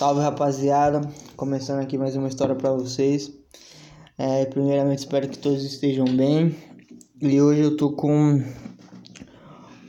[0.00, 1.02] Salve rapaziada,
[1.36, 3.30] começando aqui mais uma história para vocês.
[4.16, 6.56] É, primeiramente espero que todos estejam bem.
[7.20, 8.42] E hoje eu tô com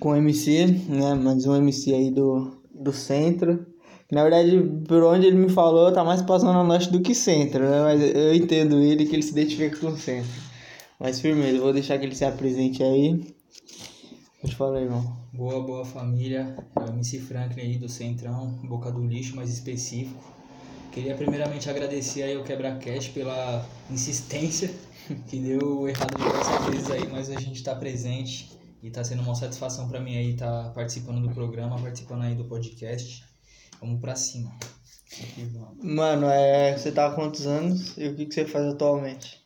[0.01, 1.13] com MC, né?
[1.13, 3.65] Mais um MC aí do, do centro.
[4.11, 7.63] Na verdade, por onde ele me falou, tá mais passando a norte do que centro,
[7.63, 7.81] né?
[7.81, 10.29] Mas eu entendo ele que ele se identifica com o centro.
[10.99, 13.33] Mas firmeza, vou deixar que ele se apresente aí.
[14.41, 15.15] Pode falar, irmão.
[15.31, 16.57] Boa, boa família.
[16.75, 20.19] É o MC Franklin aí do Centrão, Boca do Lixo, mais específico.
[20.91, 24.73] Queria primeiramente agradecer aí ao Quebra-Cash pela insistência,
[25.29, 29.35] que deu errado diversas vezes aí, mas a gente tá presente e tá sendo uma
[29.35, 33.23] satisfação para mim aí estar tá participando do programa, participando aí do podcast.
[33.79, 34.51] Vamos pra cima.
[35.83, 39.40] Mano, é, você tá há quantos anos e o que, que você faz atualmente?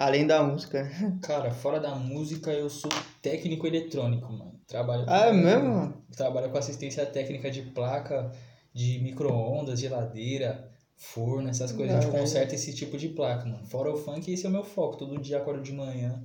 [0.00, 0.90] Além da música.
[1.20, 4.58] Cara, fora da música, eu sou técnico eletrônico, mano.
[4.66, 5.92] Trabalho ah, é mesmo?
[6.16, 8.32] Trabalho com assistência técnica de placa,
[8.72, 11.96] de micro-ondas, geladeira, forno, essas coisas.
[11.96, 13.62] a gente conserta esse tipo de placa, mano.
[13.66, 14.96] Fora o funk, esse é o meu foco.
[14.96, 16.24] Todo dia acordo de manhã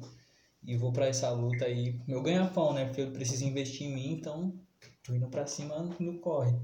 [0.63, 1.99] e vou para essa luta aí.
[2.07, 2.85] Meu ganha-pão, né?
[2.85, 4.53] Porque eu preciso investir em mim, então
[5.03, 6.55] tô indo pra cima no corre.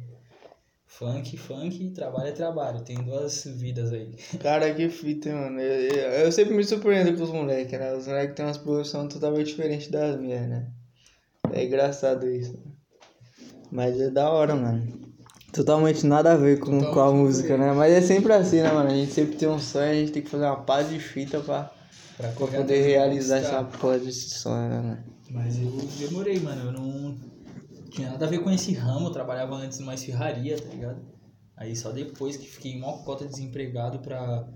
[0.98, 2.82] Funk, funk, trabalho é trabalho.
[2.82, 4.14] Tem duas vidas aí.
[4.40, 5.60] Cara, que fita, mano.
[5.60, 7.94] Eu, eu, eu sempre me surpreendo com os moleques, né?
[7.94, 10.68] Os moleques têm umas profissões totalmente diferentes das minhas, né?
[11.54, 12.60] É engraçado isso.
[13.72, 14.86] Mas é da hora, mano.
[15.54, 17.72] Totalmente nada a ver com, com a música, né?
[17.72, 18.90] Mas é sempre assim, né, mano?
[18.90, 21.40] A gente sempre tem um sonho, a gente tem que fazer uma paz de fita
[21.40, 21.72] pra,
[22.18, 25.04] pra, pra poder realizar essa porra desse sonho, né, mano?
[25.30, 26.66] Mas eu demorei, mano.
[26.66, 27.18] Eu não
[27.92, 31.02] tinha nada a ver com esse ramo, eu trabalhava antes mais ferraria, tá ligado?
[31.56, 34.48] Aí só depois que fiquei mó cota desempregado pra,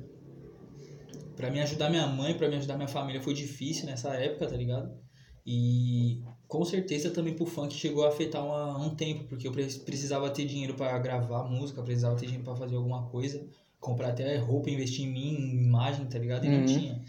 [1.36, 4.56] pra me ajudar minha mãe, pra me ajudar minha família, foi difícil nessa época, tá
[4.56, 4.97] ligado?
[5.45, 10.30] E com certeza também pro funk chegou a afetar uma, um tempo, porque eu precisava
[10.30, 13.45] ter dinheiro para gravar música, precisava ter dinheiro para fazer alguma coisa,
[13.80, 16.45] comprar até roupa, investir em mim, em imagem, tá ligado?
[16.45, 16.59] E uhum.
[16.59, 17.03] não tinha.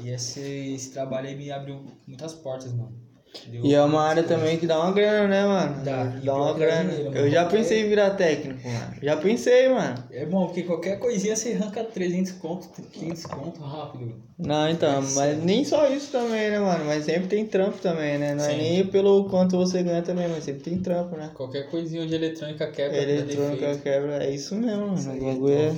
[0.00, 3.01] E esse, esse trabalho aí me abriu muitas portas, mano.
[3.46, 5.84] Deu e é uma área também que dá uma grana, né, mano?
[5.84, 6.90] Dá, dá uma grana.
[6.90, 8.94] Dinheiro, eu já pensei em virar técnico, mano.
[9.02, 10.04] Já pensei, mano.
[10.10, 14.22] É bom, porque qualquer coisinha você arranca 300 conto, 500 conto rápido.
[14.38, 16.84] Não, então, é mas nem só isso também, né, mano?
[16.84, 18.34] Mas sempre tem trampo também, né?
[18.34, 18.54] Não é Sim.
[18.54, 21.30] é nem pelo quanto você ganha também, mas sempre tem trampo, né?
[21.34, 22.96] Qualquer coisinha de eletrônica quebra.
[22.96, 25.16] Eletrônica quebra, é isso mesmo, mano.
[25.16, 25.74] O bagulho é.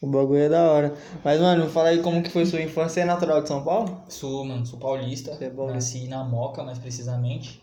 [0.00, 0.94] O bagulho é da hora.
[1.24, 2.94] Mas, mano, fala aí como que foi sua infância.
[2.94, 4.02] Você é natural de São Paulo?
[4.08, 5.34] Sou, mano, sou paulista.
[5.34, 7.62] Você é bom, Nasci na Moca, mais precisamente.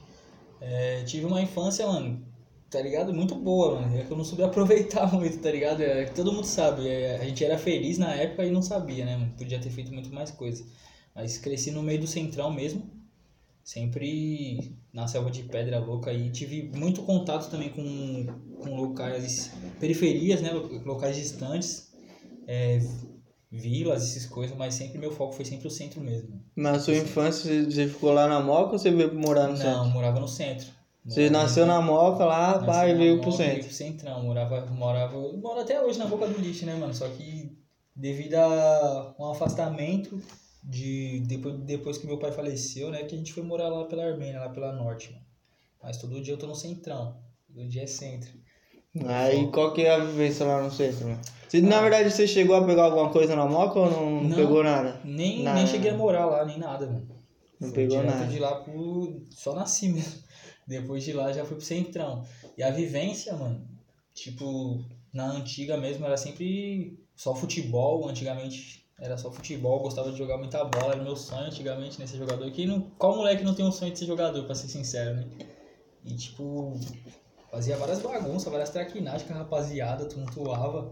[0.60, 2.26] É, tive uma infância, mano,
[2.72, 3.14] tá ligado?
[3.14, 3.96] Muito boa, mano.
[3.96, 5.82] É que eu não soube aproveitar muito, tá ligado?
[5.82, 6.88] É, todo mundo sabe.
[6.88, 9.34] É, a gente era feliz na época e não sabia, né, mano?
[9.38, 10.66] Podia ter feito muito mais coisa.
[11.14, 12.90] Mas cresci no meio do centrão mesmo.
[13.64, 18.26] Sempre na selva de pedra louca e tive muito contato também com,
[18.60, 20.50] com locais, periferias, né?
[20.84, 21.93] Locais distantes
[22.48, 22.80] é,
[23.52, 26.42] vilas, essas coisas, mas sempre meu foco foi sempre o centro mesmo.
[26.56, 29.78] Na sua infância você ficou lá na Moca ou você veio morar no Não, centro?
[29.78, 30.68] Não, morava no centro.
[31.06, 33.54] Você nasceu na Moca lá, pai, veio pro centro.
[33.54, 36.94] Veio pro centrão, morava, morava, moro até hoje na boca do lixo, né, mano?
[36.94, 37.52] Só que
[37.96, 40.20] devido a um afastamento
[40.64, 44.06] de depois, depois que meu pai faleceu, né, que a gente foi morar lá pela
[44.06, 45.26] Armênia, lá pela Norte, mano.
[45.82, 47.18] Mas todo dia eu tô no centrão.
[47.54, 48.32] Todo dia é centro.
[49.06, 51.22] Aí qual que é a vivência lá no centro, mano?
[51.54, 54.64] Você, na verdade, você chegou a pegar alguma coisa na moca ou não, não pegou
[54.64, 55.00] nada?
[55.06, 55.60] Nem, nada.
[55.60, 57.08] nem cheguei a morar lá, nem nada, mano.
[57.60, 58.26] Não pegou nada.
[58.26, 59.22] de lá pro...
[59.30, 60.24] Só nasci mesmo.
[60.66, 62.26] Depois de lá já fui pro centrão.
[62.58, 63.68] E a vivência, mano,
[64.16, 64.84] tipo,
[65.14, 68.10] na antiga mesmo era sempre só futebol.
[68.10, 72.18] Antigamente era só futebol, gostava de jogar muita bola, era meu sonho antigamente, né, ser
[72.18, 72.50] jogador.
[72.50, 75.28] Quem não, qual moleque não tem um sonho de ser jogador, pra ser sincero, né?
[76.04, 76.80] E tipo,
[77.52, 80.90] fazia várias bagunças, várias traquinagens com a rapaziada, tumultuava.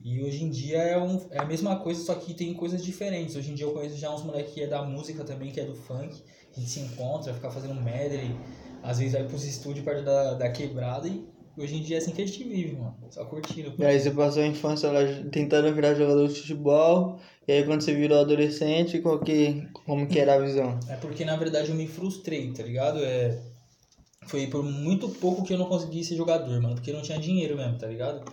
[0.00, 3.34] E hoje em dia é, um, é a mesma coisa, só que tem coisas diferentes.
[3.34, 5.64] Hoje em dia eu conheço já uns moleques que é da música também, que é
[5.64, 6.22] do funk.
[6.56, 8.34] A gente se encontra, fica fazendo medley.
[8.82, 11.26] Às vezes vai pros estúdios perto da, da quebrada e
[11.56, 12.96] hoje em dia é assim que a gente vive, mano.
[13.10, 13.74] Só curtindo.
[13.76, 15.00] E aí você passou a infância lá
[15.32, 17.18] tentando virar jogador de futebol.
[17.46, 20.78] E aí quando você virou adolescente, qual que, como que era a visão?
[20.88, 23.04] É porque na verdade eu me frustrei, tá ligado?
[23.04, 23.36] É,
[24.26, 26.76] foi por muito pouco que eu não consegui ser jogador, mano.
[26.76, 28.30] Porque não tinha dinheiro mesmo, tá ligado?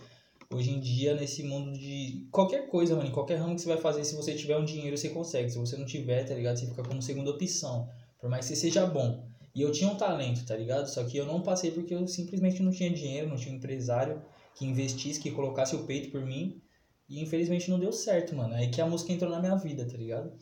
[0.52, 3.78] Hoje em dia, nesse mundo de qualquer coisa, mano, em qualquer ramo que você vai
[3.78, 5.50] fazer, se você tiver um dinheiro, você consegue.
[5.50, 6.56] Se você não tiver, tá ligado?
[6.56, 7.88] Você fica como segunda opção.
[8.20, 9.28] Por mais que você seja bom.
[9.54, 10.86] E eu tinha um talento, tá ligado?
[10.86, 14.22] Só que eu não passei porque eu simplesmente não tinha dinheiro, não tinha um empresário
[14.54, 16.60] que investisse, que colocasse o peito por mim.
[17.08, 18.54] E infelizmente não deu certo, mano.
[18.54, 20.32] Aí que a música entrou na minha vida, tá ligado?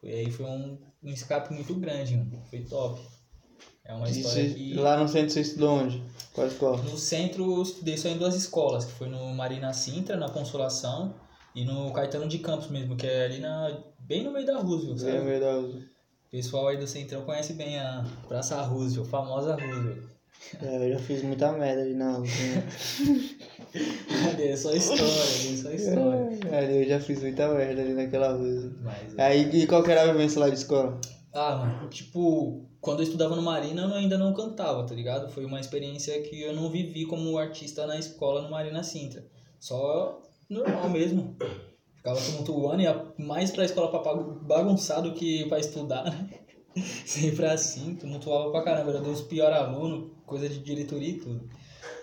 [0.00, 2.42] Foi, aí foi um, um escape muito grande, mano.
[2.48, 3.00] Foi top.
[3.84, 4.74] É uma história que...
[4.74, 6.02] Lá no centro você estudou onde?
[6.58, 6.76] Qual?
[6.78, 11.14] No centro, eu estudei só em duas escolas, que foi no Marina Sintra, na Consolação,
[11.54, 14.98] e no Caetano de Campos mesmo, que é ali na, bem no meio da Roosevelt,
[14.98, 15.16] sabe?
[15.16, 15.66] É verdade.
[16.26, 20.10] O pessoal aí do Centrão conhece bem a Praça Roosevelt, famosa Roosevelt.
[20.62, 22.24] É, eu já fiz muita merda ali na rua.
[22.24, 22.68] né?
[24.32, 26.56] Ali é só história, é só história.
[26.56, 28.72] Ali eu já fiz muita merda ali naquela rua.
[28.82, 30.98] Mas, Aí, e qual que era a vivência lá de escola?
[31.34, 35.30] Ah, mano, tipo, quando eu estudava no Marina, eu ainda não cantava, tá ligado?
[35.30, 39.24] Foi uma experiência que eu não vivi como artista na escola no Marina Sintra.
[39.58, 41.36] Só normal mesmo.
[41.96, 46.30] Ficava tumultuando, ia mais pra escola pra bagu- bagunçar do que pra estudar, né?
[47.04, 48.90] Sempre assim, tumultuava pra caramba.
[48.90, 51.46] Era dos piores alunos, coisa de diretoria e tudo.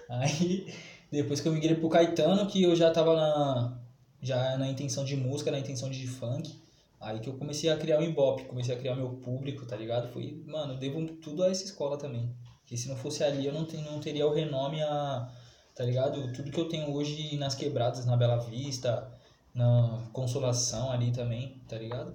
[0.08, 0.72] Aí,
[1.12, 3.80] depois que eu migrei pro Caetano, que eu já tava na,
[4.22, 6.62] já na intenção de música, na intenção de funk,
[7.00, 10.12] Aí que eu comecei a criar o Ibope, comecei a criar meu público, tá ligado?
[10.12, 12.34] Foi, mano, eu devo tudo a essa escola também.
[12.62, 15.30] Porque se não fosse ali, eu não, ten, não teria o renome a,
[15.76, 16.32] tá ligado?
[16.34, 19.12] Tudo que eu tenho hoje nas quebradas, na Bela Vista,
[19.54, 22.14] na Consolação ali também, tá ligado?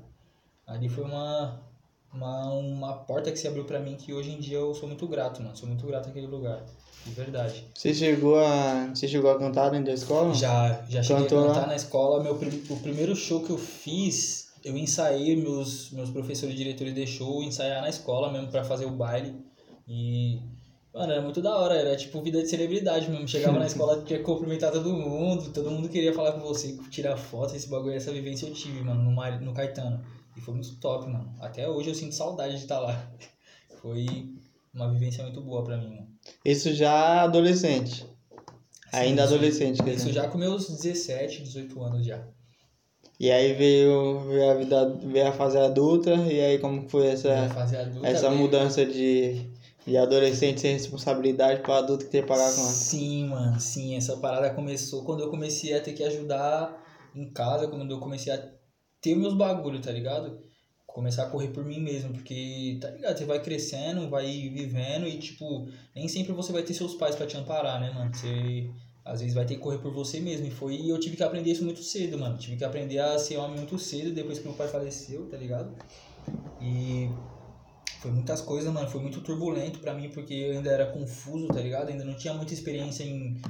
[0.66, 1.60] Ali foi uma,
[2.12, 5.06] uma, uma porta que se abriu pra mim que hoje em dia eu sou muito
[5.06, 5.56] grato, mano.
[5.56, 6.62] Sou muito grato àquele lugar,
[7.06, 7.66] de verdade.
[7.74, 8.88] Você chegou a.
[8.94, 10.34] Você chegou a cantar dentro da escola?
[10.34, 11.54] Já, já cheguei Cantou a lá?
[11.54, 12.22] cantar na escola.
[12.22, 17.42] Meu, o primeiro show que eu fiz, eu ensaiei, meus, meus professores e diretores deixou
[17.42, 19.34] ensaiar na escola mesmo pra fazer o baile.
[19.86, 20.40] E,
[20.94, 23.26] mano, era muito da hora, era tipo vida de celebridade mesmo.
[23.28, 27.16] Chegava na escola, tinha que cumprimentar todo mundo, todo mundo queria falar com você, tirar
[27.16, 30.02] foto, esse bagulho, essa vivência eu tive, mano, no, no Caetano.
[30.36, 31.30] E foi muito top, mano.
[31.40, 33.10] Até hoje eu sinto saudade de estar lá.
[33.82, 34.06] Foi
[34.72, 36.08] uma vivência muito boa pra mim, mano.
[36.44, 38.06] Isso já adolescente.
[38.92, 40.12] Ainda isso- adolescente, quer Isso dizer.
[40.22, 42.22] já com meus 17, 18 anos já.
[43.22, 47.28] E aí veio, veio a vida, veio a fase adulta, e aí como foi essa,
[48.02, 49.46] essa mudança de,
[49.86, 52.62] de adolescente sem responsabilidade para adulto que tem que pagar a conta?
[52.62, 53.94] Sim, mano, sim.
[53.94, 56.84] Essa parada começou quando eu comecei a ter que ajudar
[57.14, 58.44] em casa, quando eu comecei a
[59.00, 60.42] ter meus bagulho, tá ligado?
[60.84, 63.16] Começar a correr por mim mesmo, porque, tá ligado?
[63.16, 67.24] Você vai crescendo, vai vivendo e, tipo, nem sempre você vai ter seus pais pra
[67.24, 68.12] te amparar, né, mano?
[68.12, 68.68] Você,
[69.04, 70.46] às vezes, vai ter que correr por você mesmo.
[70.46, 72.38] E foi, eu tive que aprender isso muito cedo, mano.
[72.38, 75.74] Tive que aprender a ser homem muito cedo, depois que meu pai faleceu, tá ligado?
[76.60, 77.10] E
[78.00, 78.88] foi muitas coisas, mano.
[78.88, 81.88] Foi muito turbulento pra mim, porque eu ainda era confuso, tá ligado?
[81.88, 83.40] Ainda não tinha muita experiência em,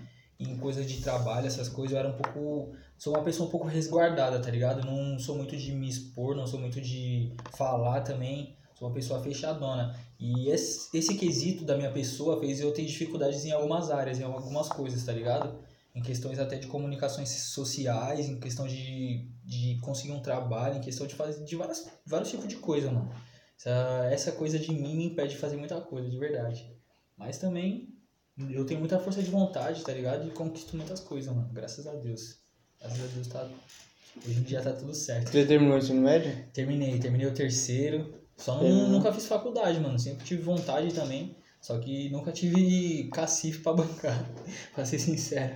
[0.40, 1.92] em coisas de trabalho, essas coisas.
[1.92, 2.74] Eu era um pouco.
[2.96, 4.86] Sou uma pessoa um pouco resguardada, tá ligado?
[4.86, 8.56] Não sou muito de me expor, não sou muito de falar também.
[8.82, 9.96] Sou uma pessoa fechadona.
[10.18, 14.24] E esse, esse quesito da minha pessoa fez eu ter dificuldades em algumas áreas, em
[14.24, 15.56] algumas coisas, tá ligado?
[15.94, 21.06] Em questões até de comunicações sociais, em questão de, de conseguir um trabalho, em questão
[21.06, 23.08] de fazer de várias, vários tipos de coisa, mano.
[23.56, 26.68] Essa, essa coisa de mim me impede de fazer muita coisa, de verdade.
[27.16, 27.88] Mas também
[28.50, 30.26] eu tenho muita força de vontade, tá ligado?
[30.26, 31.48] E conquisto muitas coisas, mano.
[31.52, 32.40] Graças a Deus.
[32.80, 33.48] Graças a Deus tá.
[34.26, 35.30] Hoje em dia tá tudo certo.
[35.30, 36.36] Você terminou o ensino médio?
[36.52, 38.21] Terminei, terminei o terceiro.
[38.36, 38.88] Só não, Terminou.
[38.88, 39.98] nunca fiz faculdade, mano.
[39.98, 41.36] Sempre tive vontade também.
[41.60, 44.24] Só que nunca tive cacife pra bancar,
[44.74, 45.54] pra ser sincero.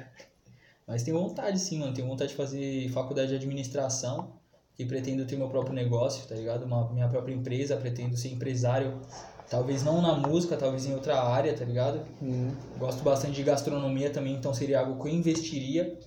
[0.87, 1.93] Mas tenho vontade sim, mano.
[1.93, 4.34] Tenho vontade de fazer faculdade de administração.
[4.76, 6.64] Que pretendo ter meu próprio negócio, tá ligado?
[6.64, 7.76] Uma, minha própria empresa.
[7.76, 9.00] Pretendo ser empresário.
[9.49, 12.05] Talvez não na música, talvez em outra área, tá ligado?
[12.20, 12.52] Uhum.
[12.78, 15.99] Gosto bastante de gastronomia também, então seria algo que eu investiria.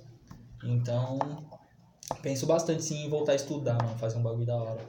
[0.64, 1.18] Então,
[2.22, 3.98] penso bastante sim em voltar a estudar, mano.
[3.98, 4.82] Fazer um bagulho da hora.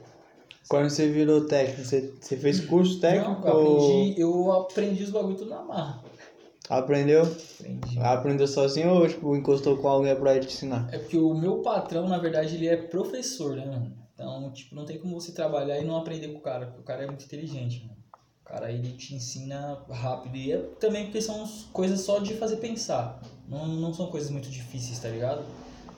[0.71, 5.03] Quando você virou técnico, você, você fez curso técnico Não, eu ou aprendi, eu aprendi
[5.03, 6.01] os bagulho tudo na marra.
[6.69, 7.23] aprendeu?
[7.23, 7.99] Aprendi.
[7.99, 10.87] Aprendeu sozinho ou tipo, encostou com alguém pra te ensinar?
[10.89, 13.93] É porque o meu patrão, na verdade, ele é professor, né, mano?
[14.13, 16.85] Então, tipo, não tem como você trabalhar e não aprender com o cara, porque o
[16.85, 17.97] cara é muito inteligente, mano.
[18.41, 20.37] O cara, ele te ensina rápido.
[20.37, 23.21] E é também porque são coisas só de fazer pensar.
[23.45, 25.43] Não, não são coisas muito difíceis, tá ligado?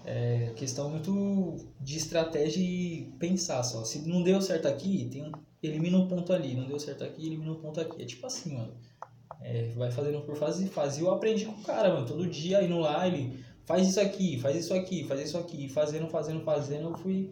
[0.05, 3.83] É questão muito de estratégia e pensar só.
[3.85, 5.31] Se não deu certo aqui, tem um,
[5.61, 6.55] elimina um ponto ali.
[6.55, 8.01] Não deu certo aqui, elimina um ponto aqui.
[8.01, 8.73] É tipo assim, mano.
[9.41, 11.01] É, vai fazendo por fase e fase.
[11.01, 12.05] E eu aprendi com o cara, mano.
[12.05, 15.69] Todo dia indo lá, ele faz isso aqui, faz isso aqui, faz isso aqui.
[15.69, 17.31] Fazendo, fazendo, fazendo, eu fui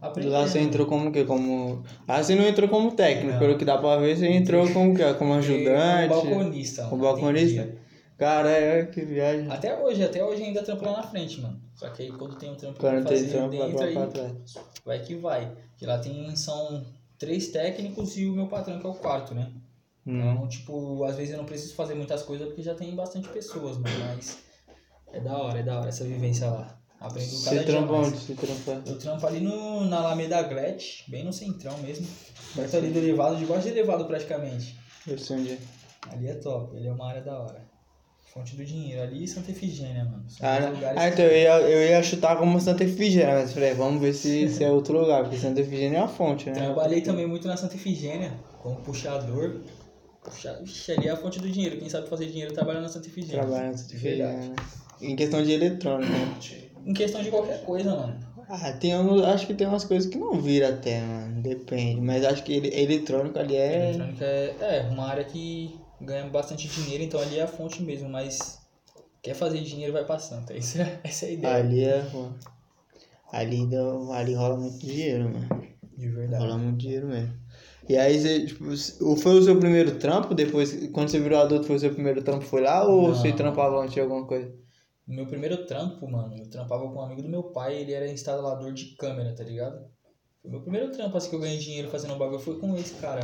[0.00, 0.32] aprendendo.
[0.32, 1.24] Lá você entrou como o quê?
[1.24, 1.82] Como...
[2.06, 3.38] Lá você não entrou como técnico, Não.
[3.38, 5.14] pelo que dá pra ver, você entrou como o quê?
[5.14, 6.14] Como ajudante?
[6.14, 6.84] Como balconista.
[6.84, 7.85] Como balconista?
[8.16, 9.50] Cara, é, que viagem.
[9.50, 11.60] Até hoje, até hoje ainda trampo lá na frente, mano.
[11.74, 13.94] Só que aí quando tem um trampo Quando pra fazer trampo, dentro, aí
[14.84, 15.56] vai que vai.
[15.76, 16.86] Que lá tem, são
[17.18, 19.52] três técnicos e o meu patrão que é o quarto, né?
[20.06, 20.18] Hum.
[20.18, 23.76] Então, tipo, às vezes eu não preciso fazer muitas coisas porque já tem bastante pessoas,
[23.76, 23.98] mano.
[24.06, 24.38] Mas
[25.12, 26.78] é da hora, é da hora essa vivência lá.
[26.98, 28.16] Aprendo cada Você trampa onde?
[28.16, 28.82] Você trampa?
[28.86, 32.06] Eu trampo ali no, na Alameda Glet, bem no centrão mesmo.
[32.54, 34.78] Perto ali do elevado, debaixo de elevado praticamente.
[35.06, 35.58] Eu sei onde é.
[36.10, 37.75] Ali é top, ali é uma área da hora.
[38.26, 39.02] Fonte do dinheiro.
[39.02, 40.24] Ali e Santa Efigênia, mano.
[40.28, 40.68] São Ah, né?
[40.70, 44.12] lugares ah, então eu ia, eu ia chutar como Santa Efigênia, mas falei, vamos ver
[44.12, 46.54] se, se é outro lugar, porque Santa Efigênia é a fonte, né?
[46.54, 49.60] Trabalhei também muito na Santa Efigênia, como puxador.
[50.22, 50.60] Puxa...
[50.64, 51.78] Ixi, ali é a fonte do dinheiro.
[51.78, 53.40] Quem sabe fazer dinheiro trabalha na Santa Efigênia.
[53.42, 54.56] Trabalha na Santa Efigênia, né?
[55.00, 56.34] Em questão de eletrônica, né?
[56.84, 58.16] Em questão de qualquer coisa, mano.
[58.48, 61.42] Ah, tem uns, acho que tem umas coisas que não vira até, mano.
[61.42, 62.00] Depende.
[62.00, 63.88] Mas acho que ele, eletrônico ali é.
[63.90, 68.08] Eletrônica é, é uma área que ganha bastante dinheiro, então ali é a fonte mesmo,
[68.08, 68.58] mas
[69.22, 70.54] quer fazer dinheiro vai pra Santa.
[70.56, 71.56] Essa é, essa é a ideia.
[71.56, 72.04] Ali é.
[73.32, 75.48] Ali, deu, ali rola muito dinheiro, mano.
[75.96, 76.42] De verdade.
[76.42, 77.34] Rola muito dinheiro mesmo.
[77.88, 78.64] E aí você, tipo,
[79.16, 80.34] foi o seu primeiro trampo?
[80.34, 82.44] Depois, quando você virou adulto, foi o seu primeiro trampo?
[82.44, 83.14] Foi lá ou Não.
[83.14, 84.52] você trampava antes de alguma coisa?
[85.06, 88.72] Meu primeiro trampo, mano, eu trampava com um amigo do meu pai, ele era instalador
[88.72, 89.88] de câmera, tá ligado?
[90.46, 92.94] O meu primeiro trampo, assim, que eu ganhei dinheiro fazendo um bagulho, foi com esse
[92.94, 93.20] cara.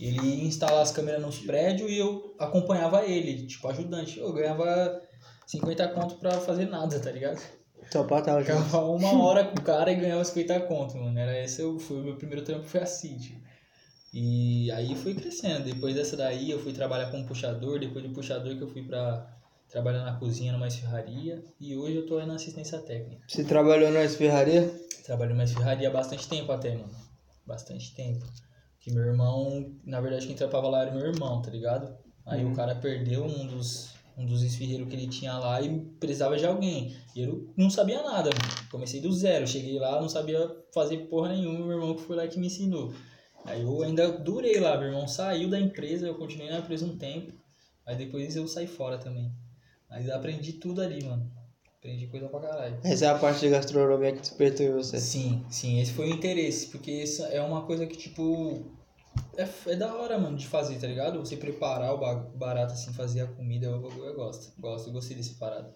[0.00, 4.18] Ele ia instalar as câmeras nos prédios e eu acompanhava ele, tipo, ajudante.
[4.18, 5.00] Eu ganhava
[5.46, 7.40] 50 conto pra fazer nada, tá ligado?
[7.92, 8.64] Só pra estar junto.
[8.64, 11.18] Ficava uma hora com o cara e ganhava 50 conto, mano.
[11.18, 13.40] Era esse, eu- foi o meu primeiro trampo, foi assim, tipo.
[14.14, 15.64] E aí foi crescendo.
[15.64, 19.26] Depois dessa daí eu fui trabalhar como puxador, depois do puxador que eu fui pra
[19.70, 21.42] trabalhar na cozinha numa esfirraria.
[21.60, 23.22] E hoje eu tô aí na assistência técnica.
[23.26, 24.70] Você trabalhou na esferraria?
[25.04, 26.94] Trabalho numa esfirraria há bastante tempo até, mano.
[27.46, 28.24] Bastante tempo.
[28.80, 31.96] Que meu irmão, na verdade quem trampava lá era meu irmão, tá ligado?
[32.26, 32.52] Aí Uhum.
[32.52, 36.46] o cara perdeu um dos, um dos esfirreiros que ele tinha lá e precisava de
[36.46, 36.96] alguém.
[37.14, 38.68] E eu não sabia nada, mano.
[38.70, 39.46] Comecei do zero.
[39.46, 40.38] Cheguei lá, não sabia
[40.72, 41.66] fazer porra nenhuma.
[41.66, 42.92] Meu irmão que foi lá que me ensinou.
[43.44, 44.76] Aí eu ainda durei lá.
[44.78, 47.32] Meu irmão saiu da empresa, eu continuei na empresa um tempo.
[47.84, 49.32] Aí depois eu saí fora também.
[49.90, 51.28] Mas aprendi tudo ali, mano.
[51.82, 52.78] Aprendi coisa pra caralho.
[52.84, 55.00] Essa é a parte de gastronomia que despertou em você.
[55.00, 58.62] Sim, sim, esse foi o interesse, porque isso é uma coisa que, tipo,
[59.36, 61.18] é, é da hora, mano, de fazer, tá ligado?
[61.18, 64.92] Você preparar o ba- barato, assim, fazer a comida, eu, eu, eu gosto, gosto, eu
[64.92, 65.74] gostei desse parado.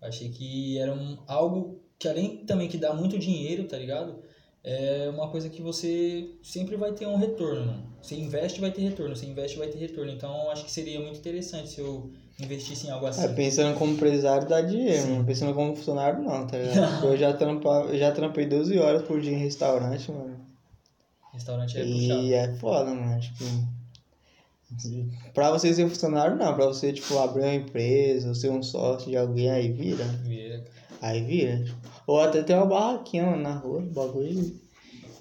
[0.00, 4.22] Achei que era um, algo que, além também que dá muito dinheiro, tá ligado?
[4.62, 7.96] É uma coisa que você sempre vai ter um retorno, mano.
[8.00, 10.12] Você investe, vai ter retorno, você investe, vai ter retorno.
[10.12, 13.24] Então, acho que seria muito interessante se eu investisse em algo assim.
[13.24, 15.12] É, pensando como empresário dá dinheiro, Sim.
[15.12, 15.24] mano.
[15.24, 16.92] Pensando como funcionário não, tá ligado?
[17.00, 20.36] Porque Eu já, trampa, eu já trampei 12 horas por dia em restaurante, mano.
[21.32, 22.22] Restaurante é puxado.
[22.22, 23.20] E é foda, mano.
[23.20, 23.44] Tipo.
[25.32, 26.54] Pra você ser funcionário, não.
[26.54, 30.04] Pra você, tipo, abrir uma empresa, ou ser um sócio de alguém, aí vira.
[30.04, 30.64] Vira.
[31.00, 31.64] Aí vira.
[32.06, 33.80] Ou até ter uma barraquinha, mano, na rua.
[33.80, 34.60] O bagulho.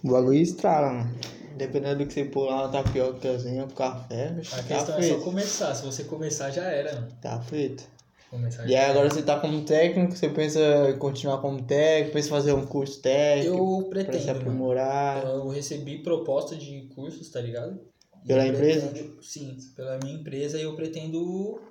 [0.04, 1.16] O bagulho estrala, mano.
[1.58, 5.08] Dependendo do que você pôr lá, uma tapiocazinha, um café, A tá questão é só
[5.14, 5.22] feito.
[5.24, 5.76] começar.
[5.76, 7.08] Se você começar, já era, mano.
[7.22, 7.84] Tá feito.
[8.30, 8.92] Começar E já aí era.
[8.92, 10.60] agora você tá como técnico, você pensa
[10.90, 14.40] em continuar como técnico, pensa em fazer um curso técnico Eu pra se pretendo, mano.
[14.40, 15.24] aprimorar.
[15.26, 17.80] Eu recebi proposta de cursos, tá ligado?
[18.24, 18.88] E Pela eu empresa?
[18.88, 21.62] pretendo- sim, pela minha empresa e eu pretendo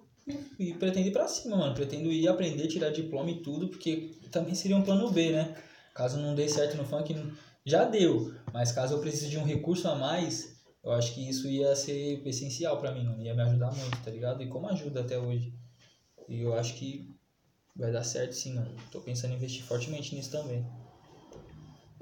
[0.58, 1.74] e pretendo ir pra cima, mano.
[1.74, 5.54] Pretendo ir aprender, tirar diploma e tudo, porque também seria um plano B, né?
[5.94, 7.14] Caso não dê certo no funk,
[7.66, 8.32] já deu.
[8.54, 12.22] Mas caso eu precise de um recurso a mais, eu acho que isso ia ser
[12.26, 13.20] essencial pra mim, mano.
[13.20, 14.42] Ia me ajudar muito, tá ligado?
[14.42, 15.52] E como ajuda até hoje.
[16.28, 17.14] E eu acho que
[17.74, 18.74] vai dar certo sim, mano.
[18.92, 20.64] Tô pensando em investir fortemente nisso também.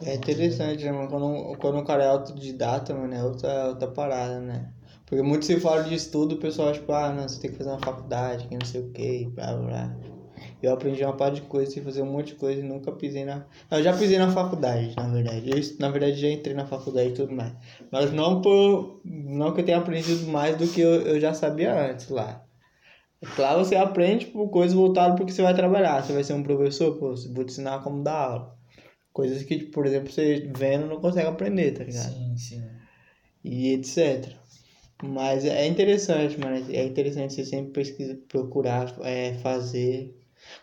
[0.03, 1.09] É interessante, né, mano?
[1.09, 4.73] Quando, quando o cara é autodidata, mano, é outra, outra parada, né?
[5.07, 7.71] Porque muito se fala de estudo, o pessoal, tipo, ah, não, você tem que fazer
[7.71, 10.14] uma faculdade, que não sei o blá, blá, blá.
[10.63, 13.25] Eu aprendi uma parte de coisa, sei fazer um monte de coisa e nunca pisei
[13.25, 13.45] na...
[13.71, 15.51] Eu já pisei na faculdade, na verdade.
[15.51, 17.53] Eu, na verdade, já entrei na faculdade e tudo mais.
[17.91, 19.01] Mas não por...
[19.05, 22.45] Não que eu tenha aprendido mais do que eu, eu já sabia antes lá.
[23.39, 26.03] Lá você aprende, tipo, coisas voltadas porque você vai trabalhar.
[26.03, 28.59] Você vai ser um professor, pô, vou te ensinar como dar aula.
[29.13, 32.13] Coisas que, por exemplo, você vendo não consegue aprender, tá ligado?
[32.13, 32.63] Sim, sim.
[33.45, 34.35] E etc.
[35.03, 36.57] Mas é interessante, mano.
[36.71, 40.15] É interessante você sempre pesquisar, procurar é, fazer.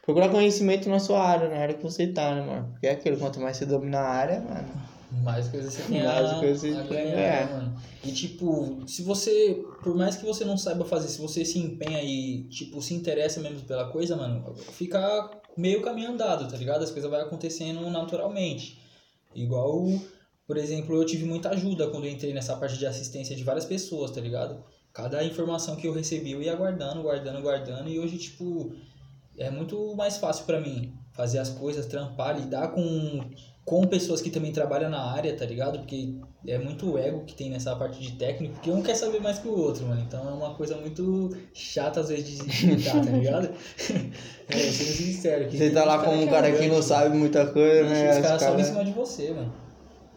[0.04, 2.70] Procurar conhecimento na sua área, na área que você tá, né, mano?
[2.72, 4.92] Porque é aquilo, quanto mais você domina a área, mano.
[5.24, 7.16] Mais coisas você tem Mais coisas você tem, é.
[7.16, 7.82] né, mano?
[8.04, 12.02] E tipo, se você, por mais que você não saiba fazer, se você se empenha
[12.02, 16.84] e, tipo, se interessa mesmo pela coisa, mano, fica meio caminho andado, tá ligado?
[16.84, 18.80] As coisas vão acontecendo naturalmente.
[19.36, 19.86] Igual,
[20.48, 23.66] por exemplo, eu tive muita ajuda quando eu entrei nessa parte de assistência de várias
[23.66, 24.64] pessoas, tá ligado?
[24.94, 28.74] Cada informação que eu recebi eu ia guardando, guardando, guardando, e hoje, tipo,
[29.38, 33.22] é muito mais fácil pra mim fazer as coisas, trampar, lidar com,
[33.66, 35.80] com pessoas que também trabalham na área, tá ligado?
[35.80, 36.16] Porque
[36.48, 39.48] é muito ego que tem nessa parte de técnico, porque um quer saber mais que
[39.48, 40.02] o outro, mano.
[40.02, 43.50] Então é uma coisa muito chata às vezes de lidar, tá ligado?
[44.50, 45.52] é, sendo sincero.
[45.52, 48.12] Você tá lá como um cara que não sabe muita coisa, né?
[48.12, 49.54] Os caras sobem em cima de você, mano.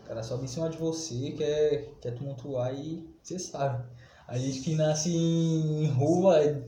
[0.04, 3.84] O cara sobe em cima de você, quer, quer tumultuar e você sabe.
[4.26, 6.64] A gente que nasce em rua,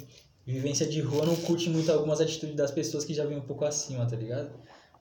[0.46, 3.64] vivência de rua não curte muito algumas atitudes das pessoas que já vêm um pouco
[3.64, 4.50] acima, tá ligado?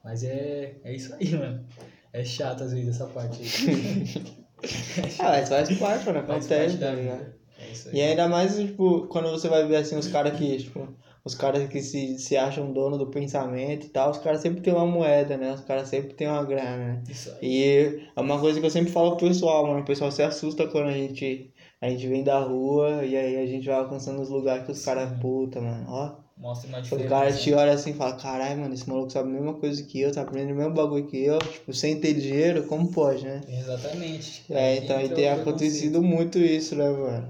[0.03, 1.65] Mas é, é isso aí, mano.
[2.11, 4.35] É chato às vezes essa parte aí.
[5.19, 6.19] ah, mas faz parte, mano.
[6.19, 7.33] Acontece, tá ligado?
[7.59, 7.95] É isso aí.
[7.95, 10.87] E ainda mais, tipo, quando você vai ver assim, os caras que, tipo,
[11.25, 14.71] os caras que se, se acham dono do pensamento e tal, os caras sempre tem
[14.73, 15.53] uma moeda, né?
[15.53, 17.03] Os caras sempre tem uma grana, né?
[17.09, 17.37] Isso aí.
[17.41, 19.81] E é uma coisa que eu sempre falo pro pessoal, mano.
[19.81, 23.45] O pessoal se assusta quando a gente, a gente vem da rua e aí a
[23.45, 26.25] gente vai alcançando os lugares que os caras, puta, mano, ó.
[26.37, 27.09] Mostra uma O diferença.
[27.09, 30.01] cara te olha assim e fala, caralho, mano, esse maluco sabe a mesma coisa que
[30.01, 33.39] eu, tá aprendendo o mesmo bagulho que eu, tipo, sem ter dinheiro, como pode, né?
[33.47, 34.43] Exatamente.
[34.49, 37.29] É, então entra tem o acontecido muito isso, né, mano?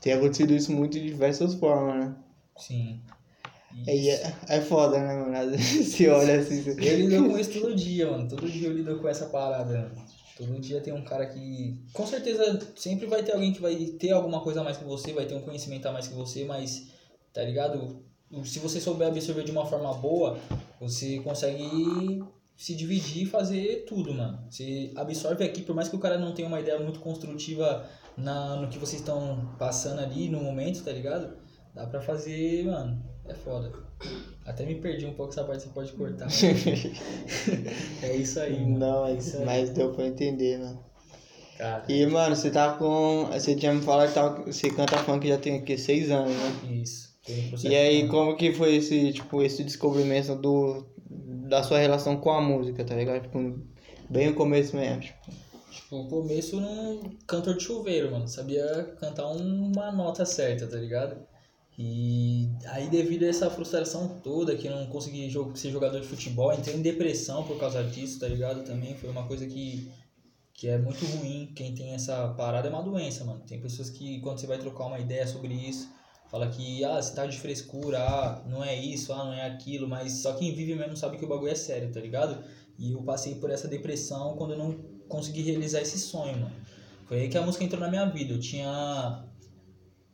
[0.00, 2.14] Tem acontecido isso muito de diversas formas, né?
[2.58, 3.00] Sim.
[3.86, 5.56] É, é foda, né, mano?
[5.58, 6.70] Você olha assim, você...
[6.72, 8.28] Eu lido com isso todo dia, mano.
[8.28, 9.72] Todo dia eu lido com essa parada.
[9.94, 10.13] mano.
[10.36, 11.80] Todo dia tem um cara que.
[11.92, 15.12] Com certeza sempre vai ter alguém que vai ter alguma coisa a mais que você,
[15.12, 16.88] vai ter um conhecimento a mais que você, mas,
[17.32, 18.04] tá ligado?
[18.44, 20.38] Se você souber absorver de uma forma boa,
[20.80, 22.24] você consegue
[22.56, 24.44] se dividir e fazer tudo, mano.
[24.50, 28.56] Você absorve aqui, por mais que o cara não tenha uma ideia muito construtiva na,
[28.56, 31.36] no que vocês estão passando ali no momento, tá ligado?
[31.74, 33.02] Dá pra fazer, mano.
[33.24, 33.72] É foda.
[34.44, 36.28] Até me perdi um pouco essa parte, você pode cortar.
[38.02, 38.78] é isso aí, mano.
[38.78, 39.44] Não, É isso aí.
[39.44, 40.76] mas deu pra entender, né?
[41.56, 43.28] Cara, E, mano, você tá com.
[43.32, 46.80] Você tinha me falado que tá- você canta funk já tem aqui seis anos, né?
[46.82, 47.14] isso.
[47.28, 52.30] Um E aí, como que foi esse, tipo, esse descobrimento do, da sua relação com
[52.30, 53.22] a música, tá ligado?
[53.22, 53.58] Tipo,
[54.10, 55.00] bem no começo mesmo.
[55.00, 58.28] Tipo, Tipo, o começo num cantor de chuveiro, mano.
[58.28, 61.16] Sabia cantar uma nota certa, tá ligado?
[61.78, 66.52] E aí, devido a essa frustração toda, que eu não consegui ser jogador de futebol,
[66.52, 68.64] entrei em depressão por causa disso, tá ligado?
[68.64, 69.90] Também foi uma coisa que,
[70.52, 71.52] que é muito ruim.
[71.54, 73.40] Quem tem essa parada é uma doença, mano.
[73.40, 75.88] Tem pessoas que, quando você vai trocar uma ideia sobre isso,
[76.30, 79.88] fala que, ah, você tá de frescura, ah, não é isso, ah, não é aquilo,
[79.88, 82.44] mas só quem vive mesmo sabe que o bagulho é sério, tá ligado?
[82.78, 84.72] E eu passei por essa depressão quando eu não
[85.08, 86.54] consegui realizar esse sonho, mano.
[87.06, 88.32] Foi aí que a música entrou na minha vida.
[88.32, 89.24] Eu tinha.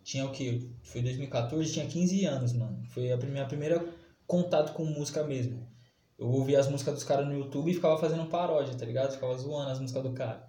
[0.03, 0.69] Tinha o quê?
[0.83, 2.83] Foi 2014, tinha 15 anos, mano.
[2.91, 3.85] Foi a minha primeira
[4.27, 5.69] contato com música mesmo.
[6.19, 9.13] Eu ouvia as músicas dos caras no YouTube e ficava fazendo paródia, tá ligado?
[9.13, 10.47] Ficava zoando as músicas do cara.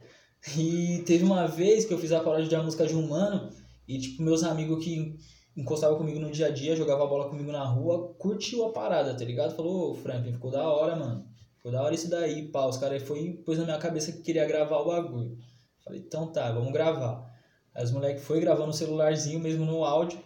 [0.58, 3.50] E teve uma vez que eu fiz a paródia de uma música de um mano
[3.88, 5.16] e, tipo, meus amigos que
[5.56, 9.24] encostavam comigo no dia a dia, jogava bola comigo na rua, curtiu a parada, tá
[9.24, 9.56] ligado?
[9.56, 11.26] Falou, ô Franklin, ficou da hora, mano.
[11.58, 12.66] Ficou da hora isso daí, pá.
[12.66, 15.38] Os caras foi pôs na minha cabeça que queria gravar o bagulho.
[15.84, 17.31] Falei, então tá, vamos gravar.
[17.74, 20.20] Aí os moleques foi gravando no celularzinho, mesmo no áudio.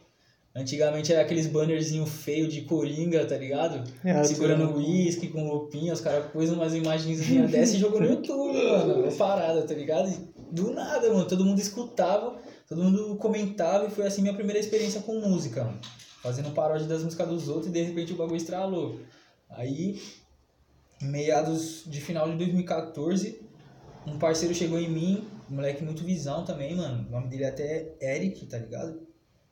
[0.56, 3.84] Antigamente era aqueles bannerzinho feio de coringa, tá ligado?
[4.06, 8.54] É, Segurando uísque com roupinha, os caras pôs umas imagenzinhas dessa e jogou no YouTube,
[8.54, 9.02] mano.
[9.02, 10.10] Uma parada, tá ligado?
[10.10, 11.28] E do nada, mano.
[11.28, 12.38] Todo mundo escutava,
[12.70, 15.80] todo mundo comentava e foi assim minha primeira experiência com música, mano.
[16.24, 19.02] Fazendo paródia das músicas dos outros e de repente o bagulho estralou.
[19.50, 20.02] Aí,
[21.02, 23.42] meados de final de 2014,
[24.08, 27.08] um parceiro chegou em mim, um moleque muito visão também, mano.
[27.08, 29.06] O nome dele é até Eric, tá ligado?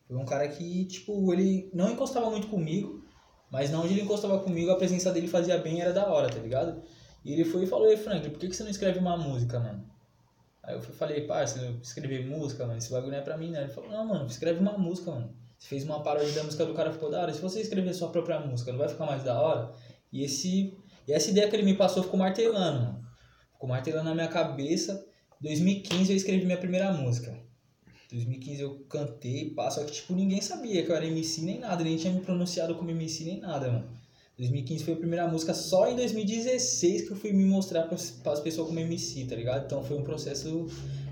[0.08, 3.04] Foi um cara que, tipo, ele não encostava muito comigo,
[3.50, 6.40] mas na onde ele encostava comigo, a presença dele fazia bem, era da hora, tá
[6.40, 6.82] ligado?
[7.24, 9.60] E ele foi e falou, ei Frank, por que, que você não escreve uma música,
[9.60, 9.86] mano?
[10.64, 13.64] Aí eu falei, parça, escrever música, mano, esse bagulho não é pra mim, né?
[13.64, 15.34] Ele falou, não, mano, escreve uma música, mano.
[15.58, 17.34] Você fez uma paródia da música do cara, ficou da hora.
[17.34, 19.72] Se você escrever sua própria música, não vai ficar mais da hora?
[20.12, 20.78] E, esse,
[21.08, 23.06] e essa ideia que ele me passou ficou martelando, mano.
[23.54, 25.06] Ficou martelando na minha cabeça.
[25.44, 27.38] 2015 eu escrevi minha primeira música.
[28.10, 31.84] 2015 eu cantei, pá, só que tipo, ninguém sabia que eu era MC nem nada,
[31.84, 33.90] nem tinha me pronunciado como MC nem nada, mano.
[34.38, 37.96] 2015 foi a primeira música, só em 2016 que eu fui me mostrar para
[38.34, 39.66] as pessoas como MC, tá ligado?
[39.66, 40.68] Então foi um processo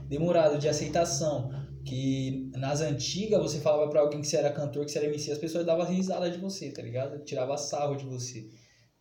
[0.07, 1.51] demorado de aceitação.
[1.83, 5.31] Que nas antigas você falava pra alguém que você era cantor, que você era MC,
[5.31, 7.23] as pessoas davam risada de você, tá ligado?
[7.25, 8.47] Tirava sarro de você.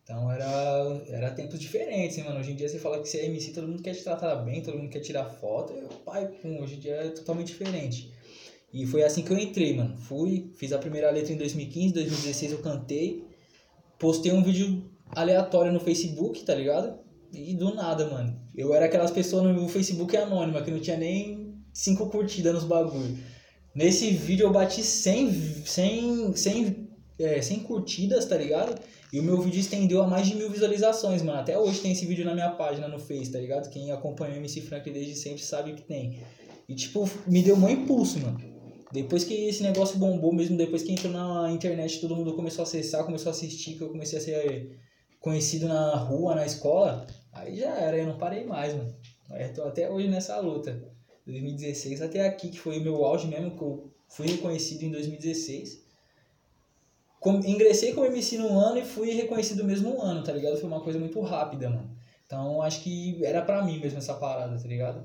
[0.03, 2.39] Então era, era tempos diferentes, hein, mano.
[2.39, 4.61] Hoje em dia você fala que você é MC, todo mundo quer te tratar bem,
[4.61, 5.73] todo mundo quer tirar foto.
[5.73, 8.11] E, pai, pum, hoje em dia é totalmente diferente.
[8.73, 9.97] E foi assim que eu entrei, mano.
[9.97, 13.25] Fui, fiz a primeira letra em 2015, 2016 eu cantei.
[13.99, 16.99] Postei um vídeo aleatório no Facebook, tá ligado?
[17.33, 18.39] E do nada, mano.
[18.55, 23.17] Eu era aquelas pessoas no Facebook anônima, que não tinha nem cinco curtidas nos bagulho.
[23.73, 28.81] Nesse vídeo eu bati 100, 100, 100, é, 100 curtidas, tá ligado?
[29.11, 31.39] E o meu vídeo estendeu a mais de mil visualizações, mano.
[31.39, 33.69] Até hoje tem esse vídeo na minha página no Face, tá ligado?
[33.69, 36.21] Quem acompanha o MC Frank desde sempre sabe que tem.
[36.69, 38.39] E, tipo, me deu um impulso, mano.
[38.91, 42.63] Depois que esse negócio bombou mesmo, depois que entrou na internet, todo mundo começou a
[42.63, 44.79] acessar, começou a assistir, que eu comecei a ser
[45.19, 48.95] conhecido na rua, na escola, aí já era, eu não parei mais, mano.
[49.29, 50.81] Eu tô até hoje nessa luta.
[51.25, 55.80] 2016 até aqui, que foi o meu auge mesmo, que eu fui reconhecido em 2016.
[57.21, 60.57] Com- ingressei como MC no ano e fui reconhecido mesmo um ano, tá ligado?
[60.57, 61.89] Foi uma coisa muito rápida, mano.
[62.25, 65.03] Então acho que era pra mim mesmo essa parada, tá ligado?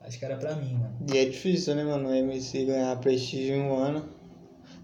[0.00, 0.96] Acho que era pra mim, mano.
[1.12, 2.08] E é difícil, né, mano?
[2.08, 4.08] O MC ganhar prestígio em um ano.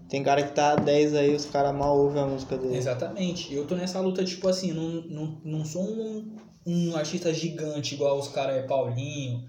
[0.09, 2.75] Tem cara que tá há 10 aí, os caras mal ouvem a música dele.
[2.77, 3.53] Exatamente.
[3.53, 8.17] Eu tô nessa luta, tipo assim, não, não, não sou um, um artista gigante igual
[8.19, 9.43] os caras é Paulinho.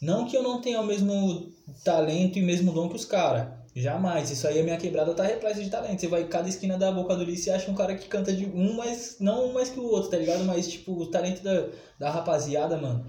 [0.00, 1.52] Não que eu não tenha o mesmo
[1.84, 3.48] talento e mesmo dom que os caras.
[3.74, 4.30] Jamais.
[4.30, 6.00] Isso aí, a minha quebrada tá repleta de talento.
[6.00, 8.46] Você vai cada esquina da boca do lixo e acha um cara que canta de
[8.46, 10.44] um, mas não um mais que o outro, tá ligado?
[10.44, 13.06] Mas, tipo, o talento da, da rapaziada, mano,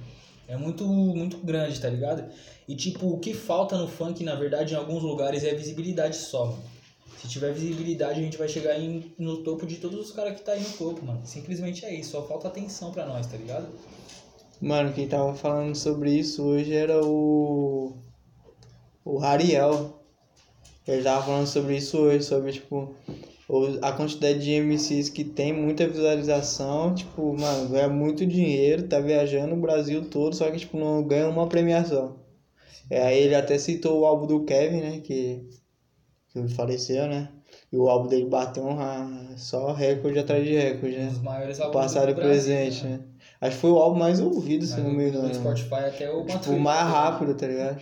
[0.48, 2.26] é muito, muito grande, tá ligado?
[2.68, 6.58] E, tipo, o que falta no funk, na verdade, em alguns lugares é visibilidade só.
[7.20, 10.44] Se tiver visibilidade, a gente vai chegar em, no topo de todos os caras que
[10.44, 11.22] tá aí no topo, mano.
[11.24, 12.12] Simplesmente é isso.
[12.12, 13.68] Só falta atenção pra nós, tá ligado?
[14.60, 17.94] Mano, quem tava falando sobre isso hoje era o.
[19.06, 20.01] O Rariel.
[20.88, 22.96] Ele tava falando sobre isso hoje, sobre, tipo,
[23.82, 29.54] a quantidade de MCs que tem muita visualização, tipo, mano, ganha muito dinheiro, tá viajando
[29.54, 32.20] o Brasil todo, só que, tipo, não ganha uma premiação.
[32.90, 35.48] É, aí ele até citou o álbum do Kevin, né, que,
[36.30, 37.30] que faleceu, né,
[37.72, 38.66] e o álbum dele bateu
[39.38, 43.02] só recorde atrás de recorde, né, dos maiores álbuns passado e presente, né.
[43.40, 45.34] Acho que foi o álbum mais ouvido, se Mas não me engano.
[45.34, 47.82] Spotify até o Tipo, o mais rápido, tá ligado?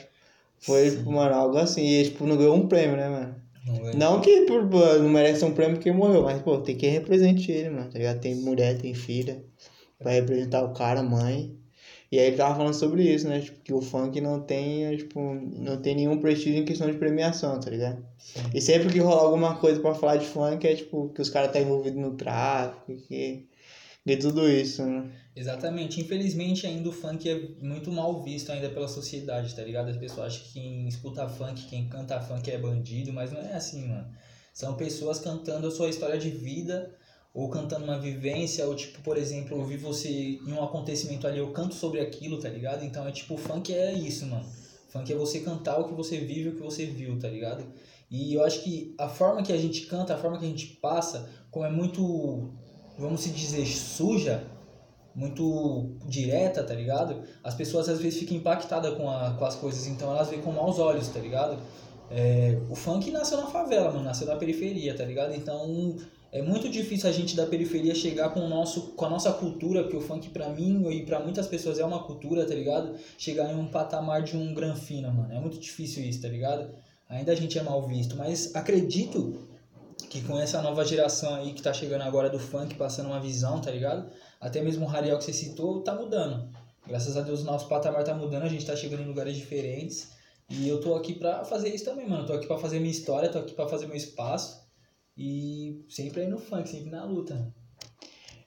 [0.61, 1.83] Foi, tipo, mano, algo assim.
[1.83, 3.35] E, tipo, não ganhou um prêmio, né, mano?
[3.65, 7.51] Não, Não que por, não merece um prêmio porque morreu, mas, pô, tem que representar
[7.51, 8.19] ele, mano, tá ligado?
[8.19, 9.43] Tem mulher, tem filha,
[9.99, 11.55] vai representar o cara, mãe.
[12.11, 13.39] E aí ele tava falando sobre isso, né?
[13.39, 17.59] Tipo, que o funk não tem, tipo, não tem nenhum prestígio em questão de premiação,
[17.59, 18.03] tá ligado?
[18.53, 21.51] E sempre que rola alguma coisa pra falar de funk é, tipo, que os caras
[21.51, 23.47] tá envolvidos no tráfico, que...
[24.05, 25.11] E tudo isso, né?
[25.39, 26.01] Exatamente.
[26.01, 29.87] Infelizmente, ainda o funk é muito mal visto ainda pela sociedade, tá ligado?
[29.87, 33.53] As pessoas acham que quem escuta funk, quem canta funk é bandido, mas não é
[33.53, 34.05] assim, mano.
[34.53, 36.93] São pessoas cantando a sua história de vida,
[37.33, 41.53] ou cantando uma vivência, ou tipo, por exemplo, ouvir você em um acontecimento ali, eu
[41.53, 42.83] canto sobre aquilo, tá ligado?
[42.83, 44.45] Então é tipo, funk é isso, mano.
[44.89, 47.63] Funk é você cantar o que você vive, o que você viu, tá ligado?
[48.11, 50.67] E eu acho que a forma que a gente canta, a forma que a gente
[50.81, 52.51] passa, como é muito,
[52.97, 54.43] vamos se dizer, suja,
[55.19, 57.21] muito direta, tá ligado?
[57.43, 60.51] As pessoas às vezes ficam impactadas com, a, com as coisas, então elas veem com
[60.53, 61.57] maus olhos, tá ligado?
[62.09, 65.35] É, o funk nasceu na favela, mano, nasceu na periferia, tá ligado?
[65.35, 65.97] Então
[66.31, 69.83] é muito difícil a gente da periferia chegar com, o nosso, com a nossa cultura,
[69.83, 72.95] porque o funk pra mim e pra muitas pessoas é uma cultura, tá ligado?
[73.17, 75.33] Chegar em um patamar de um granfina, mano.
[75.33, 76.73] É muito difícil isso, tá ligado?
[77.09, 79.49] Ainda a gente é mal visto, mas acredito
[80.09, 83.59] que com essa nova geração aí que tá chegando agora do funk, passando uma visão,
[83.59, 84.09] tá ligado?
[84.39, 86.49] Até mesmo o Rariel que você citou, tá mudando.
[86.87, 90.09] Graças a Deus o nosso patamar tá mudando, a gente tá chegando em lugares diferentes.
[90.49, 92.25] E eu tô aqui pra fazer isso também, mano.
[92.25, 94.67] Tô aqui pra fazer minha história, tô aqui pra fazer meu espaço.
[95.15, 97.53] E sempre aí no funk, sempre na luta.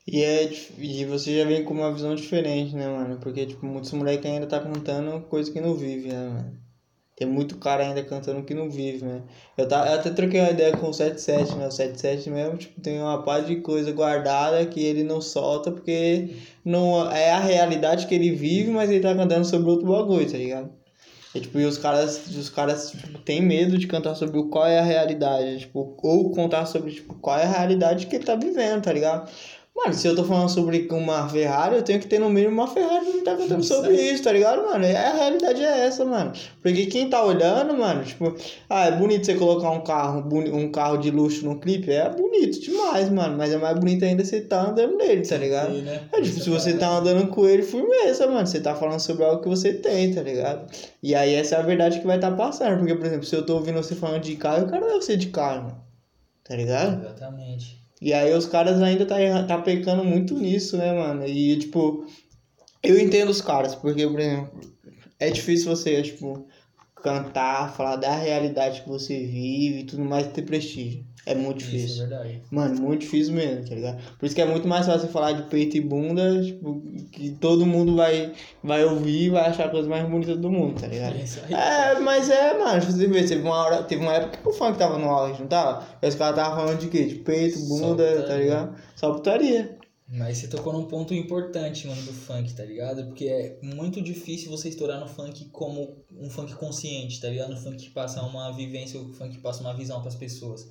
[0.07, 3.21] E, é, e você já vem com uma visão diferente, né, mano?
[3.21, 6.62] Porque, tipo, muitos moleques ainda tá cantando coisa que não vive, né, mano?
[7.23, 9.23] Tem muito cara ainda cantando que não vive, né?
[9.57, 11.69] Eu, tá, eu até troquei uma ideia com o 77, né?
[11.69, 16.31] O 77 mesmo, tipo, tem uma par de coisa guardada que ele não solta porque
[16.65, 20.37] não é a realidade que ele vive, mas ele tá cantando sobre outro bagulho, tá
[20.37, 20.69] ligado?
[21.33, 24.81] E, tipo, e os caras, os caras tipo, têm medo de cantar sobre qual é
[24.81, 28.83] a realidade, tipo, ou contar sobre, tipo, qual é a realidade que ele tá vivendo,
[28.83, 29.31] tá ligado?
[29.75, 32.69] Mano, se eu tô falando sobre uma Ferrari, eu tenho que ter no mínimo uma
[32.69, 34.85] Ferrari pra me tá cantando sobre isso, tá ligado, mano?
[34.85, 36.31] É, a realidade é essa, mano.
[36.61, 38.37] Porque quem tá olhando, mano, tipo,
[38.69, 42.61] ah, é bonito você colocar um carro, um carro de luxo no clipe, é bonito
[42.61, 43.39] demais, mano.
[43.39, 45.75] Mas é mais bonito ainda você tá andando nele, tá ligado?
[45.75, 46.03] E, né?
[46.13, 48.47] É, tipo, se você tá andando com ele, firmeza, mano.
[48.47, 50.71] Você tá falando sobre algo que você tem, tá ligado?
[51.03, 52.77] E aí essa é a verdade que vai estar tá passando.
[52.77, 55.17] Porque, por exemplo, se eu tô ouvindo você falando de carro, eu quero ver você
[55.17, 55.83] de carro, mano.
[56.45, 57.03] Tá ligado?
[57.07, 57.82] Exatamente.
[58.03, 61.25] E aí os caras ainda tá, tá pecando muito nisso, né, mano?
[61.25, 62.05] E, tipo,
[62.83, 64.61] eu entendo os caras, porque, por exemplo,
[65.21, 66.45] é difícil você, tipo,
[66.97, 71.07] cantar, falar da realidade que você vive e tudo mais ter prestígio.
[71.25, 72.05] É muito Isso difícil.
[72.05, 72.43] é verdade.
[72.51, 74.03] Mano, muito difícil mesmo, tá ligado?
[74.19, 76.83] Por isso que é muito mais fácil falar de peito e bunda, tipo,
[77.13, 78.33] que todo mundo vai,
[78.63, 81.15] vai ouvir e vai achar a coisa mais bonita do mundo, tá ligado?
[81.17, 81.41] É isso.
[81.49, 84.77] É, mas é, mano, você vê, teve uma hora, teve uma época que o funk
[84.77, 85.87] tava no auge, não tava?
[86.03, 87.05] E os caras tava falando de quê?
[87.05, 88.77] De peito, bunda, tá ligado?
[88.97, 89.79] Só putaria.
[90.15, 93.07] Mas você tocou num ponto importante, mano, do funk, tá ligado?
[93.07, 97.51] Porque é muito difícil você estourar no funk como um funk consciente, tá ligado?
[97.51, 100.69] No funk que passa uma vivência, o funk que passa uma visão pras pessoas.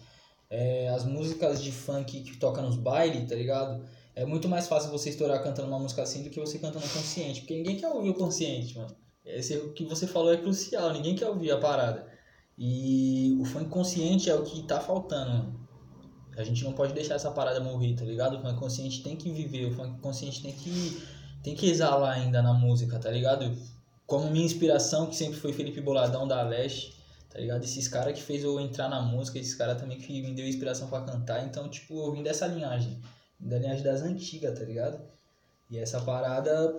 [0.51, 3.85] É, as músicas de funk que toca nos bailes, tá ligado?
[4.13, 7.39] É muito mais fácil você estourar cantando uma música assim do que você cantando consciente.
[7.39, 8.93] Porque ninguém quer ouvir o consciente, mano.
[9.25, 12.05] Esse o que você falou é crucial, ninguém quer ouvir a parada.
[12.57, 15.69] E o funk consciente é o que tá faltando, mano.
[16.35, 18.37] A gente não pode deixar essa parada morrer, tá ligado?
[18.37, 21.01] O funk consciente tem que viver, o funk consciente tem que,
[21.41, 23.57] tem que exalar ainda na música, tá ligado?
[24.05, 26.93] Como minha inspiração, que sempre foi Felipe Boladão da Leste,
[27.31, 27.63] tá ligado?
[27.63, 30.87] Esses caras que fez eu entrar na música, esses caras também que me deu inspiração
[30.87, 32.99] para cantar, então, tipo, eu vim dessa linhagem,
[33.39, 34.99] da linhagem das antigas, tá ligado?
[35.69, 36.75] E essa parada,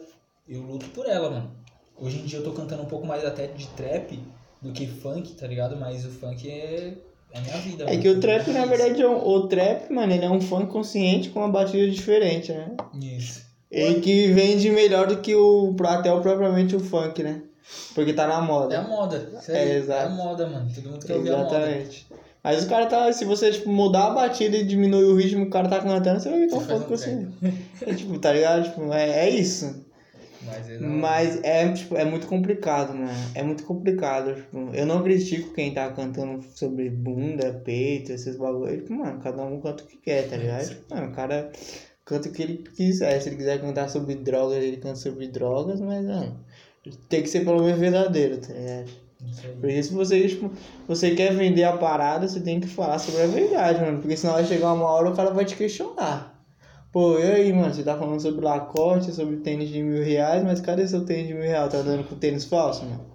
[0.47, 1.51] eu luto por ela, mano.
[1.97, 4.19] Hoje em dia eu tô cantando um pouco mais até de trap
[4.61, 5.77] do que funk, tá ligado?
[5.77, 6.95] Mas o funk é,
[7.33, 7.85] é minha vida.
[7.85, 8.03] É mano.
[8.03, 11.31] que o trap, na verdade, é um, o trap, mano, ele é um funk consciente
[11.31, 12.77] com uma batida diferente, né?
[13.01, 13.43] Isso.
[13.71, 17.43] E que vende melhor do que o até o propriamente o funk, né?
[17.95, 18.83] Porque tá na É a moda.
[18.83, 19.29] moda.
[19.41, 20.07] Isso É, aí, é, exato.
[20.07, 20.69] a moda, mano.
[20.75, 21.57] Todo mundo quer ouvir a moda.
[21.59, 22.07] Exatamente.
[22.45, 23.13] Mas o cara tá.
[23.13, 26.19] Se você tipo, mudar a batida e diminuir o ritmo que o cara tá cantando,
[26.21, 27.33] você vai ver que é um Você consciente.
[27.87, 28.65] É, tipo, tá ligado?
[28.65, 29.85] Tipo, é, é isso.
[30.45, 33.13] Mas é, da- Mas é, tipo, é muito complicado, mano.
[33.35, 34.35] É muito complicado.
[34.35, 38.83] Tipo, eu não critico quem tá cantando sobre bunda, peito, esses bagulhos.
[38.83, 40.69] Tipo, mano, cada um canta o que quer, tá ligado?
[40.69, 41.53] Tipo, mano, o cara
[42.05, 43.21] canta o que ele quiser.
[43.21, 46.37] Se ele quiser cantar sobre drogas, ele canta sobre drogas, mas, mano,
[47.09, 49.03] tem que ser pelo menos verdadeiro, tá ligado?
[49.61, 50.51] Por isso, você, tipo,
[50.89, 54.01] você quer vender a parada, você tem que falar sobre a verdade, mano.
[54.01, 56.33] Porque senão vai chegar uma hora o cara vai te questionar.
[56.91, 60.61] Pô, e aí, mano, você tá falando sobre Lacoste, sobre tênis de mil reais, mas
[60.61, 61.73] cadê seu tênis de mil reais?
[61.73, 63.07] Tá dando com tênis falso, mano?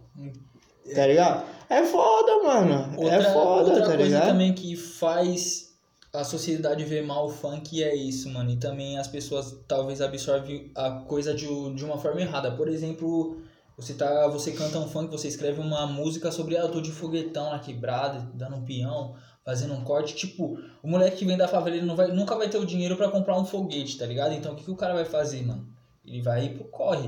[0.96, 1.46] Tá ligado?
[1.70, 2.98] É foda, mano.
[2.98, 4.28] Outra, é foda, outra tá coisa ligado?
[4.28, 5.68] também que faz
[6.14, 8.50] a sociedade ver mal o funk é isso, mano.
[8.50, 12.52] E também as pessoas talvez absorvem a coisa de, de uma forma errada.
[12.52, 13.42] Por exemplo,
[13.78, 16.92] você tá, você canta um funk, você escreve uma música sobre ah, eu tô de
[16.92, 20.16] foguetão na quebrada, dando um peão, fazendo um corte.
[20.16, 22.98] Tipo, o moleque que vem da favela, ele não vai, nunca vai ter o dinheiro
[22.98, 24.34] pra comprar um foguete, tá ligado?
[24.34, 25.68] Então o que, que o cara vai fazer, mano?
[26.04, 27.08] Ele vai ir pro corre.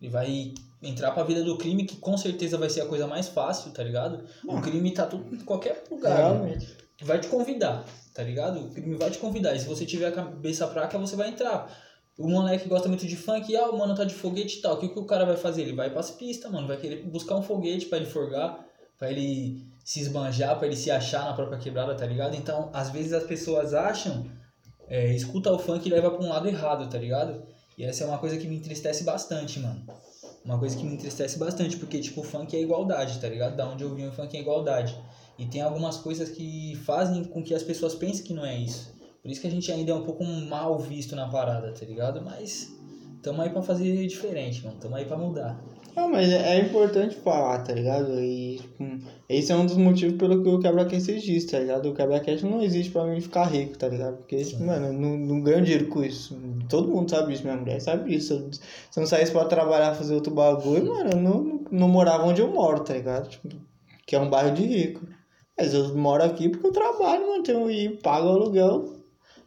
[0.00, 3.28] Ele vai entrar pra vida do crime, que com certeza vai ser a coisa mais
[3.28, 4.24] fácil, tá ligado?
[4.44, 6.34] O crime tá tudo em qualquer lugar.
[6.34, 6.76] mano Realmente.
[7.02, 8.60] vai te convidar, tá ligado?
[8.60, 9.54] O crime vai te convidar.
[9.54, 11.72] E se você tiver a cabeça fraca, você vai entrar.
[12.18, 14.74] O moleque gosta muito de funk, ah, o mano tá de foguete e tal.
[14.74, 15.62] O que, que o cara vai fazer?
[15.62, 16.66] Ele vai pras pistas, mano.
[16.66, 18.66] Vai querer buscar um foguete pra ele forgar,
[18.98, 22.34] pra ele se esbanjar, pra ele se achar na própria quebrada, tá ligado?
[22.34, 24.28] Então, às vezes as pessoas acham,
[24.88, 27.40] é, escuta o funk e leva pra um lado errado, tá ligado?
[27.78, 29.80] E essa é uma coisa que me entristece bastante, mano.
[30.44, 33.54] Uma coisa que me entristece bastante, porque, tipo, o funk é igualdade, tá ligado?
[33.54, 34.98] Da onde eu vim, o funk é igualdade.
[35.38, 38.97] E tem algumas coisas que fazem com que as pessoas pensem que não é isso.
[39.22, 42.22] Por isso que a gente ainda é um pouco mal visto na parada, tá ligado?
[42.22, 42.72] Mas
[43.22, 44.78] tamo aí pra fazer diferente, mano.
[44.78, 45.60] Tamo aí pra mudar.
[45.98, 48.20] Não, mas é é importante falar, tá ligado?
[48.20, 48.84] E, tipo,
[49.28, 51.90] esse é um dos motivos pelo que o quebra-cash existe, tá ligado?
[51.90, 54.18] O quebra-cash não existe pra mim ficar rico, tá ligado?
[54.18, 56.38] Porque, tipo, mano, eu não, não ganho dinheiro com isso.
[56.68, 58.48] Todo mundo sabe isso, minha mulher sabe isso.
[58.92, 62.40] Se eu não saísse pra trabalhar, fazer outro bagulho, mano, eu não, não morava onde
[62.40, 63.28] eu moro, tá ligado?
[63.28, 63.48] Tipo,
[64.06, 65.04] que é um bairro de rico.
[65.58, 68.97] Mas eu moro aqui porque eu trabalho, mano, tenho, e pago aluguel.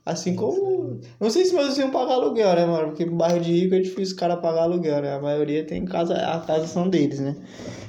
[0.06, 1.00] Assim como.
[1.20, 2.88] Não sei se meus vizinhos pagam aluguel, né, mano?
[2.88, 5.14] Porque no bairro de rico é difícil o cara pagar aluguel, né?
[5.14, 7.36] A maioria tem casa, a casa são deles, né?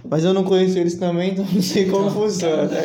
[0.09, 2.83] Mas eu não conheço eles também, então não sei como funciona, né?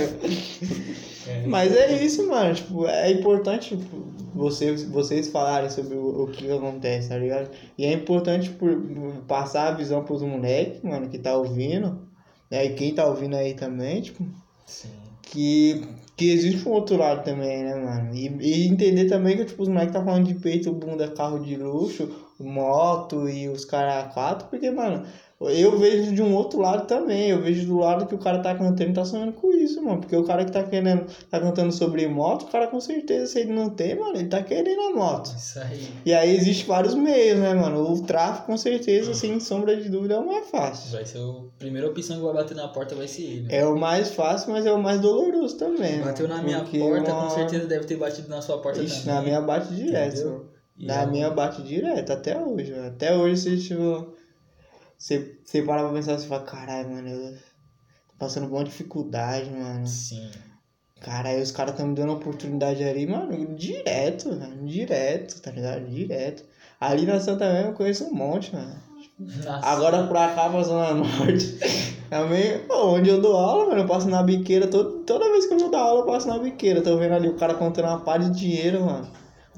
[1.46, 2.54] Mas é isso, mano.
[2.54, 7.50] Tipo, é importante tipo, vocês, vocês falarem sobre o, o que acontece, tá ligado?
[7.78, 8.82] E é importante por,
[9.28, 12.00] passar a visão pros moleques, mano, que tá ouvindo.
[12.50, 12.66] Né?
[12.66, 14.26] E quem tá ouvindo aí também, tipo,
[14.66, 14.90] Sim.
[15.22, 15.84] que,
[16.18, 18.14] que existe um outro lado também, né, mano?
[18.16, 21.56] E, e entender também que, tipo, os moleques tá falando de peito, bunda, carro de
[21.56, 25.06] luxo, moto e os caras quatro, porque, mano,
[25.40, 27.30] eu vejo de um outro lado também.
[27.30, 30.00] Eu vejo do lado que o cara tá cantando e tá sonhando com isso, mano.
[30.00, 33.40] Porque o cara que tá querendo, tá cantando sobre moto, o cara com certeza, se
[33.40, 35.28] ele não tem, mano, ele tá querendo a moto.
[35.38, 35.88] Isso aí.
[36.06, 37.92] E aí existe vários meios, né, mano?
[37.92, 40.92] O tráfico, com certeza, sem sombra de dúvida, é o mais fácil.
[40.92, 41.52] Vai ser o...
[41.56, 43.48] a primeira opção que vai bater na porta vai ser ele.
[43.50, 46.00] É o mais fácil, mas é o mais doloroso também.
[46.02, 46.42] Bateu mano.
[46.42, 49.16] na minha porta, uma- com certeza deve ter batido na sua porta Ixi, também.
[49.16, 50.16] na minha bate direto.
[50.16, 50.46] Entendeu?
[50.80, 52.88] Na é- minha bate direto, até hoje, mano.
[52.88, 54.17] Até hoje você, tipo.
[54.98, 59.50] Você, você para pra pensar e fala, caralho, mano, eu tô passando por uma dificuldade,
[59.52, 59.86] mano.
[59.86, 60.30] Sim.
[61.00, 64.66] Caralho, os caras tão me dando oportunidade ali, mano, direto, mano.
[64.66, 65.86] Direto, tá ligado?
[65.86, 66.44] Direto.
[66.80, 68.76] Ali na Santa mesmo eu conheço um monte, mano.
[69.20, 69.66] Nossa.
[69.68, 71.58] Agora pra cá, pra Zona Norte.
[72.10, 74.68] Também, pô, onde eu dou aula, mano, eu passo na biqueira.
[74.68, 76.82] Todo, toda vez que eu vou dar aula, eu passo na biqueira.
[76.82, 79.08] Tô vendo ali o cara contando uma pá de dinheiro, mano.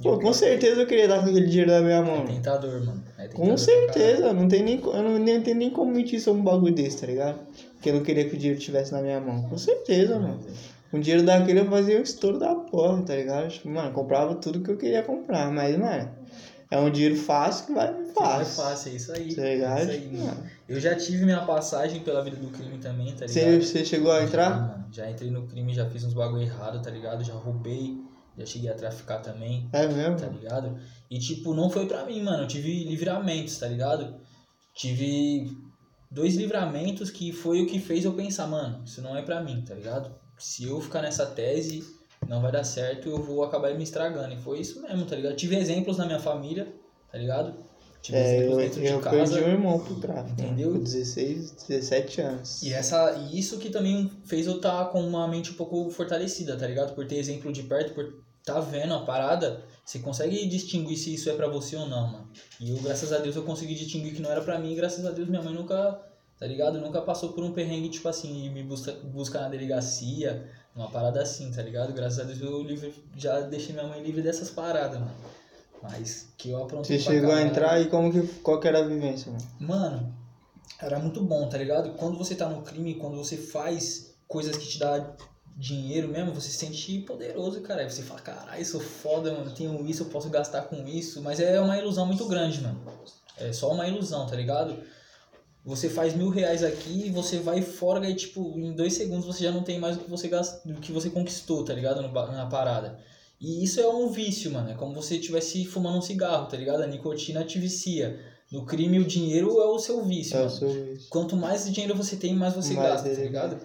[0.01, 2.25] Pô, com certeza eu queria dar com aquele dinheiro da minha É mão.
[2.25, 3.03] tentador, mano.
[3.19, 6.43] É Com certeza, não tem nem, eu não, nem tenho nem como mentir sobre um
[6.45, 7.39] bagulho desse, tá ligado?
[7.73, 9.43] Porque eu não queria que o dinheiro estivesse na minha mão.
[9.49, 10.29] Com certeza, caralho.
[10.39, 10.43] mano.
[10.89, 13.49] Com o dinheiro daquele eu fazia o estouro da porra, tá ligado?
[13.49, 15.51] Tipo, mano, comprava tudo que eu queria comprar.
[15.51, 16.09] Mas, mano,
[16.71, 18.63] é um dinheiro fácil que vai É fácil.
[18.63, 19.35] fácil, é isso aí.
[19.35, 19.81] Tá É ligado?
[19.81, 20.43] isso aí, mano.
[20.67, 23.61] Eu já tive minha passagem pela vida do crime também, tá ligado?
[23.63, 24.49] você chegou a Já, entrar?
[24.49, 27.23] mano, já entrei no crime, já fiz uns bagulho errado, tá ligado?
[27.23, 27.97] Já roubei,
[28.37, 30.15] Já cheguei a traficar também, É mesmo?
[30.15, 30.75] tá ligado?
[31.09, 32.43] E tipo, não foi pra mim, mano.
[32.43, 34.15] Eu tive livramentos, tá ligado?
[34.75, 35.51] Tive
[36.09, 39.61] dois livramentos que foi o que fez eu pensar, mano, isso não é pra mim,
[39.67, 40.11] tá ligado?
[40.37, 41.83] Se eu ficar nessa tese,
[42.27, 44.33] não vai dar certo, eu vou acabar me estragando.
[44.33, 45.35] E foi isso mesmo, tá ligado?
[45.35, 46.67] Tive exemplos na minha família,
[47.11, 47.53] tá ligado?
[48.01, 49.45] Tive É, exemplos eu, dentro eu de perdi casa.
[49.45, 50.41] um irmão pro tráfico.
[50.41, 50.71] Entendeu?
[50.71, 52.61] Com 16, 17 anos.
[52.63, 56.55] E essa, e isso que também fez eu estar com uma mente um pouco fortalecida,
[56.55, 56.95] tá ligado?
[56.95, 61.29] Por ter exemplo de perto, por tá vendo a parada, você consegue distinguir se isso
[61.29, 62.29] é pra você ou não, mano.
[62.59, 65.05] E eu, graças a Deus, eu consegui distinguir que não era pra mim, e graças
[65.05, 65.99] a Deus minha mãe nunca,
[66.37, 66.79] tá ligado?
[66.79, 71.21] Nunca passou por um perrengue, tipo assim, e me busca, busca na delegacia, uma parada
[71.21, 71.93] assim, tá ligado?
[71.93, 75.15] Graças a Deus eu livre, já deixei minha mãe livre dessas paradas, mano.
[75.81, 78.87] Mas que eu aprontei Você chegou a entrar e como que, qual que era a
[78.87, 79.45] vivência, mano?
[79.59, 80.15] Mano,
[80.81, 81.91] era muito bom, tá ligado?
[81.91, 85.15] Quando você tá no crime, quando você faz coisas que te dá
[85.59, 87.81] dinheiro mesmo, você se sente poderoso, cara.
[87.81, 91.21] Aí você fala, caralho, sou foda, mano, tenho isso, eu posso gastar com isso.
[91.21, 92.81] Mas é uma ilusão muito grande, mano.
[93.37, 94.81] É só uma ilusão, tá ligado?
[95.65, 99.43] Você faz mil reais aqui e você vai fora e, tipo, em dois segundos você
[99.43, 100.65] já não tem mais o que você gast...
[100.65, 102.01] do que você conquistou, tá ligado?
[102.01, 102.97] Na parada.
[103.39, 104.71] E isso é um vício, mano.
[104.71, 106.81] É como você estivesse fumando um cigarro, tá ligado?
[106.83, 108.17] A nicotina te vicia.
[108.51, 110.57] No crime, o dinheiro é o seu vício, É o mano.
[110.57, 111.07] seu isso.
[111.09, 113.57] Quanto mais dinheiro você tem, mais você Mais gasta, tá ligado?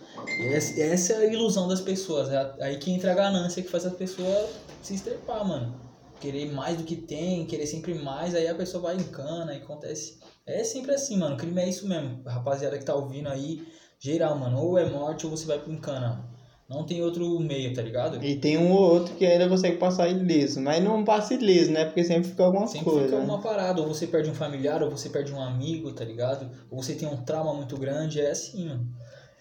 [0.53, 2.29] Essa, essa é a ilusão das pessoas.
[2.29, 4.49] É aí que entra a ganância que faz a pessoa
[4.83, 5.75] se estrepar, mano.
[6.21, 9.59] Querer mais do que tem, querer sempre mais, aí a pessoa vai em cana e
[9.59, 10.19] acontece.
[10.47, 11.35] É sempre assim, mano.
[11.35, 12.23] O crime é isso mesmo.
[12.27, 13.67] Rapaziada que tá ouvindo aí,
[13.99, 14.61] geral, mano.
[14.61, 16.29] Ou é morte ou você vai pro encana.
[16.75, 18.23] Não tem outro meio, tá ligado?
[18.23, 20.61] E tem um ou outro que ainda consegue passar ileso.
[20.61, 21.85] Mas não passa ileso, né?
[21.85, 23.05] Porque sempre fica alguma Sempre coisa.
[23.05, 23.25] fica né?
[23.25, 26.51] uma parada, ou você perde um familiar, ou você perde um amigo, tá ligado?
[26.69, 28.89] Ou você tem um trauma muito grande, é assim, mano.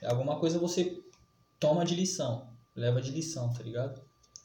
[0.06, 1.00] Alguma coisa você
[1.60, 4.02] toma de lição, leva de lição, tá ligado?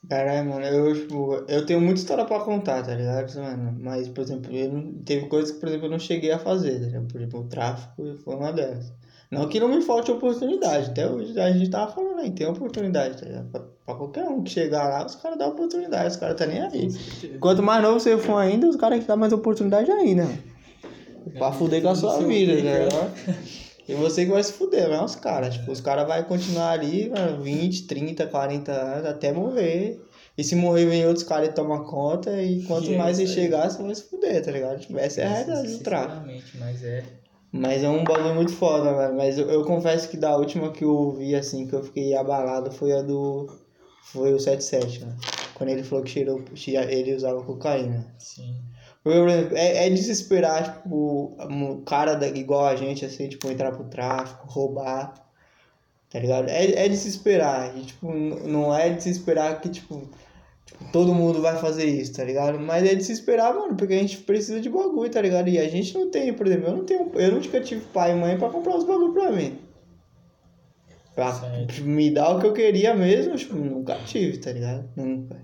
[0.09, 3.77] Caralho, mano, eu, tipo, eu tenho muita história pra contar, tá ligado, mano?
[3.81, 6.79] Mas, por exemplo, eu não, teve coisas que, por exemplo, eu não cheguei a fazer,
[6.79, 7.09] tá ligado?
[7.09, 8.93] Por exemplo, o tráfico foi uma delas.
[9.31, 13.19] Não que não me falte oportunidade, até hoje a gente tava falando aí, tem oportunidade,
[13.19, 13.51] tá ligado?
[13.51, 16.63] Pra, pra qualquer um que chegar lá, os caras dão oportunidade, os caras tá nem
[16.63, 16.89] aí.
[17.39, 20.27] Quanto mais novo você for ainda, os caras que dão mais oportunidade ainda.
[21.37, 23.13] Pra fuder com a sua vida, tá ligado?
[23.87, 25.55] E você que vai se fuder, não é os caras.
[25.55, 30.01] Tipo, os caras vão continuar ali, mano, 20, 30, 40 anos, até morrer.
[30.37, 32.31] E se morrer, vem outros caras e tomam conta.
[32.43, 33.45] E quanto E é mais você isso aí.
[33.45, 34.79] chegar, você vai se fuder, tá ligado?
[34.79, 36.13] Tipo, essa é a realidade do tráfico.
[36.13, 37.03] Sinceramente, mas é.
[37.53, 39.17] Mas é um bagulho muito foda, mano.
[39.17, 42.71] Mas eu, eu confesso que da última que eu ouvi, assim, que eu fiquei abalado,
[42.71, 43.49] foi a do.
[44.03, 45.17] Foi o 77, né?
[45.55, 48.15] Quando ele falou que cheirou, ele usava cocaína.
[48.19, 48.55] Sim.
[49.03, 53.85] Porque, é, é desesperar, tipo, um cara da, igual a gente, assim, tipo, entrar pro
[53.85, 55.15] tráfico, roubar,
[56.11, 56.49] tá ligado?
[56.49, 57.77] É, é desesperar.
[57.77, 60.09] E, tipo, não é desesperar que, tipo,
[60.93, 62.59] todo mundo vai fazer isso, tá ligado?
[62.59, 65.49] Mas é desesperar, mano, porque a gente precisa de bagulho, tá ligado?
[65.49, 68.15] E a gente não tem, por exemplo, eu não tenho, eu nunca tive pai e
[68.15, 69.59] mãe pra comprar os bagulho pra mim.
[71.15, 71.83] Pra Certo.
[71.83, 74.89] me dar o que eu queria mesmo, tipo, nunca tive, tá ligado?
[74.97, 75.37] Nunca.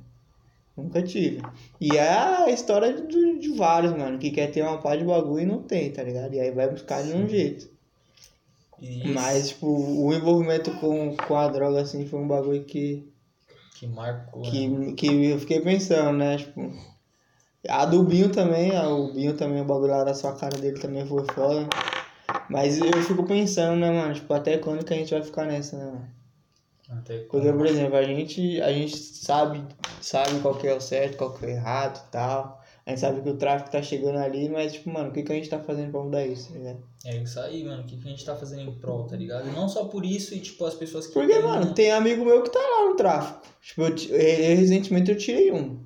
[0.76, 1.42] Nunca tive.
[1.80, 5.42] E é a história de, de vários, mano, que quer ter uma pá de bagulho
[5.42, 6.34] e não tem, tá ligado?
[6.34, 7.68] E aí vai buscar de um jeito.
[8.80, 13.08] E Mas, tipo, o envolvimento com, com a droga, assim, foi um bagulho que,
[13.84, 14.42] que marcou.
[14.42, 14.50] né?
[14.50, 16.38] que, que eu fiquei pensando, né?
[16.38, 16.72] Tipo,
[17.68, 20.78] a do Binho também, a, o Binho também, o bagulho lá da sua cara dele
[20.78, 21.68] também foi foda.
[22.48, 24.14] Mas eu fico pensando, né, mano?
[24.14, 26.14] Tipo, até quando que a gente vai ficar nessa, né, mano?
[26.90, 29.64] Até Porque, por exemplo, a gente, a gente sabe,
[30.00, 32.62] sabe qual que é o certo, qual que é o errado e tal.
[32.86, 35.32] A gente sabe que o tráfico tá chegando ali, mas, tipo, mano, o que, que
[35.32, 36.78] a gente tá fazendo pra mudar isso, tá ligado?
[37.06, 37.82] É isso aí, mano.
[37.82, 39.48] O que, que a gente tá fazendo em prol, tá ligado?
[39.48, 41.14] E não só por isso, e tipo, as pessoas que.
[41.14, 43.40] Porque, têm- mano, tem amigo meu que tá lá no tráfico.
[43.62, 45.82] Tipo, eu, eu- eu, recentemente eu tirei um.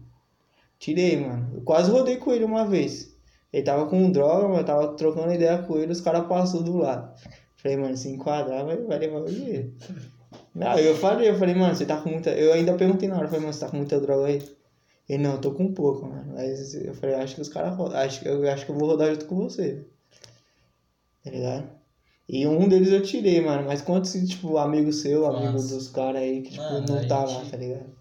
[0.78, 1.50] Tirei, mano.
[1.54, 3.16] Eu quase rodei com ele uma vez.
[3.52, 6.76] Ele tava com droga, mano, eu tava trocando ideia com ele, os caras passou do
[6.78, 7.14] lado.
[7.56, 9.72] Falei, mano, se enquadrar, vai, vai levar o dinheiro.
[10.54, 12.30] Não, eu falei, eu falei, mano, você tá com muita.
[12.30, 14.42] Eu ainda perguntei na hora, eu falei, mano, você tá com muita droga aí?
[15.08, 16.32] Ele, não, eu tô com pouco, mano.
[16.34, 17.98] Mas eu falei, acho que os caras rodam.
[17.98, 19.86] Acho, que- eu acho que eu vou rodar junto com você.
[21.24, 21.68] Tá ligado?
[22.28, 23.64] E um deles eu tirei, mano.
[23.66, 25.74] Mas quantos, tipo, amigo seu, amigo Nossa.
[25.74, 27.98] dos caras aí que, tipo, Mano, não tá gente- lá, tá ligado?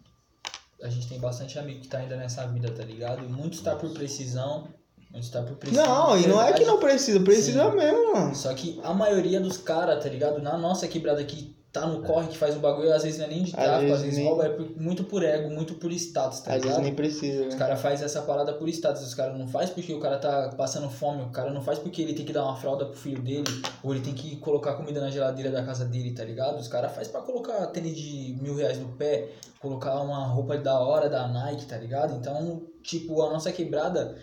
[0.84, 3.24] A gente tem bastante amigo que tá ainda nessa vida, tá ligado?
[3.24, 4.68] E muitos tá por precisão,
[5.10, 5.86] muitos tá por precisão.
[5.86, 7.78] Não, e não é que não precisa, precisa Sim.
[7.78, 8.36] mesmo, mano.
[8.36, 10.40] Só que a maioria dos caras, tá ligado?
[10.42, 13.30] Na nossa quebrada aqui, tá no corre, que faz o bagulho, às vezes não é
[13.30, 15.76] nem de Às tráfico, às vezes vezes nem- rouba, é por- muito por ego, muito
[15.76, 16.84] por status, tá Às vezes ligado?
[16.84, 17.60] nem precisa, Os né?
[17.60, 20.90] caras fazem essa parada por status, os caras não faz porque o cara tá passando
[20.90, 23.44] fome, o cara não faz porque ele tem que dar uma fralda pro filho dele,
[23.84, 26.58] ou ele tem que colocar comida na geladeira da casa dele, tá ligado?
[26.60, 30.80] Os caras faz pra colocar tênis de mil reais no pé, colocar uma roupa da
[30.80, 32.16] hora da Nike, tá ligado?
[32.16, 34.16] Então, tipo, a nossa quebrada,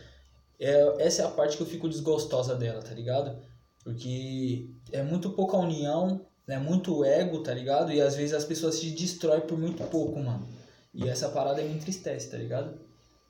[0.61, 3.37] é, essa é a parte que eu fico desgostosa dela, tá ligado?
[3.83, 7.93] Porque é muito pouca união, é muito ego, tá ligado?
[7.93, 10.47] E às vezes as pessoas se destroem por muito pouco, mano.
[10.93, 12.79] E essa parada me entristece, tá ligado?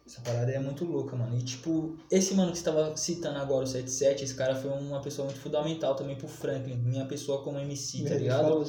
[0.06, 1.34] Essa parada é muito louca, mano.
[1.38, 5.00] E tipo, esse mano que você tava citando agora, o 77, esse cara foi uma
[5.00, 8.66] pessoa muito fundamental também pro Franklin, minha pessoa como MC, tá ligado?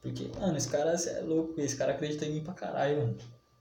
[0.00, 3.18] Porque, mano, esse cara é louco, esse cara acredita em mim pra caralho, mano.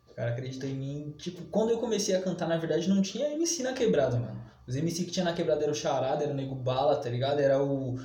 [0.09, 1.15] O cara acredita em mim.
[1.17, 4.41] Tipo, quando eu comecei a cantar, na verdade, não tinha MC na quebrada, mano.
[4.65, 7.39] Os MC que tinha na quebrada era o Charada, era o Nego Bala, tá ligado?
[7.39, 7.99] Era o.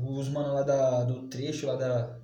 [0.00, 2.16] Os mano lá da, do trecho, lá da,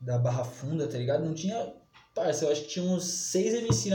[0.00, 1.24] da Barra Funda, tá ligado?
[1.24, 1.74] Não tinha.
[2.14, 3.90] Parça, eu acho que tinha uns seis MC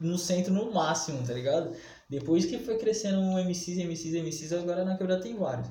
[0.00, 1.72] no centro no máximo, tá ligado?
[2.08, 5.68] Depois que foi crescendo MCs, MCs, MCs, agora na quebrada tem vários.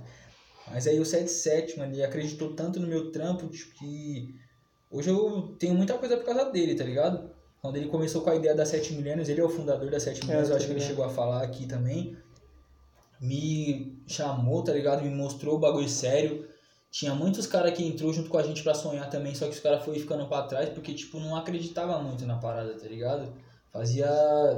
[0.72, 4.36] Mas aí o 77, mano, ele acreditou tanto no meu trampo, tipo, que
[4.92, 7.30] hoje eu tenho muita coisa por causa dele, tá ligado?
[7.62, 10.22] Quando ele começou com a ideia da 7 milênios, ele é o fundador da 7
[10.22, 12.16] milênios, É, eu acho tá que ele chegou a falar aqui também.
[13.20, 15.04] Me chamou, tá ligado?
[15.04, 16.48] Me mostrou o bagulho sério.
[16.92, 19.60] Tinha muitos caras que entrou junto com a gente pra sonhar também, só que os
[19.60, 23.32] caras foi ficando pra trás porque, tipo, não acreditava muito na parada, tá ligado?
[23.72, 24.10] Fazia.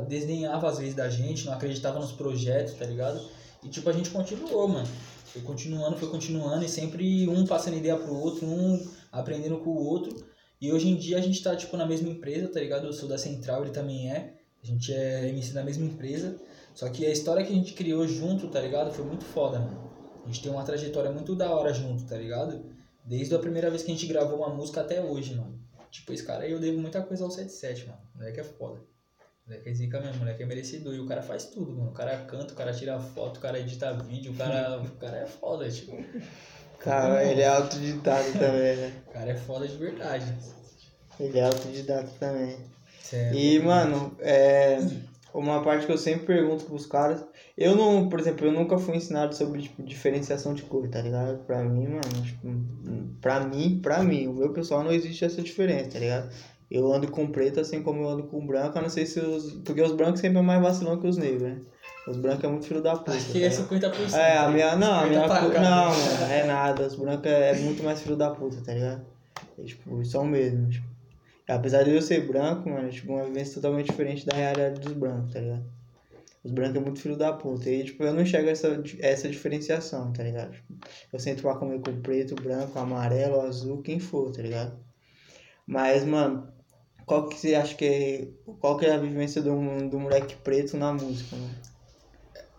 [0.08, 3.22] desdenhava às vezes da gente, não acreditava nos projetos, tá ligado?
[3.64, 4.88] E, tipo, a gente continuou, mano.
[5.26, 8.80] Foi continuando, foi continuando, e sempre um passando ideia pro outro, um
[9.12, 10.26] aprendendo com o outro.
[10.60, 12.86] E hoje em dia a gente tá, tipo, na mesma empresa, tá ligado?
[12.86, 14.36] Eu sou da Central, ele também é.
[14.64, 16.40] A gente é MC da mesma empresa.
[16.74, 18.94] Só que a história que a gente criou junto, tá ligado?
[18.94, 19.91] Foi muito foda, mano.
[20.24, 22.64] A gente tem uma trajetória muito da hora junto, tá ligado?
[23.04, 25.60] Desde a primeira vez que a gente gravou uma música até hoje, mano.
[25.90, 28.00] Tipo, esse cara aí eu devo muita coisa ao 77, mano.
[28.16, 28.80] O moleque é foda.
[28.80, 30.94] O moleque é zica mesmo, o moleque é merecedor.
[30.94, 31.90] E o cara faz tudo, mano.
[31.90, 35.18] O cara canta, o cara tira foto, o cara edita vídeo, o cara, o cara
[35.18, 35.98] é foda, tipo.
[36.80, 38.94] Cara, ele é autodidata também, né?
[39.08, 40.26] O cara é foda de verdade.
[41.20, 42.58] Ele é autodidata também.
[43.02, 44.80] Cê é E, mano, é
[45.34, 47.26] uma parte que eu sempre pergunto pros caras.
[47.58, 51.40] Eu não, por exemplo, eu nunca fui ensinado sobre tipo, diferenciação de cor, tá ligado?
[51.46, 52.48] Pra mim, mano, tipo,
[53.22, 56.30] pra mim, pra mim, o meu pessoal não existe essa diferença, tá ligado?
[56.70, 59.54] Eu ando com preto assim como eu ando com branco, a não sei se os.
[59.66, 61.60] Porque os brancos sempre é mais vacilão que os negros, né?
[62.08, 63.12] Os brancos é muito filho da puta.
[63.12, 63.98] Acho que tá é ligado?
[64.08, 64.14] 50%.
[64.14, 64.76] É, a minha.
[64.78, 65.62] Não, a 50 minha.
[65.62, 66.88] Não, mano, é nada.
[66.88, 69.06] Os brancos é muito mais filho da puta, tá ligado?
[69.60, 70.70] É, tipo, são mesmo.
[70.70, 70.91] Tipo.
[71.48, 74.94] Apesar de eu ser branco, mano, é tipo uma vivência totalmente diferente da realidade dos
[74.94, 75.66] brancos, tá ligado?
[76.44, 77.70] Os brancos é muito filho da puta.
[77.70, 80.54] E, tipo, eu não enxergo essa, essa diferenciação, tá ligado?
[80.54, 80.74] Tipo,
[81.14, 84.80] eu sento pra comer com preto, branco, amarelo, azul, quem for, tá ligado?
[85.68, 86.52] Mas, mano,
[87.06, 88.28] qual que você acha que é.
[88.60, 89.54] Qual que é a vivência do,
[89.90, 91.72] do moleque preto na música, mano?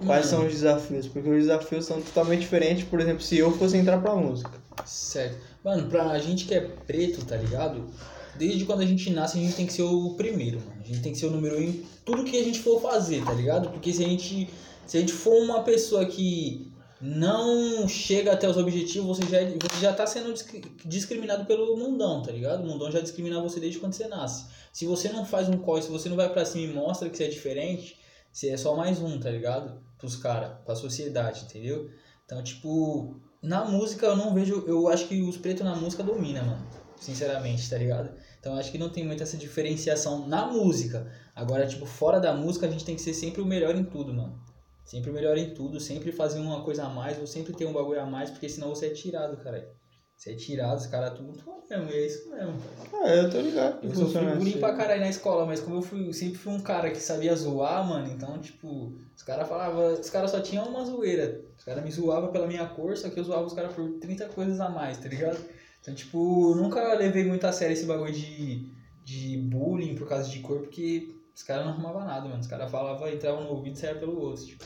[0.05, 1.09] Quais são os desafios?
[1.09, 4.51] Porque os desafios são totalmente diferentes, por exemplo, se eu fosse entrar pra música.
[4.85, 5.39] Certo.
[5.65, 7.89] Mano, pra gente que é preto, tá ligado?
[8.37, 10.81] Desde quando a gente nasce, a gente tem que ser o primeiro, mano.
[10.83, 13.25] A gente tem que ser o número um em tudo que a gente for fazer,
[13.25, 13.69] tá ligado?
[13.71, 14.49] Porque se a gente,
[14.87, 19.51] se a gente for uma pessoa que não chega até os objetivos, você já, é-
[19.61, 22.63] você já tá sendo discri- discriminado pelo mundão, tá ligado?
[22.63, 24.47] O mundão já discrimina você desde quando você nasce.
[24.73, 27.17] Se você não faz um corre, se você não vai pra cima e mostra que
[27.17, 27.97] você é diferente,
[28.33, 29.81] você é só mais um, tá ligado?
[29.99, 31.91] Pros caras, pra sociedade, entendeu?
[32.25, 34.65] Então, tipo, na música eu não vejo.
[34.67, 36.67] Eu acho que os pretos na música dominam, mano.
[37.03, 38.11] Sinceramente, tá ligado?
[38.39, 41.11] Então acho que não tem muita essa diferenciação na música.
[41.35, 44.15] Agora, tipo, fora da música a gente tem que ser sempre o melhor em tudo,
[44.15, 44.41] mano.
[44.85, 47.73] Sempre o melhor em tudo, sempre fazer uma coisa a mais, ou sempre ter um
[47.73, 49.69] bagulho a mais, porque senão você é tirado, cara.
[50.17, 52.55] Você é tirado, os caras tudo muito bom mesmo, e é isso mesmo.
[52.93, 54.61] Ah, eu tô ligado Eu sofri funciona bullying assim.
[54.61, 57.85] pra caralho na escola, mas como eu fui, sempre fui um cara que sabia zoar,
[57.85, 61.41] mano, então, tipo, os caras falavam, os caras só tinham uma zoeira.
[61.59, 64.27] Os caras me zoavam pela minha cor, só que eu zoava os caras por 30
[64.29, 65.39] coisas a mais, tá ligado?
[65.83, 68.73] Então, tipo, nunca levei muito a sério esse bagulho de,
[69.05, 72.41] de bullying por causa de cor, porque os caras não arrumavam nada, mano.
[72.41, 74.65] Os caras falavam, entravam no ouvido e saia pelo outro, tipo.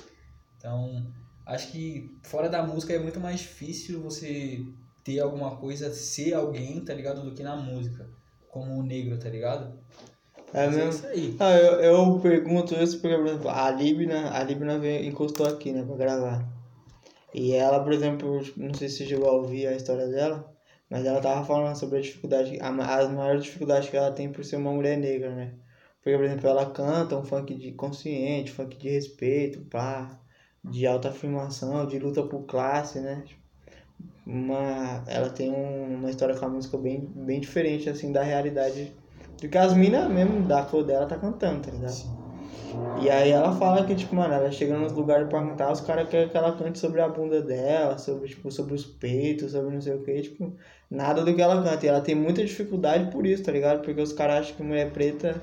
[0.59, 1.11] Então,
[1.47, 4.61] acho que fora da música é muito mais difícil você
[5.03, 7.23] ter alguma coisa, ser alguém, tá ligado?
[7.23, 8.07] Do que na música.
[8.51, 9.79] Como o negro, tá ligado?
[10.53, 10.91] É Mas mesmo?
[10.91, 11.37] isso aí.
[11.41, 15.73] Ah, eu, eu pergunto isso porque, por exemplo, a Libna, a Libna veio, encostou aqui,
[15.73, 16.47] né, pra gravar.
[17.35, 20.56] E ela, por exemplo, não sei se você chegou a ouvir a história dela,
[20.91, 24.45] mas ela tava falando sobre a dificuldade, a, as maiores dificuldades que ela tem por
[24.45, 25.55] ser uma mulher negra, né?
[26.03, 30.21] Porque, por exemplo, ela canta um funk de consciente, funk de respeito, pá,
[30.65, 33.25] de autoafirmação, de luta por classe, né?
[34.27, 35.05] uma.
[35.07, 38.93] Ela tem um- uma história com a música bem, bem diferente, assim, da realidade.
[39.41, 41.93] Do que as minas mesmo da cor dela tá cantando, tá ligado?
[41.93, 42.17] Sim.
[42.99, 46.09] E aí ela fala que, tipo, mano, ela chega nos lugares pra cantar, os caras
[46.09, 49.81] querem que ela cante sobre a bunda dela, sobre, tipo, sobre os peitos, sobre não
[49.83, 50.57] sei o que, tipo,
[50.91, 51.85] nada do que ela canta.
[51.85, 53.83] E ela tem muita dificuldade por isso, tá ligado?
[53.83, 55.41] Porque os caras acham que mulher preta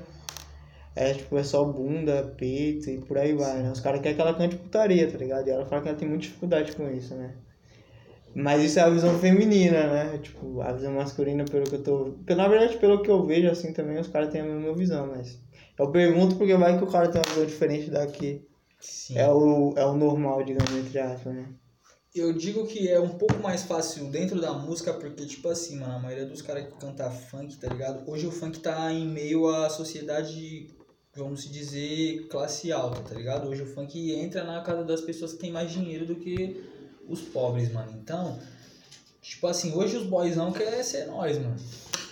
[0.96, 3.70] é, tipo, é só bunda, peito e por aí vai, né?
[3.72, 5.46] Os caras querem que ela cante putaria, tá ligado?
[5.48, 7.34] E ela fala que ela tem muita dificuldade com isso, né?
[8.34, 10.18] Mas isso é a visão feminina, né?
[10.18, 12.04] Tipo, a visão masculina, pelo que eu tô.
[12.26, 15.06] pelo- Na verdade, pelo que eu vejo, assim, também os caras têm a mesma visão,
[15.06, 15.38] mas.
[15.78, 18.42] Eu pergunto porque vai que o cara tem uma visão diferente da que
[18.80, 19.18] Sim.
[19.18, 21.46] é o, é o normal, digamos, entre aspas, né?
[22.14, 25.94] Eu digo que é um pouco mais fácil dentro da música, porque, tipo assim, mano,
[25.94, 28.08] a maioria dos caras que cantam funk, tá ligado?
[28.08, 30.70] Hoje o funk tá em meio à sociedade,
[31.12, 33.48] vamos dizer, classe alta, tá ligado?
[33.48, 36.64] Hoje o funk entra na casa das pessoas que têm mais dinheiro do que
[37.08, 37.98] os pobres, mano.
[38.00, 38.38] Então,
[39.20, 41.56] tipo assim, hoje os boys não querem ser nós, mano.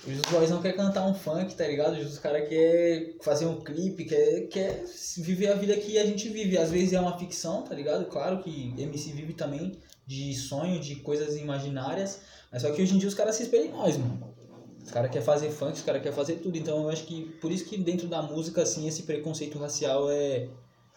[0.04, 1.92] Hoje os boys não querem cantar um funk, tá ligado?
[1.92, 4.84] Hoje os caras querem fazer um clipe, quer, quer
[5.18, 6.58] viver a vida que a gente vive.
[6.58, 8.06] Às vezes é uma ficção, tá ligado?
[8.06, 12.20] Claro que MC vive também de sonho, de coisas imaginárias.
[12.50, 14.32] Mas só que hoje em dia os caras se espelham em nós, mano.
[14.84, 16.56] Os caras querem fazer funk, os caras querem fazer tudo.
[16.58, 20.48] Então eu acho que por isso que dentro da música, assim, esse preconceito racial é,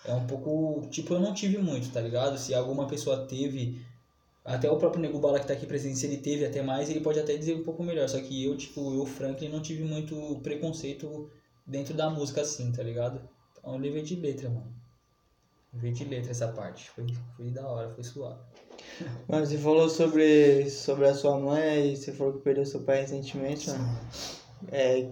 [0.05, 0.87] é um pouco.
[0.89, 2.37] Tipo, eu não tive muito, tá ligado?
[2.37, 3.81] Se alguma pessoa teve.
[4.43, 6.99] Até o próprio Nego Bala que tá aqui presente, se ele teve até mais, ele
[6.99, 8.07] pode até dizer um pouco melhor.
[8.07, 11.31] Só que eu, tipo, eu, Franklin, não tive muito preconceito
[11.65, 13.27] dentro da música assim, tá ligado?
[13.51, 14.71] Então eu levei de letra, mano.
[15.73, 16.91] Levei de letra essa parte.
[16.91, 18.39] Foi, foi da hora, foi suave.
[19.27, 23.01] Mas você falou sobre, sobre a sua mãe e você falou que perdeu seu pai
[23.01, 23.99] recentemente, mano.
[24.71, 25.09] É,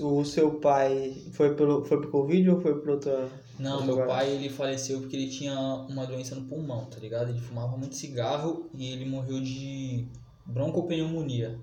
[0.00, 3.28] o seu pai foi pelo, foi pro Covid ou foi por outra.
[3.58, 4.12] Não, meu parada?
[4.12, 5.58] pai ele faleceu porque ele tinha
[5.88, 7.30] uma doença no pulmão, tá ligado?
[7.30, 10.06] Ele fumava muito cigarro e ele morreu de
[10.46, 11.58] broncopneumonia.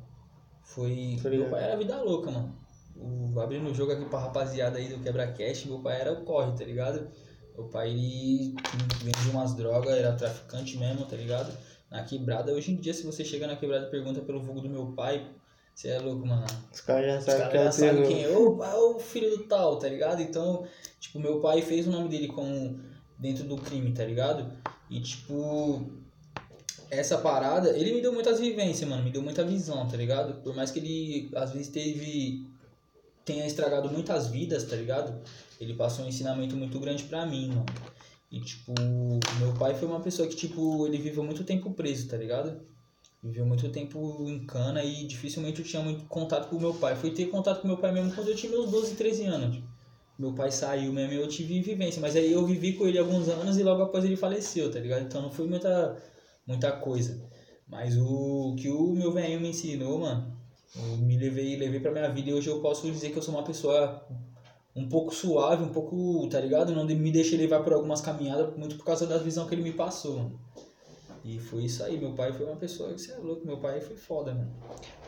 [0.64, 1.18] Foi.
[1.22, 2.56] Tá meu pai era vida louca, mano.
[2.96, 6.52] O, abrindo o jogo aqui pra rapaziada aí do Quebra-Cash, meu pai era o corre,
[6.58, 7.08] tá ligado?
[7.58, 8.56] Meu pai ele
[9.04, 11.56] vendia umas drogas, era traficante mesmo, tá ligado?
[11.90, 14.70] Na quebrada, hoje em dia, se você chega na quebrada e pergunta pelo vulgo do
[14.70, 15.26] meu pai,
[15.74, 16.46] você é louco, mano.
[16.74, 18.30] Os caras já sabem já é sabem teu- quem é.
[18.30, 20.22] Ô, é o filho do tal, tá ligado?
[20.22, 20.66] Então,
[21.00, 22.80] tipo, meu pai fez o nome dele como
[23.18, 24.52] dentro do crime, tá ligado?
[24.90, 25.86] E, tipo,
[26.90, 29.04] essa parada, ele me deu muitas vivências, mano.
[29.04, 30.42] Me deu muita visão, tá ligado?
[30.42, 32.50] Por mais que ele, às vezes, teve...
[33.24, 35.20] Tenha estragado muitas vidas, tá ligado?
[35.60, 37.66] Ele passou um ensinamento muito grande pra mim, mano.
[38.32, 38.74] E, tipo,
[39.40, 42.60] meu pai foi uma pessoa que, tipo, ele viveu muito tempo preso, tá ligado?
[43.24, 46.96] Viveu muito tempo em cana e dificilmente eu tinha muito contato com meu pai.
[46.96, 49.64] Fui ter contato com meu pai mesmo quando eu tinha meus 12, 13 anos.
[50.18, 52.02] Meu pai saiu mesmo e eu tive vivência.
[52.02, 55.04] Mas aí eu vivi com ele alguns anos e logo após ele faleceu, tá ligado?
[55.04, 55.98] Então não foi muita,
[56.46, 57.22] muita coisa.
[57.68, 60.38] Mas o que o meu velhinho me ensinou, mano,
[60.76, 63.34] eu me levei, levei pra minha vida e hoje eu posso dizer que eu sou
[63.34, 64.06] uma pessoa
[64.76, 66.76] um pouco suave, um pouco, tá ligado?
[66.76, 69.72] Não me deixei levar por algumas caminhadas, muito por causa da visão que ele me
[69.72, 70.40] passou, mano.
[71.24, 73.82] E foi isso aí, meu pai foi uma pessoa que você é louco, meu pai
[73.82, 74.52] foi foda, mano.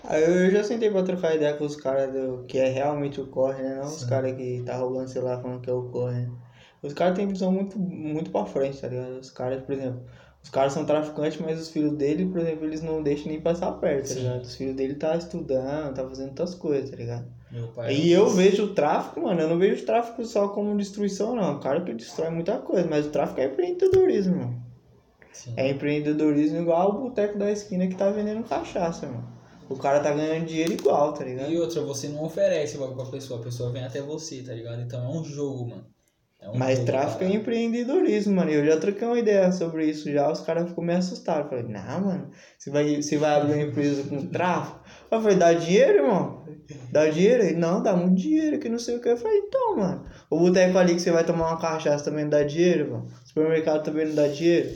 [0.03, 3.28] Ah, eu, já sentei pra trocar ideia com os caras do que é realmente o
[3.28, 3.76] corre, né?
[3.76, 4.07] Não os Sim.
[4.07, 6.28] caras que tá roubando celular falando que é o corre.
[6.82, 9.20] Os caras têm visão muito, muito pra frente, tá ligado?
[9.20, 10.01] Os caras, por exemplo,
[10.41, 13.74] os caras são traficantes, mas os filhos dele, por exemplo, eles não deixam nem passar
[13.74, 14.22] perto, tá Sim.
[14.22, 14.41] ligado?
[14.41, 17.36] Os filhos dele tá estudando, tá fazendo outras coisas, tá ligado?
[17.89, 21.59] E eu vejo o tráfico, mano, eu não vejo o tráfico só como destruição, não.
[21.59, 24.67] Claro que destrói muita coisa, mas o tráfico é empreendedorismo, mano.
[25.31, 25.53] Sim.
[25.55, 29.37] É empreendedorismo igual o boteco da esquina que tá vendendo cachaça, mano.
[29.69, 31.51] O cara tá ganhando dinheiro igual, tá ligado?
[31.51, 34.53] E outra, você não oferece o bagulho pra pessoa, a pessoa vem até você, tá
[34.53, 34.81] ligado?
[34.81, 35.85] Então é um jogo, mano.
[36.47, 38.51] É um Mas tráfico é empreendedorismo, mano.
[38.51, 41.49] Eu já troquei uma ideia sobre isso já, os caras ficou meio assustados.
[41.49, 44.79] Falei, não, mano, você vai, você vai abrir uma empresa com tráfico?
[45.11, 46.45] Eu falei, dá dinheiro, irmão?
[46.91, 47.43] Dá dinheiro?
[47.43, 49.09] Ele, não, dá muito dinheiro, que não sei o que.
[49.09, 52.31] Eu falei, então, mano, o boteco ali que você vai tomar uma cachaça também não
[52.31, 53.05] dá dinheiro, irmão?
[53.05, 54.69] O supermercado também não dá dinheiro?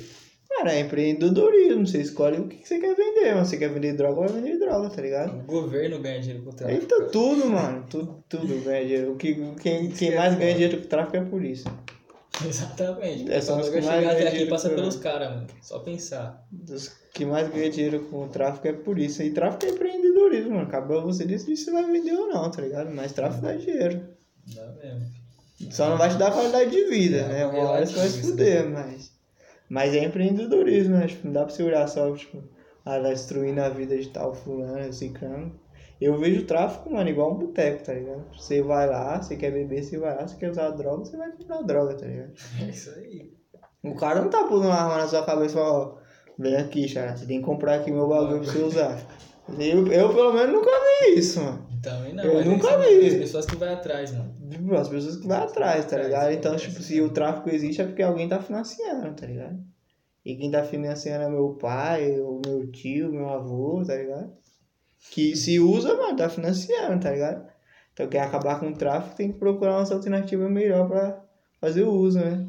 [0.57, 3.45] Cara, é empreendedorismo, você escolhe o que você quer vender, mano.
[3.45, 5.39] Você quer vender droga, vai vender droga, tá ligado?
[5.39, 6.81] O governo ganha dinheiro com o tráfico.
[6.81, 7.09] Eita, cara.
[7.09, 7.85] tudo, mano.
[7.89, 9.13] Tudo, tudo ganha dinheiro.
[9.13, 11.71] O que, quem, quem que é mais ganha dinheiro com tráfico é a polícia.
[12.45, 13.31] Exatamente.
[13.31, 15.47] É, Quando os que mais chegar até aqui passa pelos caras, mano.
[15.61, 16.45] Só pensar.
[16.51, 19.23] Dos que mais ganha dinheiro com o tráfico é a polícia.
[19.25, 20.63] E tráfico é empreendedorismo, mano.
[20.63, 22.91] Acaba você decidir se vai vender ou não, tá ligado?
[22.93, 24.01] Mas tráfico dá dinheiro.
[24.53, 25.21] Dá mesmo.
[25.69, 27.45] Só não vai te dar qualidade de vida, né?
[27.45, 28.71] Uma hora você vai se fuder, daí.
[28.71, 29.10] mas.
[29.71, 31.07] Mas é empreendedorismo, né?
[31.07, 32.43] Tipo, não dá pra olhar só, tipo,
[32.85, 35.57] ah, tá destruindo a vida de tal fulano, ciclano.
[35.99, 38.25] Eu vejo o tráfico, mano, igual um boteco, tá ligado?
[38.35, 41.31] Você vai lá, você quer beber, você vai lá, você quer usar droga, você vai
[41.31, 42.33] comprar droga, tá ligado?
[42.59, 43.31] É isso aí.
[43.81, 46.01] O cara não tá pondo uma arma na sua cabeça e fala, ó,
[46.37, 47.15] Vem aqui, Xará.
[47.15, 48.99] Você tem que comprar aqui meu bagulho pra você usar.
[49.59, 51.67] Eu, eu pelo menos nunca vi isso, mano.
[51.81, 52.23] Também não.
[52.23, 53.07] Eu nunca vi.
[53.07, 54.33] As pessoas que vai atrás, mano.
[54.51, 56.31] Tipo, As pessoas que vai atrás, tá Atrás, ligado?
[56.33, 59.59] Então, acontece tipo, se o tráfico existe é porque alguém tá financiando, tá ligado?
[60.25, 64.33] E quem tá financiando é meu pai, o meu tio, meu avô, tá ligado?
[65.11, 67.49] Que se usa, mano, tá financiando, tá ligado?
[67.93, 71.23] Então quer acabar com o tráfico tem que procurar uma alternativa melhor pra
[71.59, 72.47] fazer o uso, né?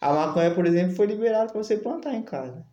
[0.00, 2.66] A maconha, por exemplo, foi liberada pra você plantar em casa.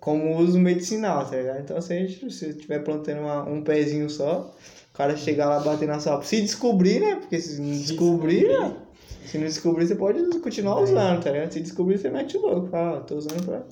[0.00, 1.60] Como uso medicinal, tá ligado?
[1.60, 4.52] Então se a gente se estiver plantando uma- um pezinho só,
[4.92, 6.20] o cara chegar lá bater na sua.
[6.22, 7.16] Se descobrir, né?
[7.16, 8.76] Porque se não descobrir, né?
[9.26, 10.82] Se não descobrir, você pode continuar É.
[10.84, 11.52] usando, tá ligado?
[11.52, 12.68] Se descobrir, você mete o louco.
[12.68, 13.62] Fala, ó, tô usando pra,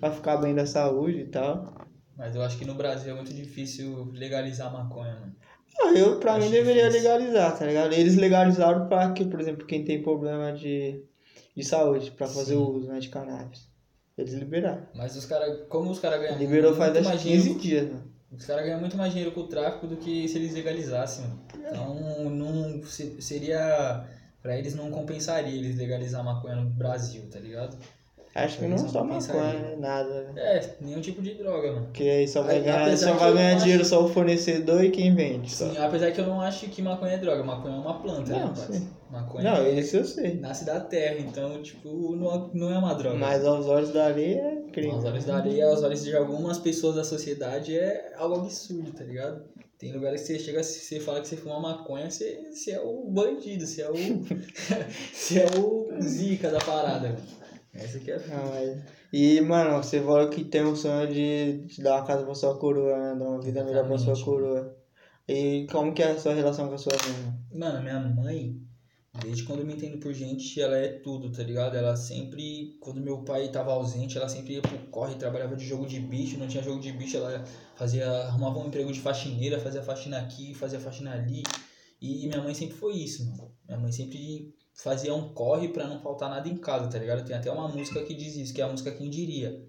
[0.00, 1.74] pra ficar bem da saúde e tal.
[2.16, 5.34] Mas eu acho que no Brasil é muito difícil legalizar maconha, mano.
[5.80, 7.08] Ah, eu, pra Acho mim, deveria difícil.
[7.12, 7.92] legalizar, tá ligado?
[7.92, 11.04] Eles legalizaram pra que, por exemplo, quem tem problema de,
[11.56, 12.56] de saúde, pra fazer Sim.
[12.56, 13.68] o uso né, de cannabis.
[14.18, 14.82] Eles liberaram.
[14.94, 17.86] Mas os caras, como os caras ganham Liberou faz muito mais que 15 dinheiro, dias,
[17.88, 18.12] mano.
[18.32, 21.40] os caras ganham muito mais dinheiro com o tráfico do que se eles legalizassem, mano.
[21.56, 24.04] Então, não se- seria
[24.42, 27.76] pra eles não compensaria eles legalizar a maconha no Brasil, tá ligado?
[28.44, 29.76] Acho que não só maconha, né?
[29.78, 30.32] Nada, né?
[30.36, 31.86] É, nenhum tipo de droga, mano.
[31.86, 34.90] Porque aí só vai Aí, ganhar, só vai ganhar acho- dinheiro só o fornecedor e
[34.90, 35.50] quem vende.
[35.50, 35.68] Só.
[35.70, 38.38] Sim, apesar que eu não acho que maconha é droga, maconha é uma planta, né,
[38.40, 38.76] Não, rapaz?
[38.76, 38.88] sim.
[39.10, 40.34] Maconha Não, é- isso eu sei.
[40.34, 43.16] nasce da terra, então, tipo, não, não é uma droga.
[43.16, 44.92] Mas aos olhos da areia é crime.
[44.92, 49.02] Aos olhos da areia, aos olhos de algumas pessoas da sociedade é algo absurdo, tá
[49.04, 49.42] ligado?
[49.78, 53.04] Tem lugares que você chega, você fala que você fuma maconha, você, você é o
[53.08, 53.94] bandido, você é o.
[55.14, 57.14] você é o zica da parada.
[57.78, 58.82] Essa aqui é Não, mas...
[59.12, 62.58] E, mano, você falou que tem um sonho de, de dar uma casa pra sua
[62.58, 63.18] coroa, né?
[63.18, 64.76] Dar uma vida melhor pra sua coroa.
[65.26, 67.34] E como que é a sua relação com a sua mãe?
[67.52, 68.60] Mano, minha mãe,
[69.22, 71.76] desde quando eu me entendo por gente, ela é tudo, tá ligado?
[71.76, 75.86] Ela sempre, quando meu pai tava ausente, ela sempre ia pro corre, trabalhava de jogo
[75.86, 77.44] de bicho, não tinha jogo de bicho, ela
[77.76, 81.42] fazia, arrumava um emprego de faxineira, fazia faxina aqui, fazia faxina ali.
[82.00, 83.52] E minha mãe sempre foi isso, mano.
[83.66, 87.26] Minha mãe sempre fazia um corre pra não faltar nada em casa, tá ligado?
[87.26, 89.66] Tem até uma música que diz isso, que é a música Quem Diria.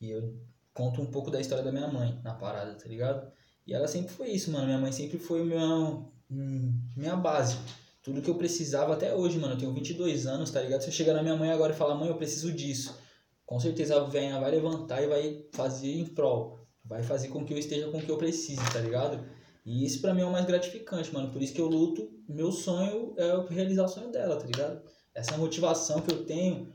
[0.00, 0.36] E eu
[0.74, 3.30] conto um pouco da história da minha mãe na parada, tá ligado?
[3.66, 4.66] E ela sempre foi isso, mano.
[4.66, 7.58] Minha mãe sempre foi minha, hum, minha base.
[8.02, 9.54] Tudo que eu precisava até hoje, mano.
[9.54, 10.80] Eu tenho 22 anos, tá ligado?
[10.80, 12.98] Se eu chegar na minha mãe agora e falar, mãe, eu preciso disso.
[13.46, 16.58] Com certeza a velha vai levantar e vai fazer em prol.
[16.84, 19.24] Vai fazer com que eu esteja com o que eu preciso, tá ligado?
[19.68, 21.30] E isso pra mim é o mais gratificante, mano.
[21.30, 22.08] Por isso que eu luto.
[22.26, 24.80] Meu sonho é realizar o sonho dela, tá ligado?
[25.14, 26.72] Essa motivação que eu tenho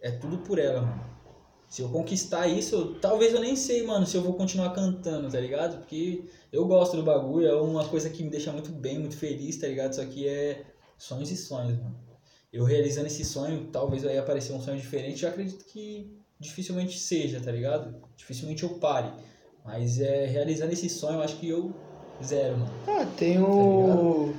[0.00, 1.08] é tudo por ela, mano.
[1.68, 5.30] Se eu conquistar isso, eu- talvez eu nem sei, mano, se eu vou continuar cantando,
[5.30, 5.78] tá ligado?
[5.78, 9.56] Porque eu gosto do bagulho, é uma coisa que me deixa muito bem, muito feliz,
[9.56, 9.92] tá ligado?
[9.92, 10.64] Isso aqui é
[10.96, 11.96] sonhos e sonhos, mano.
[12.52, 17.40] Eu realizando esse sonho, talvez vai aparecer um sonho diferente, eu acredito que dificilmente seja,
[17.40, 17.94] tá ligado?
[18.16, 19.12] Dificilmente eu pare.
[19.64, 21.72] Mas é realizando esse sonho, eu acho que eu
[22.22, 22.70] zero, mano.
[22.86, 24.34] Ah, tem o.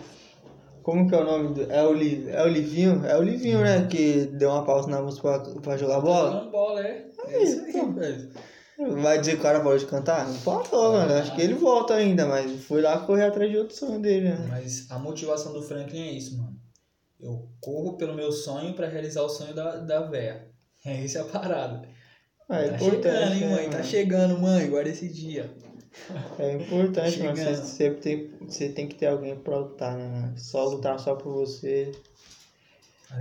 [0.84, 1.71] Como que é o nome do.
[1.71, 2.30] É o, Li...
[2.30, 3.05] é o Livinho?
[3.05, 3.88] É o Livinho, né?
[3.88, 6.32] Que deu uma pausa na música pra, pra jogar bola.
[6.32, 7.05] Jogando bola, é.
[7.27, 7.93] É isso aí, então.
[7.93, 8.30] velho.
[9.01, 10.25] Vai dizer que o cara parou de cantar?
[10.25, 11.13] Não faltou, mano.
[11.13, 14.45] Acho que ele volta ainda, mas foi lá correr atrás de outro sonho dele, né?
[14.47, 16.57] Mas a motivação do Franklin é isso, mano.
[17.19, 20.47] Eu corro pelo meu sonho pra realizar o sonho da, da véia.
[20.86, 21.82] É essa a parada.
[22.47, 23.03] Ah, é tá importante.
[23.03, 23.69] chegando, hein, né, mãe?
[23.69, 24.69] Tá chegando, mãe.
[24.69, 25.53] Guarda esse dia.
[26.39, 27.35] É importante, mano.
[27.35, 30.07] Você sempre tem, você tem que ter alguém pra lutar, né?
[30.07, 30.37] mano?
[30.37, 31.91] Só lutar só por você.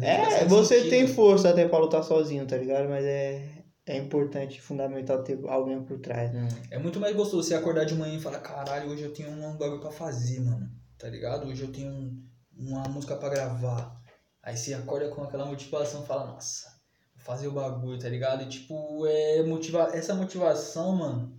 [0.03, 0.91] É, você sentido.
[0.91, 2.89] tem força até pra lutar sozinho, tá ligado?
[2.89, 3.43] Mas é,
[3.87, 6.47] é importante, fundamental ter alguém por trás, né?
[6.71, 9.57] É muito mais gostoso você acordar de manhã e falar, caralho, hoje eu tenho um
[9.57, 10.69] bagulho pra fazer, mano.
[10.99, 11.47] Tá ligado?
[11.49, 12.23] Hoje eu tenho um-
[12.57, 13.97] uma música pra gravar.
[14.43, 16.69] Aí você acorda com aquela motivação e fala, nossa,
[17.15, 18.43] vou fazer o bagulho, tá ligado?
[18.43, 19.91] E tipo, é motiva...
[19.95, 21.38] essa motivação, mano,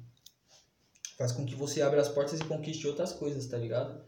[1.20, 4.02] faz com que você abra as portas e conquiste outras coisas, tá ligado?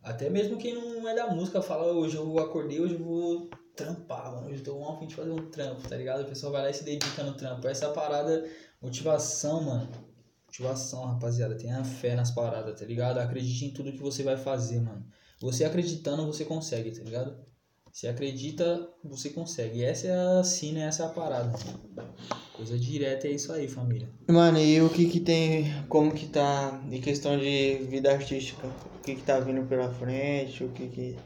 [0.00, 4.32] Até mesmo quem não é da música fala, hoje eu acordei, hoje eu vou trampar,
[4.32, 4.46] mano.
[4.46, 6.20] Hoje eu tô a fim de fazer um trampo, tá ligado?
[6.20, 7.66] A pessoa vai lá e se dedica no trampo.
[7.66, 8.48] Essa parada,
[8.80, 9.90] motivação, mano.
[10.46, 11.56] Motivação, rapaziada.
[11.56, 13.18] Tenha fé nas paradas, tá ligado?
[13.18, 15.04] Acredite em tudo que você vai fazer, mano.
[15.40, 17.36] Você acreditando, você consegue, tá ligado?
[17.92, 19.82] Se acredita, você consegue.
[19.82, 21.52] Essa é a sina, essa é a parada.
[22.58, 24.10] Coisa direta é isso aí, família.
[24.26, 28.66] Mano, e o que que tem, como que tá em questão de vida artística?
[28.66, 30.64] O que que tá vindo pela frente?
[30.64, 31.16] O que que...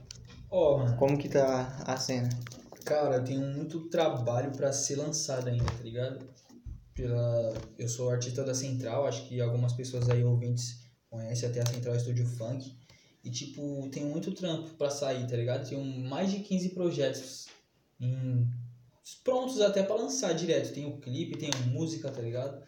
[0.50, 0.94] Ó, mano.
[0.98, 2.28] Como que tá a cena?
[2.84, 6.18] Cara, eu tenho muito trabalho pra ser lançado ainda, tá ligado?
[6.94, 7.54] Pela...
[7.78, 11.98] Eu sou artista da Central, acho que algumas pessoas aí ouvintes conhecem até a Central
[11.98, 12.76] Studio Funk.
[13.24, 15.66] E, tipo, tem muito trampo pra sair, tá ligado?
[15.66, 17.46] Tenho mais de 15 projetos
[17.98, 18.46] em
[19.22, 20.72] prontos até pra lançar direto.
[20.72, 22.62] Tem o clipe, tem a música, tá ligado?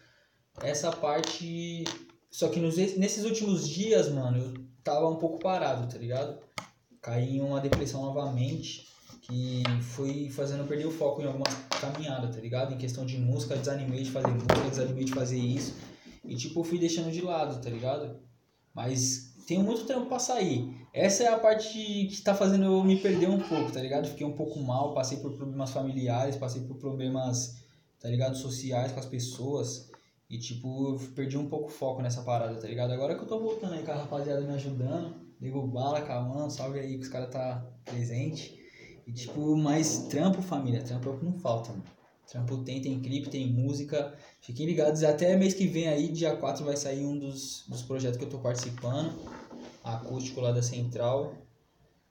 [0.62, 1.84] Essa parte.
[2.30, 6.38] Só que nos, nesses últimos dias, mano, eu tava um pouco parado, tá ligado?
[7.00, 8.88] Caí em uma depressão novamente,
[9.22, 11.46] que foi fazendo perder o foco em alguma
[11.80, 12.74] caminhada, tá ligado?
[12.74, 15.74] Em questão de música, desanimei de fazer música, desanimei de fazer isso.
[16.24, 18.18] E tipo, fui deixando de lado, tá ligado?
[18.74, 20.74] Mas tenho muito tempo pra sair.
[20.92, 24.08] Essa é a parte que tá fazendo eu me perder um pouco, tá ligado?
[24.08, 27.56] Fiquei um pouco mal, passei por problemas familiares, passei por problemas,
[28.00, 28.36] tá ligado?
[28.36, 29.90] Sociais com as pessoas.
[30.30, 32.92] E, tipo, perdi um pouco o foco nessa parada, tá ligado?
[32.92, 36.78] Agora que eu tô voltando aí com a rapaziada me ajudando, ligo bala, Cauã, salve
[36.78, 38.58] aí que os caras tá presente.
[39.06, 41.84] E, tipo, mais trampo, família, trampo é o que não falta, mano.
[42.28, 44.16] Trampo tem, tem clipe, tem música.
[44.40, 48.18] Fiquem ligados, até mês que vem aí, dia 4, vai sair um dos, dos projetos
[48.18, 49.14] que eu tô participando.
[49.82, 51.34] Acústico lá da Central.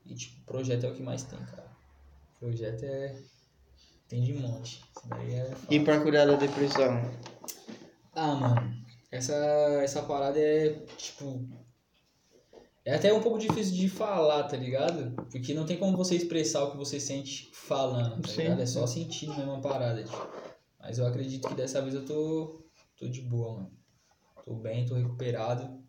[0.05, 1.71] E, tipo, projeto é o que mais tem, cara.
[2.39, 3.15] Projeto é.
[4.07, 4.83] Tem de monte.
[4.95, 5.51] Isso daí é.
[5.69, 7.01] E pra cuidar da depressão?
[8.15, 8.75] Ah, mano,
[9.11, 9.33] essa,
[9.81, 11.47] essa parada é, tipo.
[12.85, 15.11] É até um pouco difícil de falar, tá ligado?
[15.31, 18.41] Porque não tem como você expressar o que você sente falando, tá Sim.
[18.41, 18.61] ligado?
[18.61, 20.27] É só sentindo mesmo a parada, tipo.
[20.79, 22.61] Mas eu acredito que dessa vez eu tô,
[22.97, 23.71] tô de boa, mano.
[24.43, 25.81] Tô bem, tô recuperado.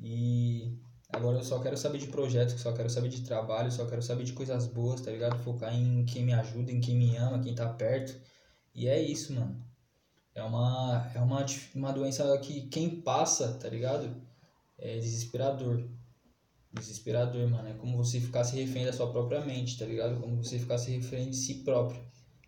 [0.00, 0.78] E
[1.12, 4.22] agora eu só quero saber de projetos, só quero saber de trabalho, só quero saber
[4.22, 5.42] de coisas boas, tá ligado?
[5.42, 8.16] Focar em quem me ajuda, em quem me ama, quem tá perto.
[8.72, 9.60] E é isso, mano.
[10.36, 14.22] É uma, é uma, uma doença que quem passa, tá ligado?
[14.78, 15.84] É desesperador.
[16.72, 17.68] Desesperador, mano.
[17.68, 20.20] É como você ficasse refém da sua própria mente, tá ligado?
[20.20, 22.00] Como você ficasse refém de si próprio.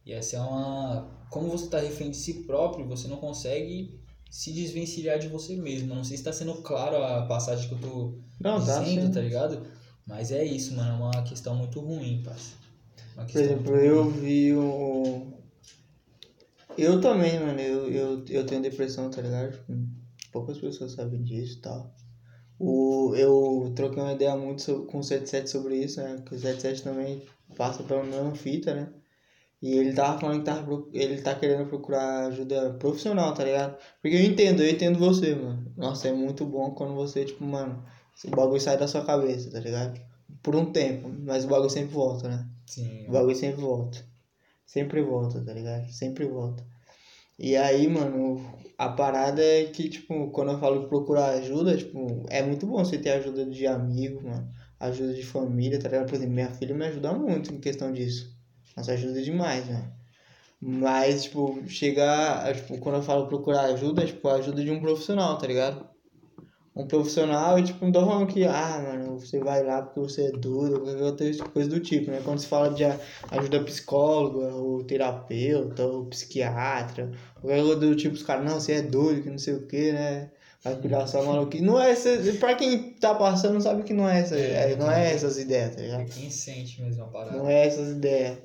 [0.04, 1.26] E essa é uma.
[1.30, 3.98] Como você tá refém de si próprio, você não consegue
[4.30, 5.94] se desvencilhar de você mesmo.
[5.94, 9.12] Não sei se tá sendo claro a passagem que eu tô Não, tá dizendo, sim.
[9.12, 9.66] tá ligado?
[10.06, 10.90] Mas é isso, mano.
[10.90, 12.54] É uma questão muito ruim, parça.
[13.32, 14.20] Por exemplo, eu ruim.
[14.20, 15.32] vi o.
[16.76, 19.52] Eu também, mano, eu, eu, eu tenho depressão, tá ligado?
[19.52, 19.76] Tipo,
[20.32, 21.94] poucas pessoas sabem disso e tal.
[22.60, 26.22] O, eu troquei uma ideia muito so- com o 77 sobre isso, né?
[26.26, 27.22] Que o 77 também
[27.56, 28.92] passa pela mesma fita, né?
[29.62, 33.76] E ele tava falando que tava, ele tá querendo procurar ajuda profissional, tá ligado?
[34.02, 35.72] Porque eu entendo, eu entendo você, mano.
[35.76, 37.84] Nossa, é muito bom quando você, tipo, mano,
[38.26, 40.00] o bagulho sai da sua cabeça, tá ligado?
[40.42, 42.48] Por um tempo, mas o bagulho sempre volta, né?
[42.66, 43.98] Sim, O bagulho sempre volta.
[44.66, 45.90] Sempre volta, tá ligado?
[45.92, 46.64] Sempre volta.
[47.40, 52.42] E aí, mano, a parada é que, tipo, quando eu falo procurar ajuda, tipo, é
[52.42, 54.48] muito bom você ter ajuda de amigo, mano.
[54.78, 56.06] Ajuda de família, tá ligado?
[56.08, 58.30] Por exemplo, minha filha me ajuda muito em questão disso.
[58.76, 59.92] Nossa, ajuda demais, né?
[60.60, 65.38] Mas, tipo, chegar, tipo, quando eu falo procurar ajuda, é, tipo, ajuda de um profissional,
[65.38, 65.89] tá ligado?
[66.74, 70.26] Um profissional e, tipo, não tô falando que, ah, mano, você vai lá porque você
[70.26, 72.20] é duro, ou qualquer outra coisa do tipo, né?
[72.24, 72.84] Quando se fala de
[73.30, 77.10] ajuda psicóloga, ou terapeuta, ou psiquiatra,
[77.40, 79.92] qualquer coisa do tipo, os caras, não, você é doido, que não sei o que,
[79.92, 80.30] né?
[80.62, 81.64] Vai cuidar só maluquice.
[81.64, 85.12] Não é essa, pra quem tá passando sabe que não é essa, É, não é
[85.12, 86.02] essas ideias, tá ligado?
[86.02, 87.36] É quem sente mesmo a parada.
[87.36, 88.38] Não é essas ideias.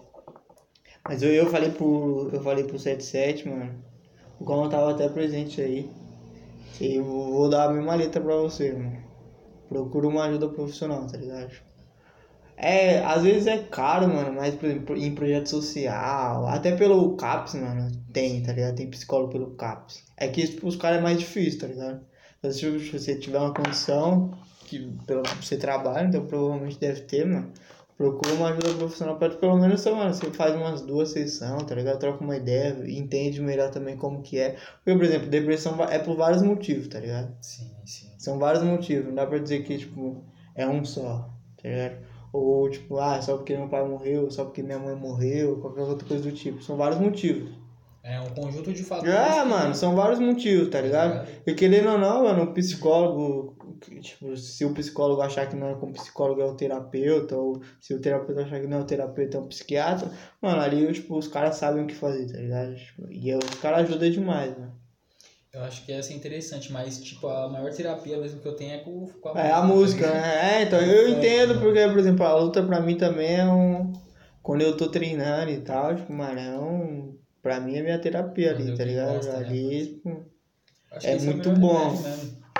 [1.08, 2.30] Mas eu, eu falei pro.
[2.34, 3.76] Eu falei pro 77, mano.
[4.40, 5.90] O Goma tava até presente aí.
[6.80, 9.04] E eu vou dar a mesma letra pra você, mano.
[9.70, 11.52] Procura uma ajuda profissional, tá ligado?
[12.58, 17.56] É, às vezes é caro, mano, mas por exemplo, em projeto social, até pelo CAPS,
[17.56, 18.76] mano, tem, tá ligado?
[18.76, 20.04] Tem psicólogo pelo CAPS.
[20.16, 22.06] É que tipo, os caras é mais difícil, tá ligado?
[22.40, 24.32] Então, se você tiver uma condição
[24.66, 27.52] que pelo você trabalha, então provavelmente deve ter, mano.
[27.98, 31.74] Procura uma ajuda profissional pra pelo menos, sei lá, você faz umas duas sessões, tá
[31.74, 31.98] ligado?
[31.98, 34.58] Troca uma ideia, entende melhor também como que é.
[34.84, 37.34] Porque, por exemplo, depressão é por vários motivos, tá ligado?
[37.42, 38.10] Sim, sim.
[38.18, 41.30] São vários motivos, não dá pra dizer que, tipo, é um só,
[41.62, 41.98] tá ligado?
[42.34, 46.06] Ou, tipo, ah, só porque meu pai morreu, só porque minha mãe morreu, qualquer outra
[46.06, 46.62] coisa do tipo.
[46.62, 47.50] São vários motivos.
[48.04, 49.12] É um conjunto de fatores.
[49.12, 51.28] É, mano, são vários motivos, tá ligado?
[51.48, 53.55] E querendo ou não, mano, o psicólogo,
[54.02, 57.62] tipo, se o psicólogo achar que não é com o psicólogo é o terapeuta, ou
[57.80, 60.12] se o terapeuta achar que não é o terapeuta é um psiquiatra,
[60.42, 62.76] mano, ali, tipo, os caras sabem o que fazer, tá ligado?
[62.76, 64.86] Tipo, e os caras ajudam demais, mano.
[65.56, 68.74] Eu acho que essa é interessante, mas, tipo, a maior terapia mesmo que eu tenho
[68.74, 70.60] é com, com É a música, né?
[70.60, 73.94] É, então eu entendo, porque, por exemplo, a luta pra mim também é um.
[74.44, 77.18] Quando eu tô treinando e tal, tipo, mano, é um.
[77.42, 79.26] Pra mim é minha terapia ali, o tá ligado?
[79.26, 79.36] né?
[79.38, 80.26] ali, tipo,
[80.92, 82.04] Acho é muito bom.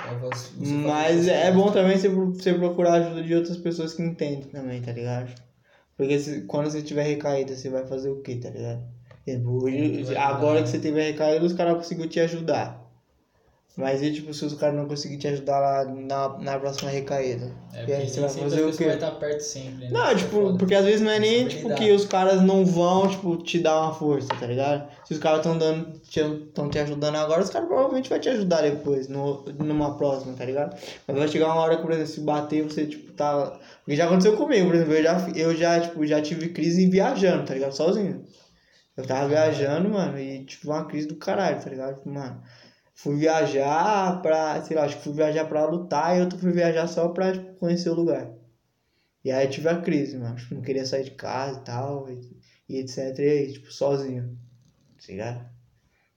[0.06, 1.52] É Mas é gosta.
[1.52, 5.34] bom também você, você procurar ajuda de outras pessoas que entendem também, tá ligado?
[5.96, 8.84] Porque se- quando você tiver recaída, você vai fazer o quê, tá ligado?
[9.24, 12.85] Tipo, hoje- agora que você tiver recaída, os caras conseguiram te ajudar.
[13.76, 17.52] Mas e tipo, se os caras não conseguirem te ajudar lá na, na próxima recaída?
[17.74, 18.84] É, e porque aí você vai fazer o quê?
[18.86, 19.90] vai estar perto sempre, né?
[19.92, 20.58] Não, é tipo, foda.
[20.58, 23.82] porque às vezes não é nem tipo que os caras não vão, tipo, te dar
[23.82, 24.88] uma força, tá ligado?
[25.04, 28.62] Se os caras estão dando, estão te ajudando agora, os caras provavelmente vão te ajudar
[28.62, 30.74] depois, no, numa próxima, tá ligado?
[31.06, 33.60] Mas vai chegar uma hora que, por exemplo, se bater, você, tipo, tá.
[33.84, 37.44] Porque já aconteceu comigo, por exemplo, eu já, eu já, tipo, já tive crise viajando,
[37.44, 37.72] tá ligado?
[37.72, 38.24] Sozinho.
[38.96, 42.00] Eu tava viajando, mano, e tive uma crise do caralho, tá ligado?
[42.06, 42.40] Mano,
[42.96, 46.88] fui viajar pra, sei lá, acho que fui viajar pra lutar e outro fui viajar
[46.88, 48.32] só pra, tipo, conhecer o lugar.
[49.24, 50.34] E aí eu tive a crise, mano.
[50.36, 52.36] Tipo, não queria sair de casa e tal, e,
[52.68, 53.18] e etc.
[53.18, 54.36] E aí, tipo, sozinho.
[54.98, 55.46] Tá ligado?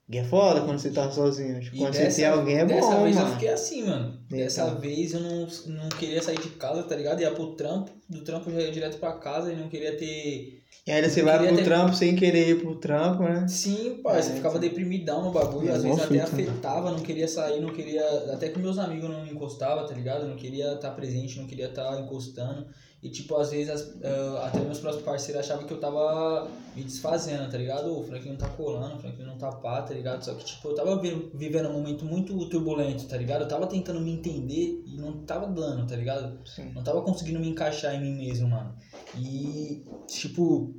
[0.08, 1.60] E é foda quando você tá sozinho.
[1.60, 3.34] Tipo, E quando dessa- você tem alguém é Dessa bom, vez eu mano.
[3.34, 4.20] fiquei assim, mano.
[4.28, 4.80] Dessa Então.
[4.80, 7.20] vez eu não, não queria sair de casa, tá ligado?
[7.20, 10.59] Ia pro trampo, do trampo eu já ia direto pra casa e não queria ter.
[10.86, 13.46] E ainda você vai pro ter- trampo sem querer ir pro trampo, né?
[13.46, 14.68] Sim, pai, você É, ficava então.
[14.68, 16.22] deprimidão no bagulho, É, às vezes até né?
[16.22, 18.02] afetava, não queria sair, não queria.
[18.32, 20.26] Até com meus amigos não encostava, tá ligado?
[20.26, 22.66] Não queria estar presente, não queria estar encostando.
[23.02, 26.82] E tipo, às vezes as- ah, até meus próximos parceiros achavam que eu tava me
[26.84, 27.98] desfazendo, tá ligado?
[27.98, 30.22] O Franklin não tá colando, o Franklin não tá pá, tá ligado?
[30.22, 33.42] Só que tipo, eu tava vi- vivendo um momento muito turbulento, tá ligado?
[33.42, 36.38] Eu tava tentando me entender e não tava dando, tá ligado?
[36.46, 36.72] Sim.
[36.74, 38.74] Não tava conseguindo me encaixar em mim mesmo, mano.
[39.16, 40.74] E, tipo,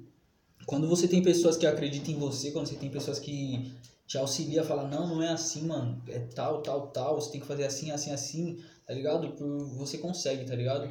[0.68, 3.74] quando você tem pessoas que acreditam em você, quando você tem pessoas que
[4.06, 7.48] te auxiliam, falam, não, não é assim, mano, é tal, tal, tal, você tem que
[7.48, 9.34] fazer assim, assim, assim, tá ligado?
[9.80, 10.88] Você consegue, tá ligado?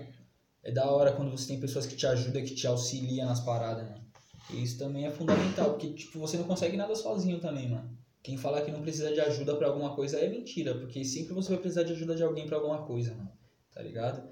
[0.63, 3.89] É da hora quando você tem pessoas que te ajudam, que te auxiliam nas paradas,
[3.89, 4.05] mano.
[4.51, 7.97] E isso também é fundamental, porque, tipo, você não consegue nada sozinho também, mano.
[8.23, 11.51] Quem fala que não precisa de ajuda pra alguma coisa é mentira, porque sempre você
[11.51, 13.31] vai precisar de ajuda de alguém pra alguma coisa, mano.
[13.73, 14.29] Tá ligado?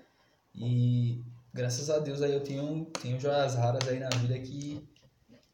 [0.54, 1.22] E
[1.54, 4.86] graças a Deus aí eu tenho, tenho joias raras aí na vida que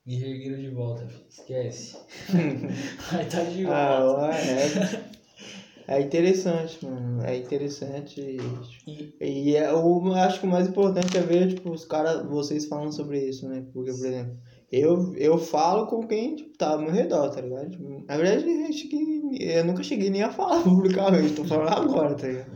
[0.04, 1.26] me reergueram de volta, filho.
[1.28, 1.96] Esquece.
[3.12, 4.26] Aí tá de volta.
[4.26, 5.14] Ah, é.
[5.86, 7.22] É interessante, mano.
[7.24, 8.20] É interessante.
[8.20, 12.66] E- E é, eu acho que o mais importante é ver, tipo, os caras, vocês
[12.66, 13.64] falando sobre isso, né?
[13.72, 14.36] Porque, por exemplo,
[14.70, 17.70] eu, eu falo com quem tipo, tá ao meu redor, tá ligado?
[17.70, 22.14] Tipo, na verdade, eu, cheguei, eu nunca cheguei nem a falar publicamente, tô falando agora,
[22.14, 22.50] tá ligado?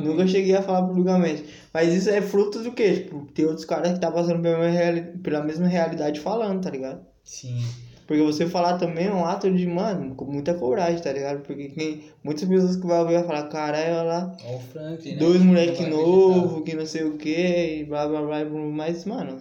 [0.00, 1.44] Nunca cheguei a falar publicamente.
[1.72, 2.92] Mas isso é fruto do quê?
[2.94, 6.70] Tipo, tem outros caras que tá passando pela mesma, reali- pela mesma realidade falando, tá
[6.70, 7.04] ligado?
[7.22, 7.58] Sim.
[8.06, 11.40] Porque você falar também é um ato de, mano, com muita coragem, tá ligado?
[11.42, 15.12] Porque quem, muitas pessoas que vai ouvir vai falar, caralho, olha lá, Ó o Franklin,
[15.12, 15.18] né?
[15.18, 19.04] dois moleque Não novo, que não sei o que, e blá blá blá, blá, mas,
[19.06, 19.38] mano,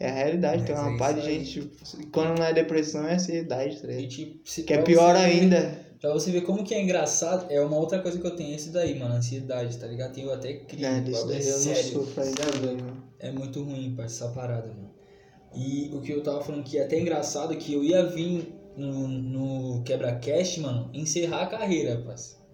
[0.00, 3.14] é a realidade, tem uma é paz de isso gente, quando não é depressão, é
[3.14, 4.08] ansiedade, tá ligado?
[4.08, 5.82] tipo, Que é pior ver- ainda.
[6.00, 8.70] Pra você ver como que é engraçado, é uma outra coisa que eu tenho esse
[8.70, 10.12] daí, mano, ansiedade, tá ligado?
[10.12, 11.92] Tenho até crise, É, o disso bagulho é daí eu não sério.
[11.92, 13.04] sofro ainda mano.
[13.20, 14.90] É muito ruim, parça, essa parada, mano.
[15.54, 19.08] E o que eu tava falando que é até engraçado que eu ia vir no,
[19.08, 22.02] no Quebra-Cast, mano, encerrar a carreira.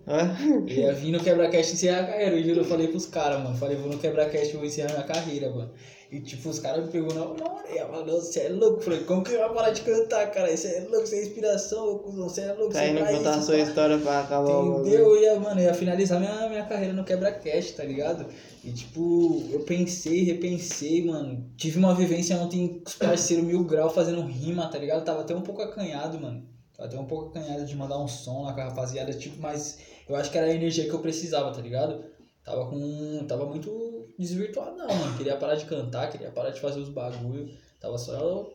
[0.07, 0.23] É?
[0.45, 2.37] Eu ia vir no Quebra-Cast encerrar a carreira.
[2.37, 3.57] Eu juro, eu falei pros caras, mano.
[3.57, 5.71] Falei, vou no Quebra-Cast, vou encerrar minha carreira, mano.
[6.11, 8.13] E tipo, os caras me pegou na orelha, mano.
[8.13, 8.81] Você é louco.
[8.81, 10.57] Falei, como que vai parar de cantar, cara?
[10.57, 12.29] Você é louco, você é inspiração, cuzão.
[12.29, 14.51] Você é louco, Tá você indo contar a sua história pra acabar.
[14.51, 15.15] Entendeu?
[15.15, 18.25] Eu ia, mano, eu ia finalizar minha, minha carreira no quebra-cast, tá ligado?
[18.65, 21.45] E tipo, eu pensei, repensei, mano.
[21.59, 25.05] Tive uma vivência ontem com os parceiros mil grau fazendo rima, tá ligado?
[25.05, 26.43] Tava até um pouco acanhado, mano.
[26.75, 29.79] Tava até um pouco acanhado de mandar um som lá com a rapaziada, tipo, mas
[30.09, 32.03] eu acho que era a energia que eu precisava, tá ligado?
[32.43, 33.27] Tava com.
[33.29, 35.17] Tava muito desvirtuadão, mano.
[35.17, 37.49] Queria parar de cantar, queria parar de fazer os bagulho.
[37.81, 38.51] Tava só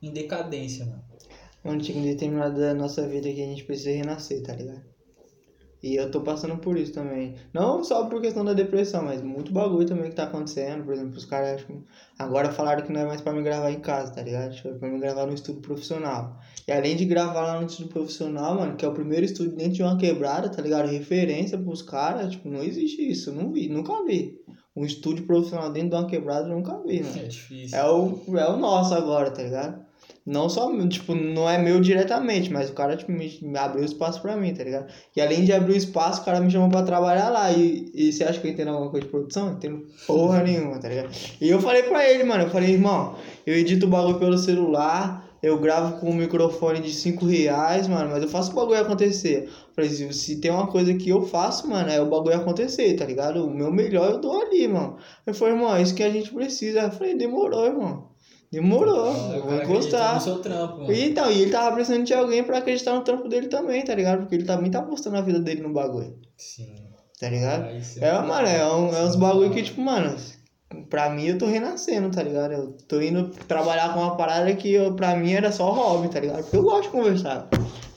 [0.00, 1.80] em decadência, mano.
[1.80, 4.82] Tinha um determinado da nossa vida que a gente precisa renascer, tá ligado?
[5.82, 7.36] E eu tô passando por isso também.
[7.52, 10.84] Não só por questão da depressão, mas muito bagulho também que tá acontecendo.
[10.84, 11.84] Por exemplo, os caras tipo,
[12.18, 14.54] agora falaram que não é mais pra me gravar em casa, tá ligado?
[14.54, 16.40] Tipo, é pra me gravar no estúdio profissional.
[16.66, 19.74] E além de gravar lá no estúdio profissional, mano, que é o primeiro estúdio dentro
[19.74, 20.88] de uma quebrada, tá ligado?
[20.88, 23.32] Referência pros caras, tipo, não existe isso.
[23.32, 24.40] Não vi, nunca vi.
[24.78, 27.18] Um estúdio profissional dentro de uma quebrada, eu nunca vi, mano.
[27.18, 27.76] É difícil.
[27.76, 29.88] É o, é o nosso agora, tá ligado?
[30.24, 34.20] Não só, tipo, não é meu diretamente, mas o cara, tipo, me, me abriu espaço
[34.20, 34.86] pra mim, tá ligado?
[35.16, 37.50] E além de abrir o espaço, o cara me chamou pra trabalhar lá.
[37.50, 39.48] E, e você acha que eu entendo alguma coisa de produção?
[39.48, 41.08] Eu entendo porra nenhuma, tá ligado?
[41.40, 43.16] E eu falei pra ele, mano, eu falei, irmão,
[43.46, 48.10] eu edito o bagulho pelo celular, eu gravo com um microfone de 5 reais, mano,
[48.10, 49.48] mas eu faço o bagulho acontecer.
[49.74, 53.44] Falei, se, tem uma coisa que eu faço, mano, é o bagulho acontecer, tá ligado?
[53.46, 54.96] O meu melhor eu dou ali, mano.
[55.26, 56.80] Eu falei, irmão, é isso que a gente precisa.
[56.80, 58.08] Eu falei, demorou, irmão.
[58.50, 60.14] Demorou, Ah, eu vou encostar.
[60.14, 60.92] no seu trampo, mano.
[60.92, 63.94] E, então, e ele tava precisando de alguém pra acreditar no trampo dele também, tá
[63.94, 64.20] ligado?
[64.20, 66.66] Porque ele também tá apostando a vida dele no bagulho, Sim.
[67.20, 67.64] tá ligado?
[67.64, 67.70] Ah,
[68.00, 70.16] É, muito mano, é, um, é uns muito bagulho que, tipo, mano,
[70.90, 72.52] pra mim eu tô renascendo, tá ligado?
[72.52, 76.20] Eu tô indo trabalhar com uma parada que eu, pra mim era só hobby, tá
[76.20, 76.42] ligado?
[76.42, 77.48] Porque eu gosto de conversar.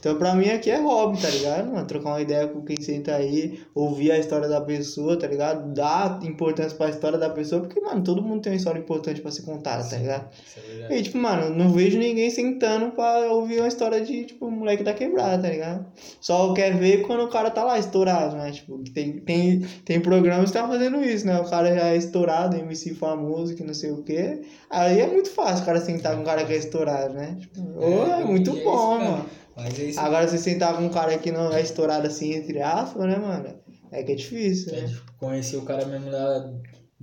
[0.02, 1.70] Então pra mim aqui é hobby, tá ligado?
[1.70, 5.72] Mano, trocar uma ideia com quem senta aí, ouvir a história da pessoa, tá ligado?
[5.72, 9.30] Dar importância pra história da pessoa, porque, mano, todo mundo tem uma história importante pra
[9.30, 10.28] ser contada, tá ligado?
[10.90, 10.98] É.
[10.98, 14.92] E, tipo, mano, não vejo ninguém sentando pra ouvir uma história de, tipo, moleque da
[14.92, 15.86] quebrada, tá ligado?
[16.20, 18.50] Só quer ver quando o cara tá lá estourado, né?
[18.50, 21.38] Tipo, tem, tem, tem programas que tá fazendo isso, né?
[21.38, 24.42] O cara já é estourado, MC famoso, que não sei o quê.
[24.68, 27.36] Aí é muito fácil o cara sentar com um cara que é estourado, né?
[27.38, 29.41] Tipo, é, hoje muito em dia é bom, isso mano.
[29.56, 30.00] Mas é isso.
[30.00, 33.60] Agora você sentar com um cara que não é estourado assim, entre aspas, né, mano?
[33.90, 34.88] É que é difícil, É, né?
[34.88, 36.50] tipo, conhecer o cara mesmo lá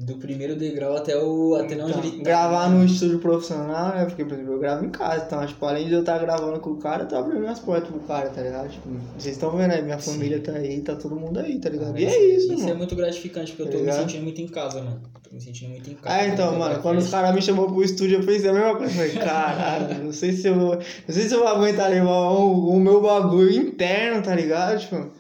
[0.01, 2.23] do primeiro degrau até, o, até onde Então, ele tá.
[2.23, 4.05] gravar no estúdio profissional, né?
[4.05, 5.25] Porque, por exemplo, eu gravo em casa.
[5.27, 7.89] Então, tipo, além de eu estar gravando com o cara, eu tô abrindo minhas portas
[7.89, 8.69] pro cara, tá ligado?
[8.69, 8.87] Tipo,
[9.17, 10.13] vocês estão vendo aí, minha Sim.
[10.13, 11.99] família tá aí, tá todo mundo aí, tá ligado?
[11.99, 12.77] E Isso- é isso, Isso é mano.
[12.77, 13.99] muito gratificante, porque eu Tá tô me ligado?
[14.01, 15.01] sentindo muito em casa, mano.
[15.21, 16.15] Tô me sentindo muito em casa.
[16.15, 17.23] Ah, então, mano, quando os cara.
[17.23, 18.93] caras me chamou pro estúdio, eu pensei a mesma coisa.
[18.93, 20.75] Eu Falei, caralho, não sei se eu vou.
[20.75, 24.79] Não sei se eu vou aguentar levar o, o meu bagulho interno, tá ligado?
[24.79, 25.18] Tipo,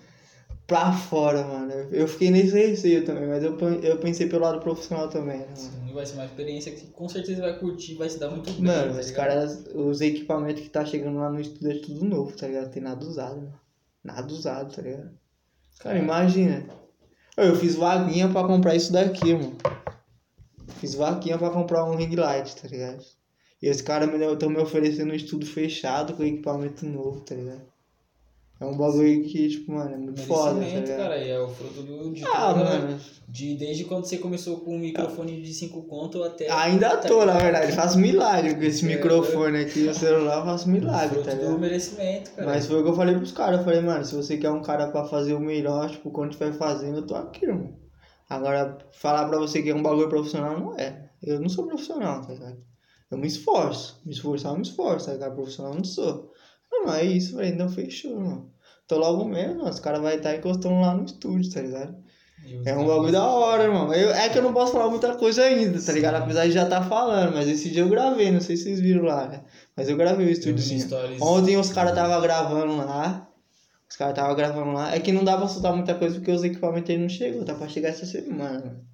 [0.69, 1.71] pra fora, mano.
[1.91, 5.47] Eu fiquei nesse receio também, mas eu, eu pensei pelo lado profissional também, né?
[5.55, 8.61] Sim, vai ser uma experiência que com certeza vai curtir, vai se dar muito bem.
[8.61, 12.37] Mano, tá os caras, os equipamentos que tá chegando lá no estúdio é tudo novo,
[12.37, 12.71] tá ligado?
[12.71, 13.59] Tem nada usado, mano.
[14.03, 15.09] Nada usado, tá ligado?
[15.79, 16.65] Cara, imagina.
[17.35, 19.57] Ô, Eu fiz vaguinha pra comprar isso daqui, mano.
[20.79, 23.03] Fiz vaquinha pra comprar um ring light, tá ligado?
[23.61, 27.61] E os caras estão me oferecendo um estúdio fechado com equipamento novo, tá ligado?
[28.61, 31.81] É um bagulho que, tipo, mano, é muito foda, tá cara, e é o fruto
[31.81, 32.99] do, de Ah, toda- mano.
[33.25, 36.49] De, desde quando você começou com um microfone de 5 conto até.
[36.51, 37.71] Ainda tô, na verdade.
[37.71, 41.51] Faço milagre com esse É, microfone aqui no celular, faço milagre, fruto tá ligado?
[41.53, 42.47] do merecimento, cara.
[42.47, 43.59] Mas foi o que eu falei pros caras.
[43.59, 46.51] Eu falei, mano, se você quer um cara pra fazer o melhor, tipo, quando estiver
[46.53, 47.73] fazendo, eu tô aqui, irmão.
[48.29, 51.09] Agora, falar pra você que é um bagulho profissional, não é.
[51.23, 52.57] Eu não sou profissional, tá ligado?
[53.11, 54.01] Eu me esforço.
[54.05, 55.35] Me esforçar, eu me esforço, tá ligado?
[55.35, 56.31] Profissional eu não sou.
[56.71, 58.51] Não, não é isso, então fechou, mano.
[58.87, 61.95] Tô logo mesmo, os caras vão estar encostando lá no estúdio, tá ligado?
[62.65, 63.93] É um bagulho da hora, irmão.
[63.93, 66.15] Eu, é que eu não posso falar muita coisa ainda, tá ligado?
[66.15, 69.03] Apesar de já tá falando, mas esse dia eu gravei, não sei se vocês viram
[69.03, 69.43] lá, né?
[69.75, 70.87] Mas eu gravei o estúdiozinho.
[71.21, 73.27] Ontem os caras tava gravando lá.
[73.89, 74.95] Os caras tava gravando lá.
[74.95, 77.43] É que não dá pra soltar muita coisa porque os equipamentos aí não chegou.
[77.43, 78.85] Tá pra chegar essa semana, mano.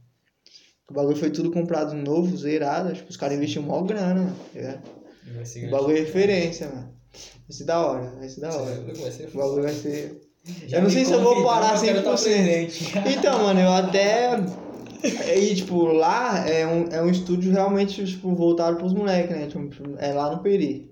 [0.90, 2.94] O bagulho foi tudo comprado novo, zerado.
[2.94, 4.36] Tipo, os caras investiram mó grana, mano.
[4.54, 4.80] Tá
[5.68, 6.94] O bagulho é referência, mano.
[7.48, 8.76] Vai ser da hora, vai ser da hora.
[8.76, 10.22] ser- vai ser O bagulho vai ser.
[10.68, 12.24] Já eu não sei se eu vou parar eu quero estar 100%.
[12.24, 12.94] presente.
[13.18, 14.40] Então, mano, eu até.
[15.36, 19.48] E, tipo, lá é um, é um estúdio realmente, tipo, voltado pros moleques, né?
[19.48, 20.92] Tipo, é lá no Peri.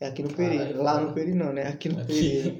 [0.00, 0.72] É aqui no Peri.
[0.74, 1.68] Lá no Peri não, né?
[1.68, 2.12] Aqui no Aqui.
[2.12, 2.58] Peri.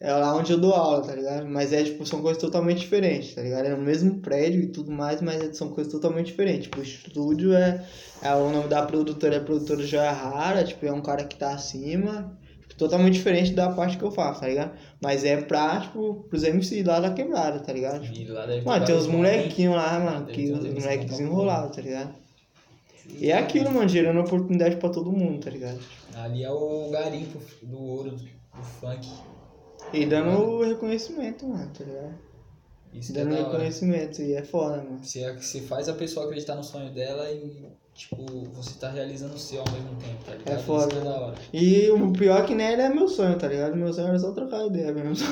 [0.00, 1.46] É lá onde eu dou aula, tá ligado?
[1.46, 3.64] Mas é, tipo, são coisas totalmente diferentes, tá ligado?
[3.66, 6.64] É no mesmo prédio e tudo mais, mas são coisas totalmente diferentes.
[6.64, 7.84] Tipo, o estúdio é,
[8.22, 11.36] é o nome da produtora, é a produtora Joia Rara, tipo, é um cara que
[11.36, 12.36] tá acima.
[12.76, 14.72] Totalmente diferente da parte que eu faço, tá ligado?
[15.00, 18.04] Mas é pra, tipo, pros MC lá da quebrada, tá ligado?
[18.04, 19.06] E lá Mano, tem nomes.
[19.10, 22.14] molequinhos lá, mano, que os uns moleques desenrolados, tá ligado?
[23.08, 25.78] E é aquilo, mano, gerando oportunidade pra todo mundo, tá ligado?
[26.14, 29.08] Ali é o garimpo do ouro, do funk.
[29.92, 32.14] E dando o reconhecimento, mano, tá ligado?
[32.92, 33.50] Isso é Dando da hora.
[33.52, 34.98] reconhecimento, e é foda, mano.
[35.02, 38.16] Você, você faz a pessoa acreditar no sonho dela e, tipo,
[38.54, 40.54] você tá realizando o seu ao mesmo tempo, tá ligado?
[40.54, 40.96] É foda.
[40.96, 41.34] É da hora.
[41.52, 43.76] E o pior é que nem ele é meu sonho, tá ligado?
[43.76, 45.14] Meu sonho era só trocar ideia mesmo.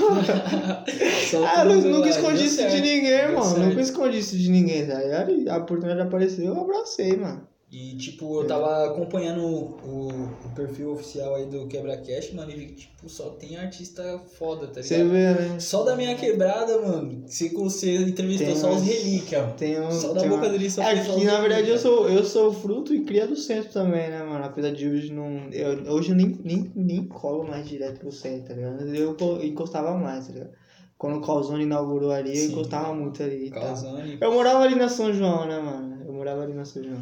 [1.30, 3.42] Só ah, eu nunca escondi isso de ninguém, deu irmão.
[3.42, 3.60] certo.
[3.60, 5.32] Nunca escondi isso de ninguém, tá ligado?
[5.32, 7.46] E a oportunidade apareceu, eu abracei, mano.
[7.72, 12.54] E, tipo, eu tava acompanhando o, o perfil oficial aí do Quebra Cash, mano, e
[12.54, 15.10] vi que, tipo, só tem artista foda, tá Você ligado?
[15.12, 15.58] vê, né?
[15.58, 17.22] Só da minha quebrada, mano.
[17.26, 19.54] Se você entrevistou Tem só os uns- relíquias, mano.
[19.56, 19.74] Tem.
[19.90, 21.80] Só da tem boca uma- dele só É só que os na verdade eu relíquias.
[21.80, 24.44] sou, eu sou fruto e cria do centro também, né, mano?
[24.44, 25.48] Apesar de hoje não.
[25.50, 28.82] Eu, hoje eu nem, nem, nem colo mais direto pro centro, tá ligado?
[28.94, 30.50] Eu co- encostava mais, tá ligado?
[30.98, 32.52] Quando o Calzone inaugurou ali, eu Sim.
[32.52, 33.48] encostava muito ali.
[33.50, 34.18] Calzone.
[34.20, 36.02] Eu morava ali na São João, né, mano?
[36.06, 37.00] Eu morava ali na São João.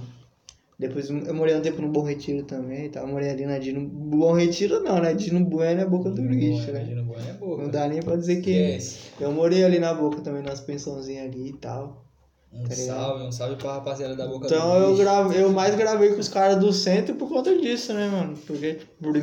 [0.80, 3.02] Depois eu morei um tempo no Bom Retiro também e tal.
[3.06, 3.86] Eu morei ali na Dino.
[3.86, 5.12] Bom Retiro não, né?
[5.12, 6.80] Dino Bueno é boca do lixo, né?
[6.80, 7.62] Imagina, Bueno é boa.
[7.62, 8.50] Não dá nem pra dizer que.
[8.50, 8.98] Yes.
[9.20, 12.06] Eu morei ali na boca também, nas pensãozinhas ali e tal.
[12.50, 15.02] Um Tá salve, um salve pra rapaziada da boca Então do eu, lixo.
[15.02, 18.36] grave, eu mais gravei com os caras do centro por conta disso, né, mano?
[18.46, 19.14] Porque por,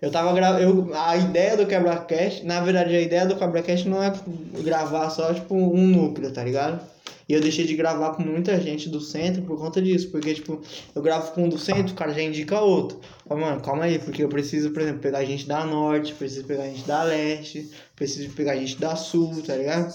[0.00, 0.88] eu tava gravando.
[0.94, 4.14] A ideia do quebra-cast, na verdade, a ideia do quebra-cast não é
[4.62, 6.80] gravar só, tipo, um núcleo, tá ligado?
[7.28, 10.10] E eu deixei de gravar com muita gente do centro por conta disso.
[10.10, 10.60] Porque, tipo,
[10.94, 13.00] eu gravo com um do centro, o cara já indica outro.
[13.28, 16.64] Ó, mano, calma aí, porque eu preciso, por exemplo, pegar gente da norte, preciso pegar
[16.64, 19.94] gente da leste, preciso pegar gente da sul, tá ligado?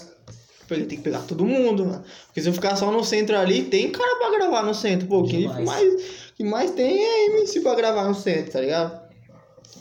[0.66, 2.04] Porque tem que pegar todo mundo, mano.
[2.26, 5.24] Porque se eu ficar só no centro ali, tem cara pra gravar no centro, pô.
[5.24, 6.04] Que mais,
[6.36, 9.08] que mais tem é MC pra gravar no centro, tá ligado?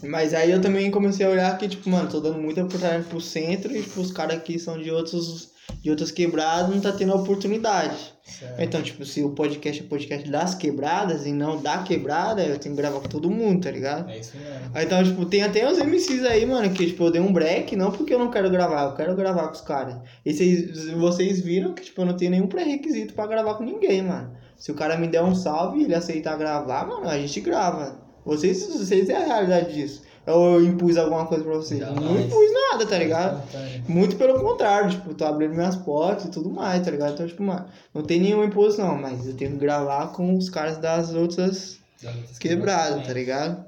[0.04, 3.20] Mas aí eu também comecei a olhar que, tipo, mano, tô dando muita oportunidade pro
[3.20, 5.50] centro e tipo, os caras aqui são de outros
[5.82, 8.14] de outras quebradas não tá tendo a oportunidade.
[8.24, 8.62] Certo.
[8.62, 12.76] Então, tipo, se o podcast é podcast das quebradas e não da quebrada, eu tenho
[12.76, 14.10] que gravar com todo mundo, tá ligado?
[14.10, 14.72] É isso mesmo.
[14.76, 17.92] Então, tipo, tem até uns MCs aí, mano, que, tipo, eu dei um break, não
[17.92, 19.96] porque eu não quero gravar, eu quero gravar com os caras.
[20.26, 24.02] E vocês, vocês viram que, tipo, eu não tenho nenhum pré-requisito pra gravar com ninguém,
[24.02, 24.36] mano.
[24.58, 28.00] Se o cara me der um salve e ele aceitar gravar, mano, a gente grava.
[28.26, 30.04] Vocês, vocês é a realidade disso.
[30.28, 31.80] Eu impus alguma coisa pra vocês.
[31.80, 32.26] Não Jamais.
[32.26, 33.42] impus nada, tá ligado?
[33.88, 37.14] Muito pelo contrário, tipo, tô abrindo minhas portas e tudo mais, tá ligado?
[37.14, 40.78] Então, tipo, mano, não tem nenhuma imposição, mas eu tenho que gravar com os caras
[40.80, 43.66] das outras Das outras quebradas, tá ligado?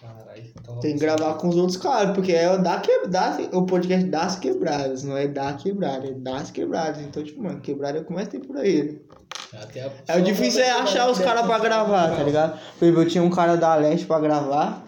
[0.00, 0.80] Caralho, top.
[0.80, 4.06] Tem que gravar com os outros caras, porque é o, da que, da, o podcast
[4.08, 7.00] das quebradas, não é da quebrada, é das quebradas.
[7.00, 8.82] Então, tipo, mano, quebrada é o que mais tem por aí.
[8.82, 9.60] né?
[9.62, 12.58] Até a- É o difícil é achar os caras pra gravar, tá ligado?
[12.78, 14.86] Por exemplo, eu tinha um cara da Leste pra gravar.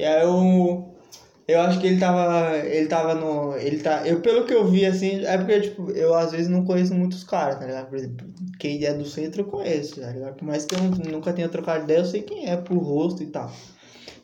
[0.00, 0.86] E aí eu.
[1.46, 2.56] Eu acho que ele tava.
[2.58, 3.56] Ele tava no.
[3.56, 4.06] Ele tá.
[4.06, 7.24] Eu, pelo que eu vi, assim, é porque, tipo, eu às vezes não conheço muitos
[7.24, 7.88] caras, tá ligado?
[7.88, 8.26] Por exemplo,
[8.58, 10.36] quem é do centro eu conheço, tá ligado?
[10.36, 13.22] Por mais que eu nu- nunca tenha trocado ideia, eu sei quem é por rosto
[13.22, 13.50] e tal.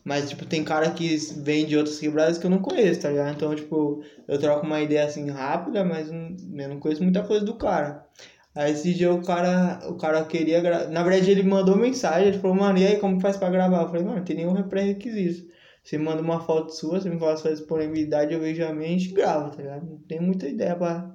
[0.04, 3.34] Mas, tipo, tem cara que vem de outras quebradas que eu não conheço, tá ligado?
[3.34, 7.54] Então, tipo, eu troco uma ideia assim rápida, mas eu não conheço muita coisa do
[7.54, 8.06] cara.
[8.54, 10.86] Aí esse dia o cara, o cara queria gravar.
[10.90, 13.82] Na verdade, ele mandou mensagem, ele falou, mano, e aí, como faz pra gravar?
[13.82, 15.55] Eu falei, mano, tem nenhum pré-requisito.
[15.86, 18.96] Você manda uma foto sua, você me fala sua disponibilidade, eu vejo a minha e
[18.96, 19.86] a gente grava, tá ligado?
[19.86, 21.14] Não tem muita ideia pra,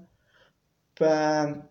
[0.96, 1.68] pra,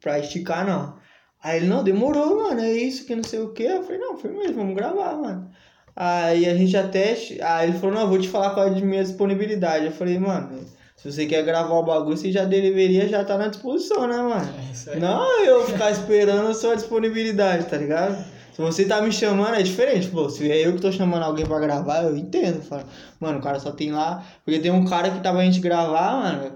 [0.00, 0.98] pra esticar, não.
[1.40, 3.62] Aí ele, não, demorou, mano, é isso, que não sei o que.
[3.62, 5.48] Eu falei, não, foi mesmo, vamos gravar, mano.
[5.94, 7.16] Aí a gente até.
[7.40, 9.86] Aí ele falou, não, eu vou te falar qual é a minha disponibilidade.
[9.86, 10.58] Eu falei, mano,
[10.96, 14.54] se você quer gravar o bagulho, você já deveria já estar na disposição, né, mano?
[14.58, 14.98] É isso aí.
[14.98, 18.33] Não eu ficar esperando a sua disponibilidade, tá ligado?
[18.54, 20.06] Se você tá me chamando, é diferente.
[20.08, 22.62] Pô, se é eu que tô chamando alguém pra gravar, eu entendo.
[22.62, 22.84] Falo,
[23.18, 24.24] mano, o cara só tem lá.
[24.44, 26.52] Porque tem um cara que tava a gente gravar, mano.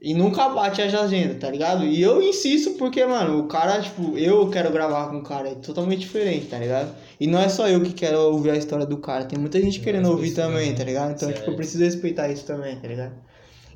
[0.00, 1.84] E nunca bate as agendas, tá ligado?
[1.84, 5.54] E eu insisto porque, mano, o cara, tipo, eu quero gravar com o cara, é
[5.56, 6.94] totalmente diferente, tá ligado?
[7.20, 9.78] E não é só eu que quero ouvir a história do cara, tem muita gente
[9.80, 10.76] querendo ouvir também, né?
[10.76, 11.12] tá ligado?
[11.12, 13.12] Então, tipo, eu preciso respeitar isso também, tá ligado?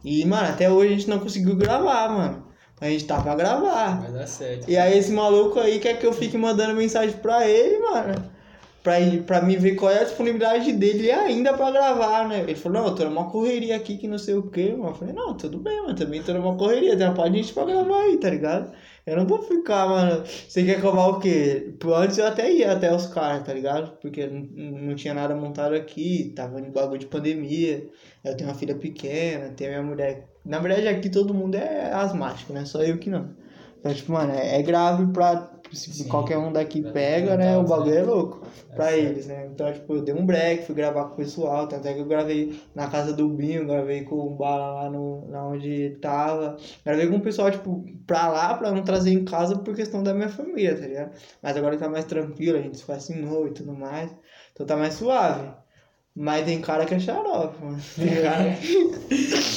[0.03, 2.53] E, mano, até hoje a gente não conseguiu gravar, mano.
[2.81, 4.01] A gente tá pra gravar.
[4.01, 4.68] Vai dar certo.
[4.68, 8.34] E aí esse maluco aí quer que eu fique mandando mensagem pra ele, mano.
[8.85, 12.43] Pra, pra me ver qual é a disponibilidade dele ainda pra gravar, né?
[12.43, 14.91] Ele falou, não, eu tô numa correria aqui que não sei o mano.
[14.91, 17.55] Eu falei, não, tudo bem, mano, também tô numa correria, tem uma parte de gente
[17.55, 18.72] pra gravar aí, tá ligado?
[19.07, 20.22] Eu não vou ficar, mano.
[20.26, 21.74] Você quer cobrar o quê?
[21.95, 23.99] Antes eu até ia até os caras, tá ligado?
[24.03, 24.43] Porque não,
[24.80, 27.89] não tinha nada montado aqui, tava em bagulho de pandemia.
[28.22, 30.28] Eu tenho uma filha pequena, tenho minha mulher.
[30.45, 32.66] Na verdade, aqui todo mundo é asmático, né?
[32.66, 33.35] Só eu que não.
[33.80, 35.53] Então, tipo, mano, é, é grave pra.
[35.75, 37.57] Se Sim, qualquer um daqui pega, né?
[37.57, 38.99] O bagulho é louco É pra certo.
[38.99, 39.47] eles, né?
[39.53, 42.07] Então, tipo, eu dei um break, fui gravar com o pessoal, tanto é que eu
[42.07, 46.57] gravei na casa do Binho, gravei com o Bala lá, no, lá onde tava.
[46.85, 50.14] Gravei com o pessoal, tipo, pra lá, pra não trazer em casa por questão da
[50.14, 51.12] minha família, tá ligado?
[51.43, 54.14] Mas agora tá mais tranquilo, a gente se fascinou e tudo mais.
[54.53, 55.63] Então tá mais suave.
[56.16, 57.80] Mas tem cara que é xarope, mano.
[57.96, 58.56] Tem cara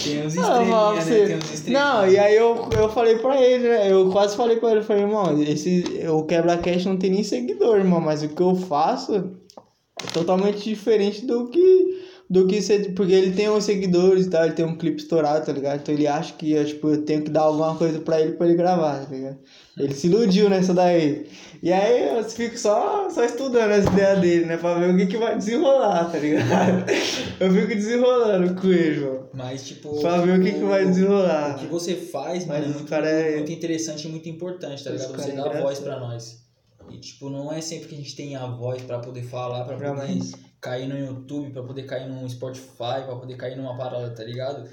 [0.03, 1.27] Tem uns Não, eu falo pra estrelinhas, né?
[1.27, 1.67] Tem uns estrelinhas.
[1.67, 3.91] Não, e aí eu, eu falei pra ele, né?
[3.91, 7.77] Eu quase falei pra ele, eu falei, irmão, esse, o quebra-cash não tem nem seguidor,
[7.77, 12.06] irmão, mas o que eu faço é totalmente diferente do que.
[12.29, 12.93] Do que ser.
[12.93, 15.79] Porque ele tem uns seguidores e tal, ele tem um clipe estourado, tá ligado?
[15.81, 18.55] Então ele acha que tipo, eu tenho que dar alguma coisa pra ele pra ele
[18.57, 19.37] gravar, tá ligado?
[19.77, 21.25] Ele se iludiu nessa daí.
[21.63, 24.57] E aí eu fico só, só estudando as ideias dele, né?
[24.57, 26.85] Pra ver o que, que vai desenrolar, tá ligado?
[27.39, 29.29] Eu fico desenrolando com ele, mano.
[29.33, 29.99] Mas, tipo.
[30.01, 31.55] Pra ver o que, que vai desenrolar.
[31.55, 34.83] O que você faz, Mas mano, é muito, cara é- muito interessante e muito importante,
[34.83, 35.15] tá ligado?
[35.15, 36.43] Você é dá a voz pra nós.
[36.89, 39.75] E, tipo, não é sempre que a gente tem a voz pra poder falar, pra
[39.77, 40.31] Pra poder mais.
[40.61, 44.67] Cair no YouTube, pra poder cair no Spotify, pra poder cair numa parada, tá ligado?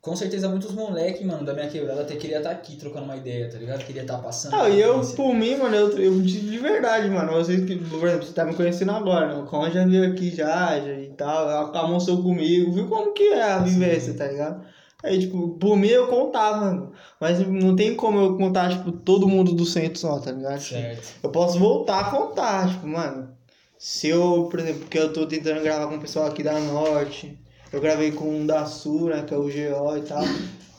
[0.00, 3.50] Com certeza muitos moleques, mano, da minha quebrada até queria estar aqui trocando uma ideia,
[3.50, 3.84] tá ligado?
[3.84, 4.52] Queria estar passando.
[4.52, 7.32] Não, e eu, por mim, mano, eu, eu de de verdade, mano.
[7.32, 9.34] Vocês que, por exemplo, você tá me conhecendo agora, né?
[9.34, 13.42] O Con já veio aqui já, já e tal, almoçou comigo, viu como que é
[13.42, 14.64] a vivência, tá ligado?
[15.02, 16.92] Aí, tipo, por mim eu contava, mano.
[17.20, 20.60] Mas não tem como eu contar, tipo, todo mundo do centro só, tá ligado?
[20.60, 21.14] Tipo, Certo.
[21.22, 23.36] Eu posso voltar a contar, tipo, mano.
[23.82, 27.38] Se eu, por exemplo, porque eu tô tentando gravar com o pessoal aqui da Norte,
[27.72, 30.22] Eu gravei com um da Sura, que é o GO e tal.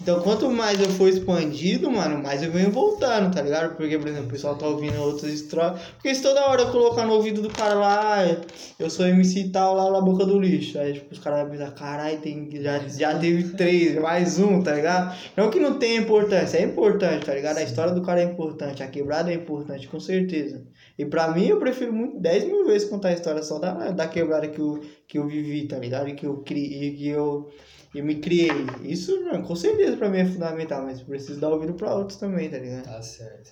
[0.01, 3.75] Então, quanto mais eu for expandido, mano, mais eu venho voltando, tá ligado?
[3.75, 5.79] Porque, por exemplo, o pessoal tá ouvindo outras histórias.
[5.93, 8.41] Porque se toda hora eu colocar no ouvido do cara lá, "Ah,
[8.79, 10.79] eu sou MC e tal, lá na boca do lixo.
[10.79, 14.73] Aí, tipo, os caras vão pensar, caralho, tem, já, já teve três, mais um, tá
[14.73, 15.15] ligado?
[15.37, 17.59] Não que não tenha importância, é importante, tá ligado?
[17.59, 20.65] A história do cara é importante, a quebrada é importante, com certeza.
[20.97, 24.07] E pra mim, eu prefiro muito 10 mil vezes contar a história só da, da
[24.07, 26.09] quebrada que eu, que eu vivi, tá ligado?
[26.09, 27.51] E que eu criei, que eu,
[27.93, 28.49] eu me criei.
[28.83, 32.49] Isso, mano, com certeza pra mim é fundamental, mas preciso dar ouvido pra outros também,
[32.49, 32.85] tá ligado?
[32.85, 33.51] Tá certo.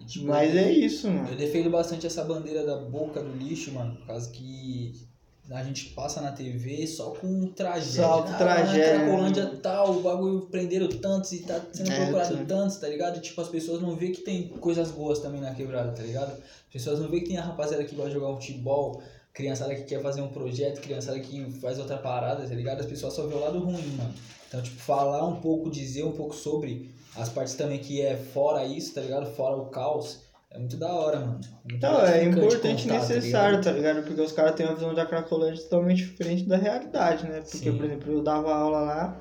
[0.00, 1.36] E, tipo, Mas é isso, Eu mano.
[1.36, 4.92] defendo bastante essa bandeira da boca do lixo, mano, por causa que
[5.50, 8.02] a gente passa na TV só com tragédia.
[8.04, 12.46] Só com Ah, tragédia, Cracolândia tal, o bagulho prenderam tantos e tá sendo É, procurado
[12.46, 13.20] tantos, tá ligado?
[13.20, 16.30] Tipo, as pessoas não vê que tem coisas boas também na quebrada, tá ligado?
[16.32, 19.02] As pessoas não vê que tem a rapaziada que gosta de jogar futebol,
[19.32, 22.80] criançada que quer fazer um projeto, criançada que faz outra parada, tá ligado?
[22.80, 24.14] As pessoas só vê o lado ruim, mano.
[24.48, 28.64] Então, tipo, falar um pouco, dizer um pouco sobre as partes também que é fora
[28.64, 29.26] isso, tá ligado?
[29.34, 30.20] Fora o caos.
[30.50, 31.40] É muito da hora, mano.
[31.64, 33.64] Muito Não, é importante e tá necessário, ligado?
[33.64, 34.02] tá ligado?
[34.04, 37.40] Porque os caras têm uma visão da Cracolândia totalmente diferente da realidade, né?
[37.40, 37.76] Porque, Sim.
[37.76, 39.20] por exemplo, eu dava aula lá,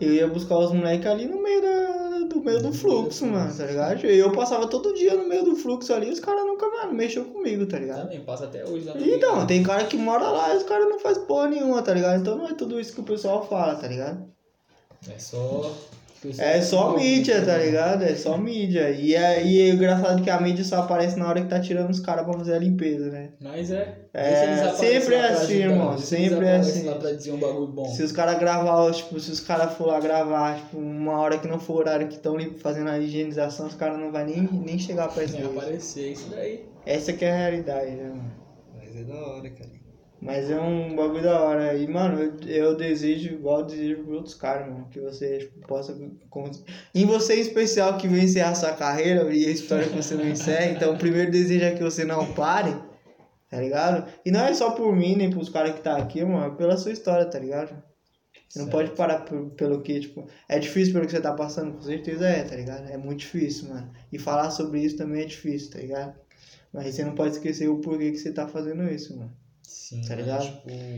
[0.00, 3.66] eu ia buscar os moleques ali no meio, da, do meio do fluxo, mano, tá
[3.66, 4.06] ligado?
[4.06, 7.24] E eu passava todo dia no meio do fluxo ali, os caras nunca, mano, mexeu
[7.26, 8.02] comigo, tá ligado?
[8.04, 9.46] Também, passa até hoje lá Então, Rio.
[9.46, 12.20] tem cara que mora lá e os caras não faz porra nenhuma, tá ligado?
[12.20, 14.24] Então não é tudo isso que o pessoal fala, tá ligado?
[15.08, 15.70] É só.
[16.38, 18.02] É só mídia, tá ligado?
[18.02, 18.90] É só mídia.
[18.90, 21.90] E é, e é engraçado que a mídia só aparece na hora que tá tirando
[21.90, 23.30] os caras pra fazer a limpeza, né?
[23.40, 23.96] Mas é.
[24.12, 26.84] É, eles aparecem sempre é assim, irmão, sempre é assim.
[26.84, 27.86] lá pra dizer um bagulho bom.
[27.86, 31.48] Se os caras gravar, tipo, se os caras for lá gravar, tipo, uma hora que
[31.48, 34.78] não for o horário que estão fazendo a higienização, os caras não vai nem, nem
[34.78, 35.36] chegar pra isso.
[35.38, 36.64] Aparecer, isso daí.
[36.84, 38.32] Essa que é a realidade, né, mano?
[38.76, 39.79] Mas é da hora, cara.
[40.20, 41.74] Mas é um bagulho da hora.
[41.74, 45.66] E, mano, eu, eu desejo, igual eu desejo pra outros caras, mano, que você tipo,
[45.66, 45.96] possa.
[46.94, 50.28] Em você em especial que vem encerrar sua carreira e a história que você não
[50.28, 52.74] encerra, então o primeiro desejo é que você não pare,
[53.48, 54.12] tá ligado?
[54.24, 56.76] E não é só por mim, nem pros caras que tá aqui, mano, é pela
[56.76, 57.82] sua história, tá ligado?
[58.46, 58.70] Você não Certo.
[58.76, 62.26] pode parar por- pelo que, tipo, é difícil pelo que você tá passando, com certeza
[62.28, 62.88] é, tá ligado?
[62.90, 63.90] É muito difícil, mano.
[64.12, 66.14] E falar sobre isso também é difícil, tá ligado?
[66.72, 69.32] Mas você não pode esquecer o porquê que você tá fazendo isso, mano.
[69.70, 70.22] Sim, Tá né?
[70.22, 70.42] ligado?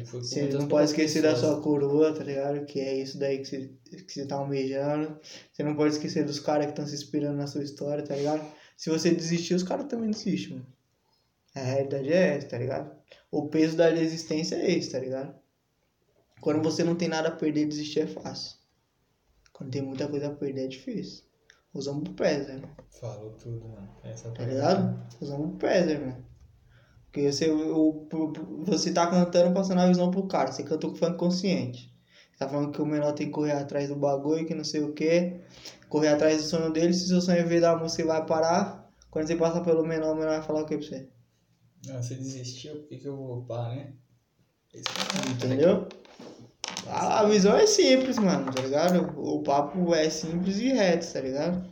[0.04, 2.64] Tipo, Você não pode esquecer da sua coroa, tá ligado?
[2.64, 5.18] Que é isso daí que você, que você tá almejando.
[5.52, 8.42] Você não pode esquecer dos caras que estão se inspirando na sua história, tá ligado?
[8.76, 10.66] Se você desistir, os caras também desistem, mano.
[11.54, 12.90] A realidade é essa, tá ligado?
[13.30, 15.34] O peso da resistência é esse, tá ligado?
[16.40, 18.56] Quando você não tem nada a perder, desistir é fácil.
[19.52, 21.24] Quando tem muita coisa a perder, é difícil.
[21.74, 22.62] Usamos pro pés, né?
[22.88, 23.88] Falou tudo, mano.
[24.02, 24.50] Essa Tá parada.
[24.54, 25.06] ligado?
[25.20, 26.31] Usamos pro pés, mano.
[27.12, 30.50] Porque você, o, o- você tá cantando passando a visão pro cara.
[30.50, 31.92] Você cantou com funk consciente.
[32.32, 34.82] Você tá falando que o menor tem que correr atrás do bagulho, que não sei
[34.82, 35.34] o que.
[35.88, 36.94] Correr atrás do sonho dele.
[36.94, 38.90] Se seu sonho é ver da música, você vai parar.
[39.10, 41.08] Quando você passar pelo menor, o menor vai falar o que pra você?
[41.86, 43.92] Não, você desistiu, por que, que eu vou parar, né?
[44.74, 44.80] É
[45.30, 45.86] Entendeu?
[46.86, 49.12] A, a visão é simples, mano, tá ligado?
[49.18, 51.71] O papo é simples e reto, tá ligado?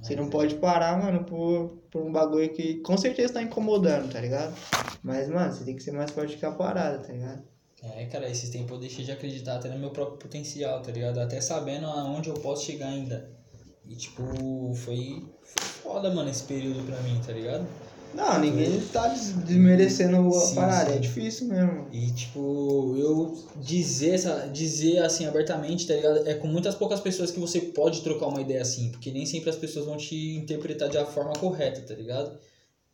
[0.00, 4.20] Você não pode parar, mano, por, por um bagulho que com certeza tá incomodando, tá
[4.20, 4.54] ligado?
[5.02, 7.42] Mas, mano, você tem que ser mais forte que a parada, tá ligado?
[7.82, 11.18] É, cara, esses tempos eu deixei de acreditar até no meu próprio potencial, tá ligado?
[11.20, 13.30] Até sabendo aonde eu posso chegar ainda.
[13.84, 14.22] E, tipo,
[14.74, 17.66] foi, foi foda, mano, esse período pra mim, tá ligado?
[18.14, 20.96] Não, ninguém tá des- desmerecendo a Sim, parada, sim.
[20.96, 21.88] é difícil mesmo.
[21.92, 24.18] E, tipo, eu dizer,
[24.52, 26.26] dizer assim abertamente, tá ligado?
[26.28, 29.50] É com muitas poucas pessoas que você pode trocar uma ideia assim, porque nem sempre
[29.50, 32.38] as pessoas vão te interpretar da forma correta, tá ligado?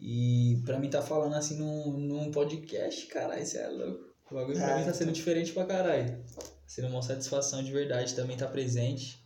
[0.00, 4.00] E pra mim tá falando assim num, num podcast, caralho, isso é louco.
[4.30, 4.78] O bagulho pra É.
[4.80, 6.18] mim tá sendo diferente pra caralho.
[6.34, 9.23] Tá Sendo uma satisfação de verdade também tá presente.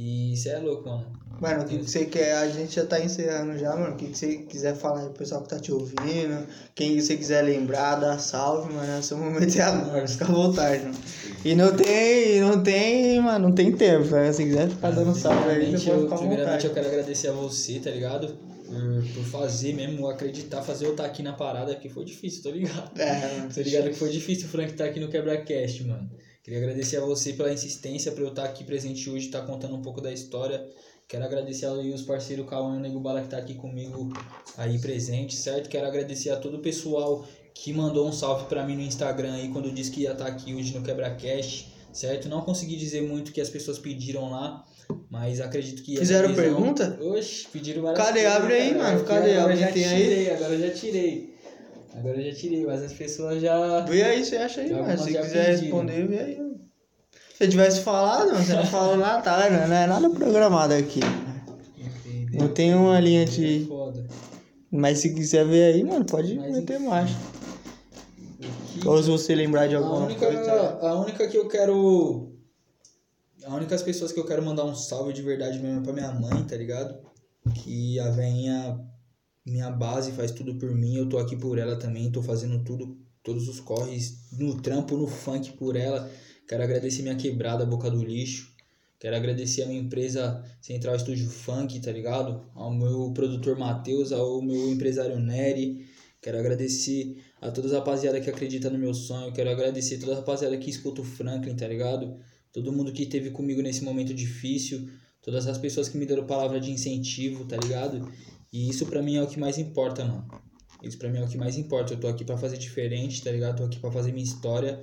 [0.00, 1.04] E isso é louco, mano.
[1.40, 2.36] Mano, o que, que você quer?
[2.36, 3.94] A gente já tá encerrando já, mano.
[3.94, 6.46] O que, que você quiser falar aí, pro pessoal que tá te ouvindo.
[6.72, 9.02] Quem você quiser lembrar, dá salve, mano.
[9.02, 10.98] Seu momento é agora, fica à vontade, mano.
[11.44, 14.32] E não tem, não tem, mano, não tem tempo, né?
[14.32, 17.32] Se quiser ficar dando salve aí, você pode ficar à primeiramente eu quero agradecer a
[17.32, 18.36] você, tá ligado?
[18.68, 22.50] Por, por fazer mesmo, acreditar, fazer eu estar aqui na parada, que foi difícil, tô
[22.50, 23.00] ligado.
[23.00, 23.50] É, mano.
[23.54, 26.08] Tô ligado que foi difícil o Frank estar aqui no QuebraCast, mano.
[26.48, 29.82] Queria agradecer a você pela insistência pra eu estar aqui presente hoje, estar contando um
[29.82, 30.66] pouco da história.
[31.06, 34.10] Quero agradecer aí os parceiros Cauã e o Nego Bala que tá aqui comigo
[34.56, 35.68] aí presente, certo?
[35.68, 37.22] Quero agradecer a todo o pessoal
[37.52, 40.54] que mandou um salve pra mim no Instagram aí quando disse que ia estar aqui
[40.54, 42.30] hoje no QuebraCast, certo?
[42.30, 44.64] Não consegui dizer muito o que as pessoas pediram lá,
[45.10, 45.98] mas acredito que...
[45.98, 46.98] Fizeram visão- pergunta?
[47.02, 48.20] Oxe, pediram várias Cadê?
[48.22, 48.82] coisas, Abre aí, cara.
[48.94, 49.04] mano.
[49.04, 49.32] Cadê?
[49.32, 50.02] Agora eu Alguém já tem aí?
[50.02, 51.37] tirei, agora eu já tirei.
[51.98, 53.80] Agora eu já tirei, mas as pessoas já...
[53.80, 54.98] Vê aí, você acha aí, mano.
[54.98, 55.22] Se quiser
[55.56, 55.62] pediram.
[55.62, 56.48] responder, vê aí.
[57.36, 59.48] Se eu tivesse falado, você não falou nada, tá?
[59.50, 61.00] Não é nada programado aqui.
[62.06, 62.40] Entendeu?
[62.40, 63.64] Não tem uma linha de.
[63.66, 64.06] Foda.
[64.70, 67.16] Mas se quiser ver aí, mano, pode Mas meter marcha.
[68.76, 70.78] O que- Ou se você lembrar de A alguma única, coisa.
[70.82, 72.32] a única que eu quero.
[73.44, 75.92] A única das pessoas que eu quero mandar um salve de verdade mesmo é pra
[75.92, 76.98] minha mãe, tá ligado?
[77.54, 78.78] Que a veinha,
[79.50, 80.96] minha base, faz tudo por mim.
[80.96, 85.06] Eu tô aqui por ela também, tô fazendo tudo, todos os corres no trampo, no
[85.06, 86.10] funk por ela.
[86.46, 88.56] Quero agradecer minha quebrada, Boca do Lixo.
[88.98, 92.44] Quero agradecer a minha empresa Central Estúdio Funk, tá ligado?
[92.54, 95.86] Ao meu produtor Matheus, ao meu empresário Nery.
[96.20, 99.32] Quero agradecer a toda a rapaziada que acredita no meu sonho.
[99.32, 102.18] Quero agradecer toda a rapaziada que escuta o Franklin, tá ligado?
[102.52, 104.88] Todo mundo que esteve comigo nesse momento difícil.
[105.22, 108.10] Todas as pessoas que me deram palavra de incentivo, tá ligado?
[108.52, 110.26] E isso pra mim é o que mais importa, mano.
[110.82, 111.94] Isso pra mim é o que mais importa.
[111.94, 113.58] Eu tô aqui pra fazer diferente, tá ligado?
[113.58, 114.80] Tô aqui pra fazer minha história.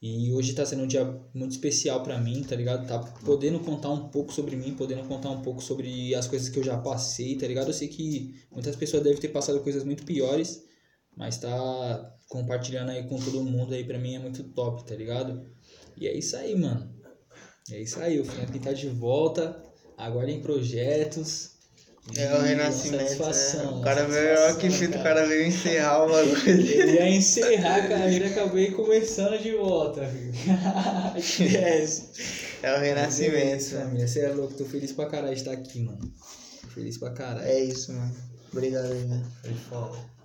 [0.00, 2.86] E hoje tá sendo um dia muito especial pra mim, tá ligado?
[2.86, 6.58] Tá podendo contar um pouco sobre mim, podendo contar um pouco sobre as coisas que
[6.58, 7.68] eu já passei, tá ligado?
[7.68, 10.62] Eu sei que muitas pessoas devem ter passado coisas muito piores,
[11.16, 15.50] mas tá compartilhando aí com todo mundo aí pra mim é muito top, tá ligado?
[15.96, 16.94] E é isso aí, mano.
[17.70, 19.62] É isso aí, o Franklin tá de volta.
[19.96, 21.55] Aguardem projetos.
[22.14, 23.20] É o renascimento.
[23.20, 23.70] né?
[23.72, 25.14] O cara veio, ó, que fita, o cara.
[25.16, 26.50] cara veio encerrar o bagulho.
[26.50, 30.32] Eu ia encerrar a carreira, acabei começando de volta, filho.
[31.16, 32.04] Esquece.
[32.62, 33.74] É o renascimento.
[33.74, 33.80] né?
[33.84, 34.06] família.
[34.06, 35.98] Você é louco, tô feliz pra caralho de estar aqui, mano.
[36.62, 37.46] Tô feliz pra caralho.
[37.46, 38.14] É isso, mano.
[38.52, 39.26] Obrigado aí, mano.
[39.42, 40.15] Foi foda.